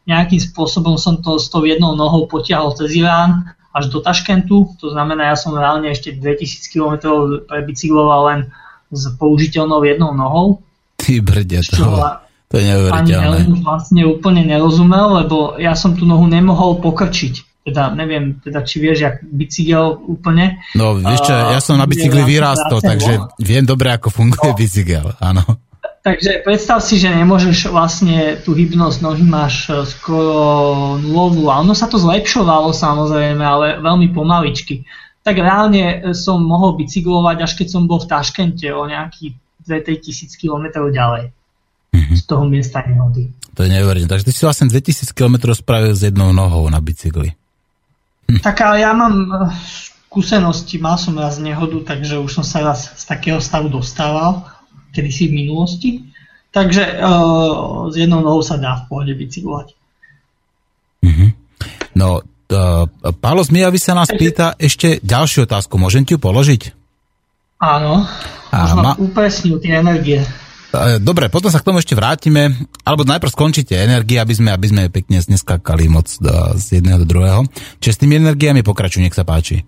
[0.10, 4.90] nejakým spôsobom som to s tou jednou nohou potiahol cez Irán až do Taškentu, to
[4.90, 6.94] znamená, ja som reálne ešte 2000 km
[7.46, 8.40] prebicykloval len
[8.90, 10.66] s použiteľnou jednou nohou.
[10.98, 11.86] Ty brďa, to,
[12.50, 13.38] to je neuveriteľné.
[13.46, 18.82] Ani vlastne úplne nerozumel, lebo ja som tú nohu nemohol pokrčiť teda neviem, teda či
[18.82, 20.58] vieš, jak bicykel úplne.
[20.74, 24.58] No vieš čo, ja som na bicykli vyrástol, takže viem dobre, ako funguje no.
[24.58, 25.46] bicykel, áno.
[26.00, 31.76] Takže predstav si, že nemôžeš vlastne tú hybnosť nohy máš e, skoro nulovú a ono
[31.76, 34.88] sa to zlepšovalo samozrejme, ale veľmi pomaličky.
[35.28, 39.36] Tak reálne e, som mohol bicyklovať, až keď som bol v Taškente o nejakých
[39.68, 41.36] 2 tisíc km ďalej
[41.94, 42.16] mm-hmm.
[42.16, 43.30] z toho miesta nehody.
[43.60, 44.08] To je neuveriteľné.
[44.08, 47.36] Takže ty si vlastne 2000 km spravil s jednou nohou na bicykli.
[48.30, 48.40] Hm.
[48.40, 49.52] Tak ale ja mám eh,
[50.08, 54.48] skúsenosti, mal som raz nehodu, takže už som sa raz z takého stavu dostával,
[54.92, 55.90] kedysi v minulosti.
[56.50, 59.68] Takže uh, s jednou nohou sa dá v pohode bicyklovať.
[61.06, 61.30] Mm-hmm.
[61.94, 62.86] No, uh,
[63.22, 65.78] Pálo Zmijavy sa nás pýta ešte ďalšiu otázku.
[65.78, 66.74] Môžem ti ju položiť?
[67.62, 68.08] Áno.
[68.50, 68.94] Možno ma...
[68.98, 70.26] upresnil tie energie.
[70.70, 72.56] E, dobre, potom sa k tomu ešte vrátime,
[72.88, 77.42] alebo najprv skončíte energie, aby sme, aby sme pekne neskakali moc z jedného do druhého.
[77.84, 79.66] Čiže s tými energiami pokračuj, nech sa páči.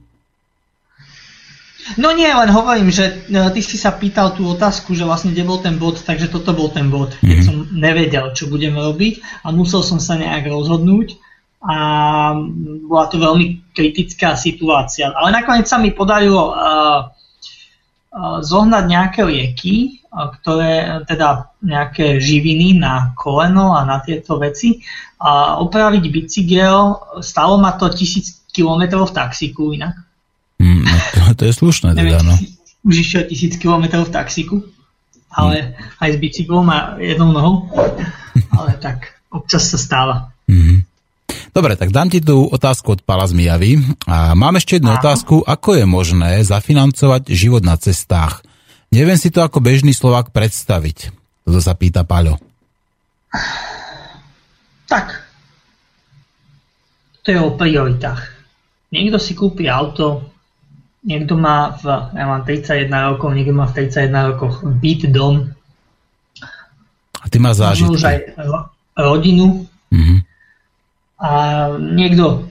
[1.97, 5.43] No nie, len hovorím, že e, ty si sa pýtal tú otázku, že vlastne kde
[5.43, 7.47] bol ten bod, takže toto bol ten bod, keď mm-hmm.
[7.47, 11.18] som nevedel, čo budeme robiť a musel som sa nejak rozhodnúť
[11.61, 11.77] a
[12.89, 15.13] bola to veľmi kritická situácia.
[15.13, 23.15] Ale nakoniec sa mi podarilo uh, uh, zohnať nejaké lieky, ktoré teda nejaké živiny na
[23.15, 24.84] koleno a na tieto veci
[25.23, 29.95] a opraviť bicykel, stalo ma to tisíc kilometrov v taxiku inak.
[31.40, 32.36] To, je slušné teda, no.
[32.82, 34.56] Už išiel tisíc kilometrov v taxiku,
[35.32, 36.02] ale mm.
[36.02, 37.70] aj s bicyklom a jednou nohou,
[38.58, 40.34] ale tak občas sa stáva.
[40.49, 40.91] Mm-hmm.
[41.52, 43.80] Dobre, tak dám ti tú otázku od Pala Zmijavy.
[44.08, 45.03] A mám ešte jednu Aha.
[45.03, 45.44] otázku.
[45.44, 48.40] Ako je možné zafinancovať život na cestách?
[48.91, 51.12] Neviem si to ako bežný Slovak predstaviť.
[51.44, 52.40] Toto sa pýta Paľo.
[54.88, 55.08] Tak.
[57.24, 58.32] To je o prioritách.
[58.91, 60.31] Niekto si kúpi auto,
[61.02, 65.53] niekto má v, ja mám 31 rokov, niekto má v 31 rokoch byt, dom.
[67.22, 67.94] A ty máš zážitky.
[67.94, 68.18] už aj
[68.98, 69.65] rodinu.
[69.94, 70.19] Mm-hmm.
[71.22, 71.30] A
[71.78, 72.49] niekto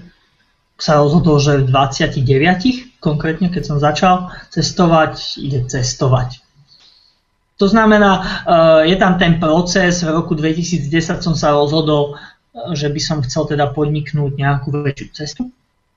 [0.78, 6.44] sa rozhodol, že v 29 konkrétne keď som začal cestovať, ide cestovať.
[7.58, 12.88] To znamená, eh, je tam ten proces, v roku 2010 som sa rozhodol, eh, že
[12.88, 15.42] by som chcel teda podniknúť nejakú väčšiu cestu.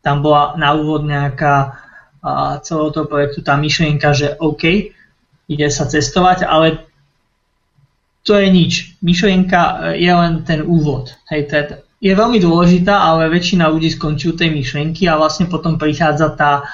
[0.04, 1.80] Tam bola na úvod nejaká
[2.64, 4.96] celého toho projektu tá myšlienka, že OK,
[5.52, 6.88] ide sa cestovať, ale
[8.24, 8.72] to je nič.
[9.04, 9.62] Myšlienka
[9.94, 11.12] eh, je len ten úvod.
[11.28, 15.80] Hej, teda je veľmi dôležitá, ale väčšina ľudí skončí u tej myšlienky a vlastne potom
[15.80, 16.68] prichádza tá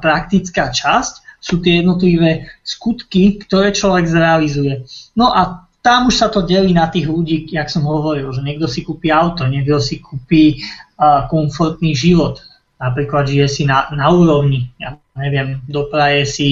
[0.00, 4.88] praktická časť, sú tie jednotlivé skutky, ktoré človek zrealizuje.
[5.12, 8.68] No a tam už sa to delí na tých ľudí, jak som hovoril, že niekto
[8.68, 12.40] si kúpi auto, niekto si kúpi uh, komfortný život,
[12.80, 16.48] napríklad žije si na, na úrovni, ja neviem, dopraje si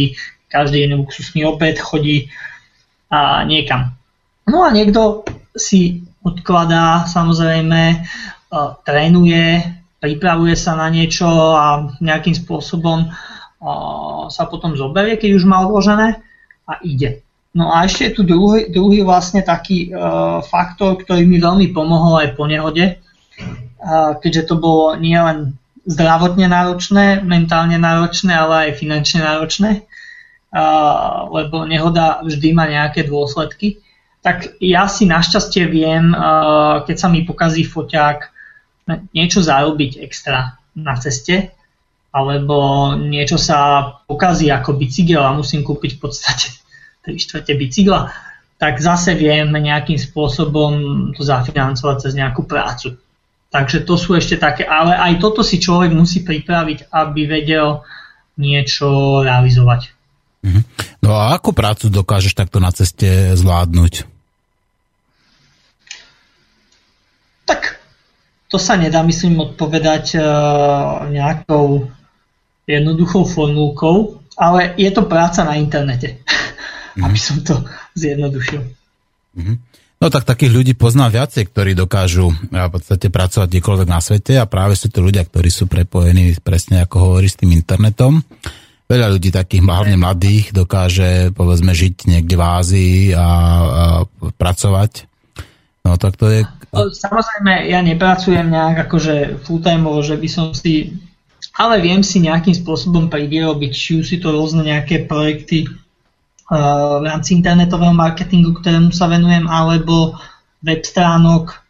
[0.53, 2.29] každý jeden luxusný obed, chodí
[3.09, 3.97] a niekam.
[4.45, 5.25] No a niekto
[5.57, 7.97] si odkladá, samozrejme, e,
[8.85, 9.65] trénuje,
[10.01, 13.09] pripravuje sa na niečo a nejakým spôsobom e,
[14.29, 16.21] sa potom zoberie, keď už má odložené
[16.69, 17.25] a ide.
[17.57, 22.21] No a ešte je tu druhý, druhý vlastne taký uh, faktor, ktorý mi veľmi pomohol
[22.21, 23.01] aj po nehode,
[24.21, 25.57] keďže to bolo nielen
[25.89, 29.89] zdravotne náročné, mentálne náročné, ale aj finančne náročné,
[31.33, 33.81] lebo nehoda vždy má nejaké dôsledky
[34.29, 36.11] tak ja si našťastie viem,
[36.85, 38.19] keď sa mi pokazí foťák,
[39.15, 41.55] niečo zarobiť extra na ceste,
[42.13, 46.49] alebo niečo sa pokazí ako bicykel a musím kúpiť v podstate
[47.09, 48.11] 3 čtvrte bicykla,
[48.59, 50.73] tak zase viem nejakým spôsobom
[51.15, 52.99] to zafinancovať cez nejakú prácu.
[53.49, 57.81] Takže to sú ešte také, ale aj toto si človek musí pripraviť, aby vedel
[58.37, 59.97] niečo realizovať.
[60.45, 60.61] Mhm.
[61.03, 64.05] No a akú prácu dokážeš takto na ceste zvládnuť?
[67.49, 67.81] Tak
[68.53, 70.25] to sa nedá, myslím, odpovedať uh,
[71.09, 71.89] nejakou
[72.69, 76.21] jednoduchou formulkou, ale je to práca na internete,
[77.01, 77.03] mm.
[77.03, 77.65] aby som to
[77.97, 78.63] zjednodušil.
[79.35, 79.57] Mm.
[79.99, 84.47] No tak takých ľudí poznám viacej, ktorí dokážu v podstate pracovať kdekoľvek na svete a
[84.47, 88.23] práve sú to ľudia, ktorí sú prepojení presne ako hovorí s tým internetom.
[88.87, 93.27] Veľa ľudí takých, hlavne mladých, dokáže povedzme žiť niekde v Ázii a, a
[94.39, 95.11] pracovať.
[95.83, 96.47] No tak to je...
[96.73, 100.95] Samozrejme, ja nepracujem nejak akože full time že by som si
[101.59, 105.67] ale viem si nejakým spôsobom privyrobiť, či už si to rôzne nejaké projekty
[106.49, 110.17] v rámci internetového marketingu, ktorému sa venujem, alebo
[110.65, 111.61] web stránok.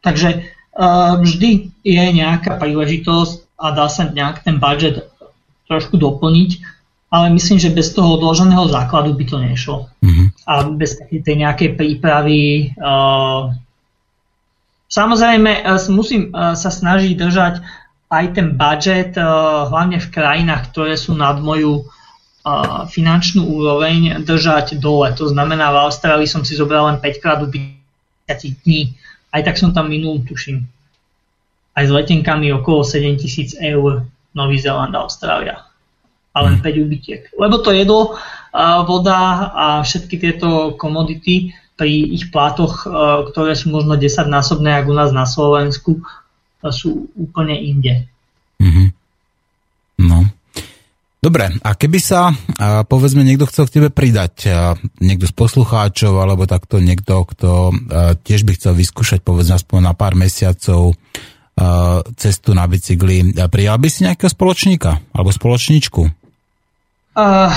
[0.00, 5.04] Takže uh, vždy je nejaká príležitosť a dá sa nejak ten budget
[5.68, 6.50] trošku doplniť,
[7.12, 9.76] ale myslím, že bez toho odloženého základu by to nešlo.
[10.00, 10.26] Mm-hmm.
[10.48, 12.72] A bez tej nejakej prípravy.
[12.78, 13.52] Uh,
[14.88, 17.54] samozrejme, musím sa snažiť držať
[18.06, 19.24] aj ten budget, eh,
[19.66, 21.86] hlavne v krajinách, ktoré sú nad moju eh,
[22.94, 25.10] finančnú úroveň, držať dole.
[25.18, 28.94] To znamená, v Austrálii som si zobral len 5 krát ubyť dní.
[29.34, 30.62] Aj tak som tam minul, tuším.
[31.74, 35.66] Aj s letenkami okolo 7000 eur Nový Zeland a Austrália.
[36.32, 37.28] A len 5 ubytiek.
[37.34, 38.14] Lebo to jedlo,
[38.86, 42.88] voda a všetky tieto komodity pri ich plátoch,
[43.34, 46.00] ktoré sú možno 10 násobné, ako u nás na Slovensku,
[46.72, 48.08] sú úplne inde.
[48.56, 48.86] Mm-hmm.
[51.26, 52.30] Dobre, a keby sa,
[52.86, 54.46] povedzme, niekto chcel k tebe pridať,
[55.02, 57.74] niekto z poslucháčov, alebo takto niekto, kto
[58.22, 60.94] tiež by chcel vyskúšať, povedzme, aspoň na pár mesiacov
[62.14, 66.02] cestu na bicykli, prijal by si nejakého spoločníka alebo spoločníčku?
[67.18, 67.50] Uh,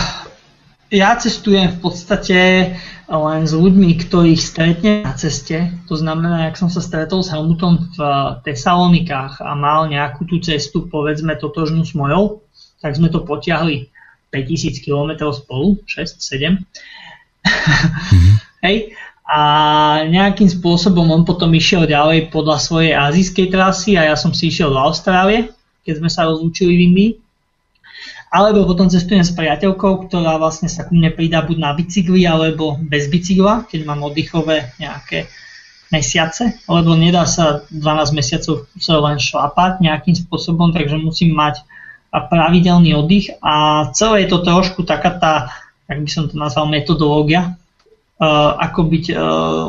[0.89, 2.39] ja cestujem v podstate
[3.05, 5.77] len s ľuďmi, ktorých stretne na ceste.
[5.85, 7.99] To znamená, ak som sa stretol s Helmutom v
[8.49, 12.41] Tesalonikách a mal nejakú tú cestu, povedzme, totožnú s mojou,
[12.79, 13.91] tak sme to potiahli
[14.31, 16.59] 5000 km spolu, 6-7.
[16.59, 18.35] Mm-hmm.
[18.65, 18.77] Hej.
[19.29, 19.41] A
[20.09, 24.73] nejakým spôsobom on potom išiel ďalej podľa svojej azijskej trasy a ja som si išiel
[24.73, 25.53] do Austrálie,
[25.85, 27.11] keď sme sa rozlúčili v Indii
[28.29, 32.77] alebo potom cestujem s priateľkou, ktorá vlastne sa ku mne pridá buď na bicykli, alebo
[32.77, 35.25] bez bicykla, keď mám oddychové nejaké
[35.89, 41.65] mesiace, lebo nedá sa 12 mesiacov sa len šlapať nejakým spôsobom, takže musím mať
[42.09, 45.33] pravidelný oddych a celé je to trošku taká tá,
[45.85, 49.19] ak by som to nazval, metodológia, uh, ako byť uh,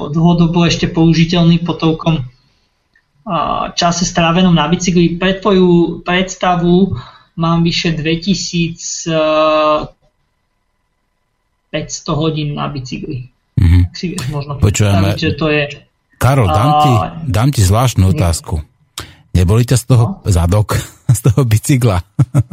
[0.08, 5.20] dlhodobo ešte použiteľný po toľkom uh, čase strávenom na bicykli.
[5.20, 6.96] Pre tvoju predstavu
[7.36, 9.12] mám vyše 2500
[11.72, 13.28] eh, hodín na bicykli.
[13.60, 13.82] Mm-hmm.
[13.92, 15.68] Si vieš možno Počujeme, že to je...
[16.20, 16.92] Karol, dám ti,
[17.32, 18.69] dám ti zvláštnu otázku.
[19.34, 20.26] Neboli ťa z toho no?
[20.26, 20.78] zadok,
[21.18, 21.98] z toho bicykla?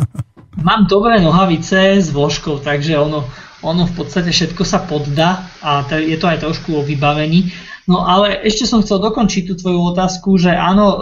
[0.68, 3.30] Mám dobré nohavice s vložkou, takže ono,
[3.62, 7.54] ono v podstate všetko sa poddá a je to aj trošku o vybavení.
[7.86, 10.98] No ale ešte som chcel dokončiť tú tvoju otázku, že áno, e,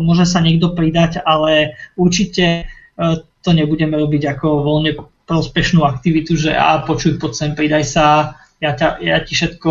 [0.00, 2.66] môže sa niekto pridať, ale určite
[2.96, 4.96] E, to nebudeme robiť ako voľne
[5.28, 8.06] prospešnú aktivitu, že a počuj, poď sem, pridaj sa,
[8.56, 9.70] ja, ťa, ja ti všetko...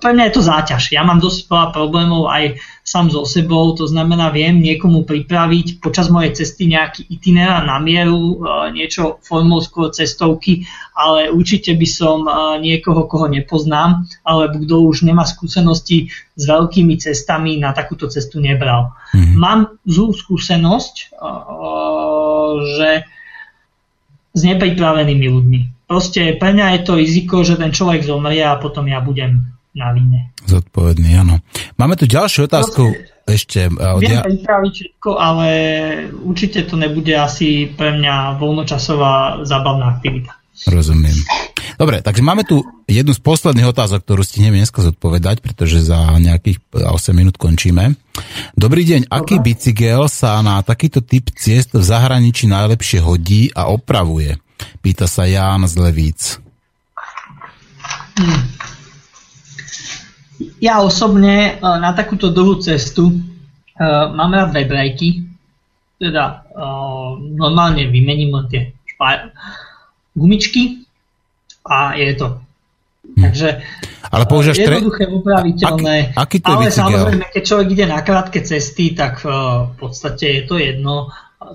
[0.00, 0.96] Pre mňa je to záťaž.
[0.96, 6.08] Ja mám dosť veľa problémov aj sám so sebou, to znamená, viem niekomu pripraviť počas
[6.08, 8.36] mojej cesty nejaký itinerár na mieru, e,
[8.72, 10.64] niečo formou skôr cestovky,
[10.96, 12.32] ale určite by som e,
[12.64, 18.96] niekoho, koho nepoznám, alebo kto už nemá skúsenosti s veľkými cestami, na takúto cestu nebral.
[19.12, 19.36] Mm-hmm.
[19.36, 21.04] Mám zlú skúsenosť, e,
[22.72, 22.90] že
[24.34, 28.84] s nepripravenými ľuďmi proste pre mňa je to riziko, že ten človek zomrie a potom
[28.88, 29.44] ja budem
[29.74, 30.30] na vine.
[30.46, 31.42] Zodpovedný, áno.
[31.80, 32.94] Máme tu ďalšiu otázku.
[32.94, 33.60] Proste, ešte.
[33.72, 34.22] Viem ja...
[34.22, 35.48] pripraviť všetko, ale
[36.22, 40.36] určite to nebude asi pre mňa voľnočasová zábavná aktivita.
[40.70, 41.16] Rozumiem.
[41.74, 46.62] Dobre, takže máme tu jednu z posledných otázok, ktorú stihneme dneska zodpovedať, pretože za nejakých
[46.70, 47.98] 8 minút končíme.
[48.54, 49.16] Dobrý deň, Dobre.
[49.18, 54.38] aký bicykel sa na takýto typ ciest v zahraničí najlepšie hodí a opravuje?
[54.84, 56.38] Pýta sa Ján z Levíc.
[60.60, 65.26] Ja osobne e, na takúto dlhú cestu uh, mám rád webrajky,
[65.98, 69.30] teda uh, normálne vymením tie špá-
[70.14, 70.84] gumičky
[71.66, 72.28] a je to.
[73.04, 73.22] Hmm.
[73.28, 73.48] Takže
[74.14, 74.74] ale používaš tre...
[74.78, 75.96] jednoduché, upraviteľné.
[76.14, 76.86] Aký, aký to je ale bicykel?
[76.86, 81.10] samozrejme, keď človek ide na krátke cesty, tak v podstate je to jedno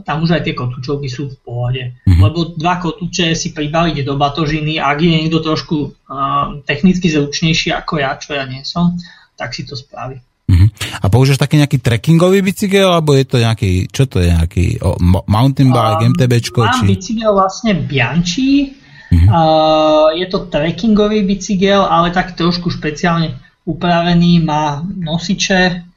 [0.06, 1.84] tam už aj tie kotúčovky sú v pohode.
[2.06, 2.22] Mm-hmm.
[2.22, 8.00] Lebo dva kotúče si pribaliť do batožiny, ak je niekto trošku uh, technicky zručnejší ako
[8.00, 8.96] ja, čo ja nie som,
[9.36, 10.20] tak si to spraví.
[10.50, 10.70] Mm-hmm.
[11.02, 14.98] A používaš taký nejaký trekkingový bicykel, alebo je to nejaký, čo to je nejaký o,
[15.30, 16.60] mountain bike, um, MTBčko?
[16.66, 16.86] Mám či...
[16.90, 18.74] bicykel vlastne Bianchi,
[19.14, 19.30] uh-huh.
[19.30, 23.38] uh, je to trekkingový bicykel, ale tak trošku špeciálne
[23.70, 25.89] upravený, má nosiče,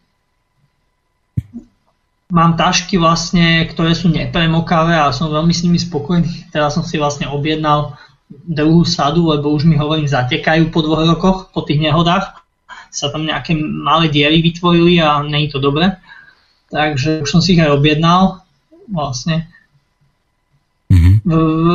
[2.32, 6.48] mám tašky vlastne, ktoré sú nepremokavé a som veľmi s nimi spokojný.
[6.48, 8.00] Teraz som si vlastne objednal
[8.32, 12.40] druhú sadu, lebo už mi hovorím, zatekajú po dvoch rokoch, po tých nehodách.
[12.88, 16.00] Sa tam nejaké malé diery vytvorili a je to dobré.
[16.72, 18.48] Takže už som si ich aj objednal
[18.88, 19.52] vlastne.
[20.88, 21.14] Mm-hmm.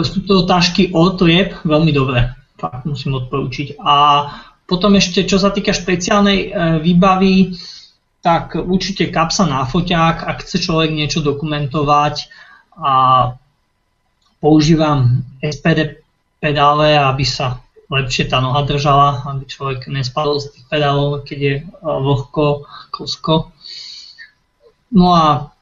[0.02, 2.34] Sú to tašky od Rieb, veľmi dobré.
[2.58, 3.78] Fakt musím odporučiť.
[3.78, 4.26] A
[4.66, 6.48] potom ešte, čo sa týka špeciálnej e,
[6.82, 7.54] výbavy,
[8.28, 12.28] tak určite kapsa na foťák, ak chce človek niečo dokumentovať
[12.76, 12.94] a
[14.44, 16.04] používam SPD
[16.44, 21.56] pedále, aby sa lepšie tá noha držala, aby človek nespadol z tých pedálov, keď je
[21.80, 23.56] vlhko, kosko.
[24.92, 25.56] No a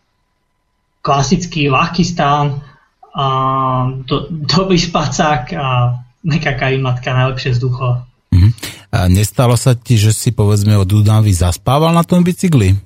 [1.06, 2.66] klasický ľahký stán,
[3.16, 3.26] a
[4.10, 8.02] do, dobrý spacák a nekaká matka najlepšie vzducho.
[8.34, 8.52] Mm-hmm.
[8.96, 12.80] A nestalo sa ti, že si povedzme od Dunavi zaspával na tom bicykli?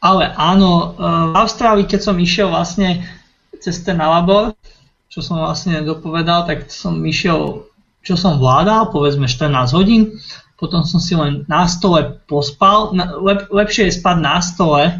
[0.00, 3.04] Ale áno, e, v Austrálii, keď som išiel vlastne
[3.60, 4.56] cez ten labor,
[5.08, 7.68] čo som vlastne dopovedal, tak som išiel,
[8.00, 10.16] čo som vládal, povedzme 14 hodín,
[10.60, 12.92] potom som si len na stole pospal,
[13.24, 14.92] lep, lepšie je spať na stole,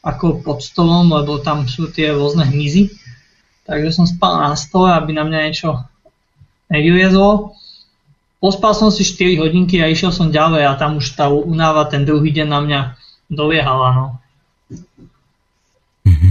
[0.00, 2.94] ako pod stolom, lebo tam sú tie rôzne hmyzy.
[3.66, 5.82] Takže som spal na stole, aby na mňa niečo
[6.70, 7.58] nevyliezlo.
[8.36, 12.04] Pospal som si 4 hodinky a išiel som ďalej a tam už tá unáva ten
[12.04, 12.80] druhý deň na mňa
[13.32, 13.88] doliehala.
[13.96, 14.06] No.
[16.06, 16.30] Mhm.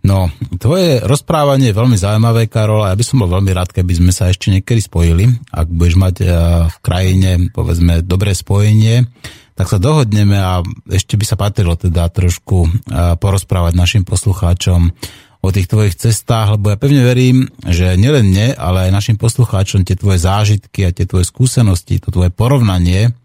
[0.00, 4.00] No, tvoje rozprávanie je veľmi zaujímavé, Karol, a ja by som bol veľmi rád, keby
[4.00, 5.28] sme sa ešte niekedy spojili.
[5.52, 6.28] Ak budeš mať eh,
[6.72, 9.04] v krajine, povedzme, dobré spojenie,
[9.60, 14.88] tak sa dohodneme a ešte by sa patrilo teda trošku eh, porozprávať našim poslucháčom
[15.40, 19.88] o tých tvojich cestách, lebo ja pevne verím, že nielen mne, ale aj našim poslucháčom
[19.88, 23.16] tie tvoje zážitky a tie tvoje skúsenosti, to tvoje porovnanie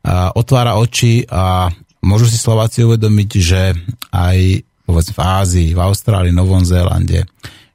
[0.00, 1.68] a otvára oči a
[2.00, 3.76] môžu si Slováci uvedomiť, že
[4.08, 7.28] aj povedz, v Ázii, v Austrálii, Novom Zélande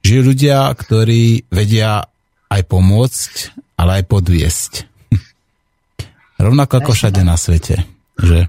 [0.05, 2.05] žijú ľudia, ktorí vedia
[2.49, 3.33] aj pomôcť,
[3.81, 4.71] ale aj podviesť.
[6.45, 7.81] Rovnako ako všade na svete.
[8.21, 8.45] Že?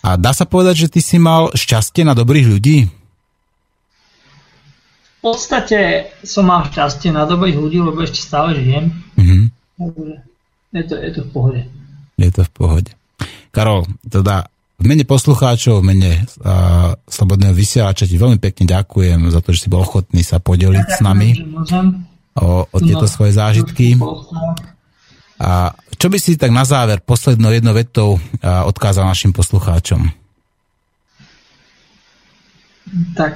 [0.00, 2.97] A dá sa povedať, že ty si mal šťastie na dobrých ľudí?
[5.18, 8.94] V podstate som mal šťastie na dobrých ľudí, lebo ešte stále žijem.
[9.18, 9.42] Mm-hmm.
[10.78, 11.60] je to, je to v pohode.
[12.14, 12.90] Je to v pohode.
[13.50, 14.46] Karol, teda
[14.78, 19.66] v mene poslucháčov, v mene uh, Slobodného vysielača ti veľmi pekne ďakujem za to, že
[19.66, 21.34] si bol ochotný sa podeliť ja s nami
[22.38, 23.98] o, o tieto no, svoje zážitky.
[25.42, 30.14] A čo by si tak na záver poslednou jednou vetou uh, odkázal našim poslucháčom?
[33.18, 33.34] Tak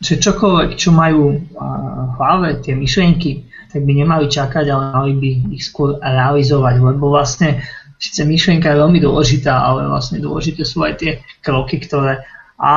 [0.00, 5.30] že čokoľvek, čo majú v hlave, tie myšlienky, tak by nemali čakať, ale mali by
[5.56, 7.64] ich skôr realizovať, lebo vlastne
[7.96, 12.24] síce myšlienka je veľmi dôležitá, ale vlastne dôležité sú aj tie kroky, ktoré
[12.56, 12.72] a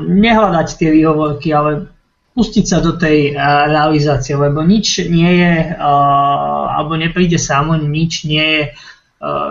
[0.00, 1.92] nehľadať tie výhovorky, ale
[2.32, 3.36] pustiť sa do tej
[3.68, 8.62] realizácie, lebo nič nie je, alebo nepríde samo, nič nie je,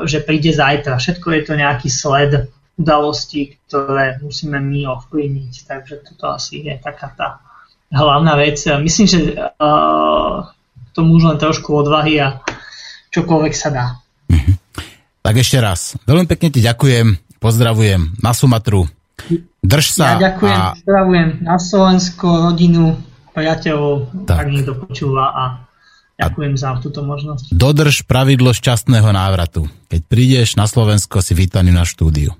[0.09, 0.97] že príde zajtra.
[0.97, 2.49] Všetko je to nejaký sled
[2.79, 5.53] udalosti, ktoré musíme my ovplyvniť.
[5.67, 7.27] Takže toto asi je taká tá
[7.91, 8.55] hlavná vec.
[8.79, 10.47] Myslím, že uh,
[10.95, 12.39] tomu už len trošku odvahy a
[13.11, 13.85] čokoľvek sa dá.
[14.31, 14.53] Mhm.
[15.19, 15.93] Tak ešte raz.
[16.07, 18.87] Veľmi pekne ti ďakujem, pozdravujem na Sumatru.
[19.61, 20.15] Drž sa.
[20.15, 20.73] Ja ďakujem, a...
[20.73, 22.97] pozdravujem na Slovensko, rodinu,
[23.35, 25.43] priateľov, tak, tak niekto počúva a
[26.17, 27.51] ďakujem za túto možnosť.
[27.53, 29.67] Dodrž pravidlo šťastného návratu.
[29.91, 32.33] Keď prídeš na Slovensko, si vítaný na štúdiu.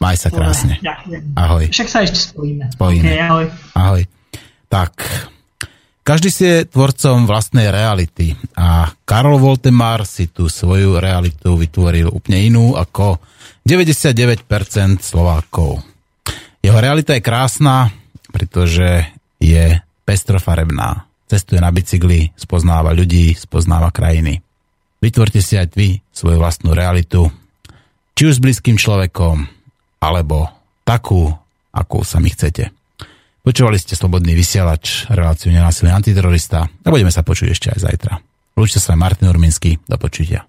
[0.00, 0.80] Maj sa krásne.
[0.80, 1.36] Ďakujem.
[1.36, 1.64] Ahoj.
[1.68, 2.72] Však sa ešte spojíme.
[2.72, 3.04] Spojíme.
[3.04, 3.46] Okay, ahoj.
[3.76, 4.02] ahoj.
[4.72, 4.92] Tak,
[6.00, 12.40] každý si je tvorcom vlastnej reality a Karol Voltemar si tú svoju realitu vytvoril úplne
[12.40, 13.20] inú ako
[13.62, 14.48] 99%
[15.04, 15.84] Slovákov.
[16.64, 17.92] Jeho realita je krásna,
[18.32, 19.06] pretože
[19.36, 19.78] je
[20.08, 21.04] pestrofarebná.
[21.28, 24.40] Cestuje na bicykli, spoznáva ľudí, spoznáva krajiny.
[24.98, 27.28] Vytvorte si aj vy svoju vlastnú realitu,
[28.18, 29.59] či už s blízkym človekom,
[30.00, 30.48] alebo
[30.82, 31.30] takú,
[31.70, 32.72] akú sami chcete.
[33.40, 38.12] Počúvali ste Slobodný vysielač, reláciu nenásilný antiterorista a budeme sa počuť ešte aj zajtra.
[38.56, 40.44] Lúčte sa Martin Urminský, do počutia.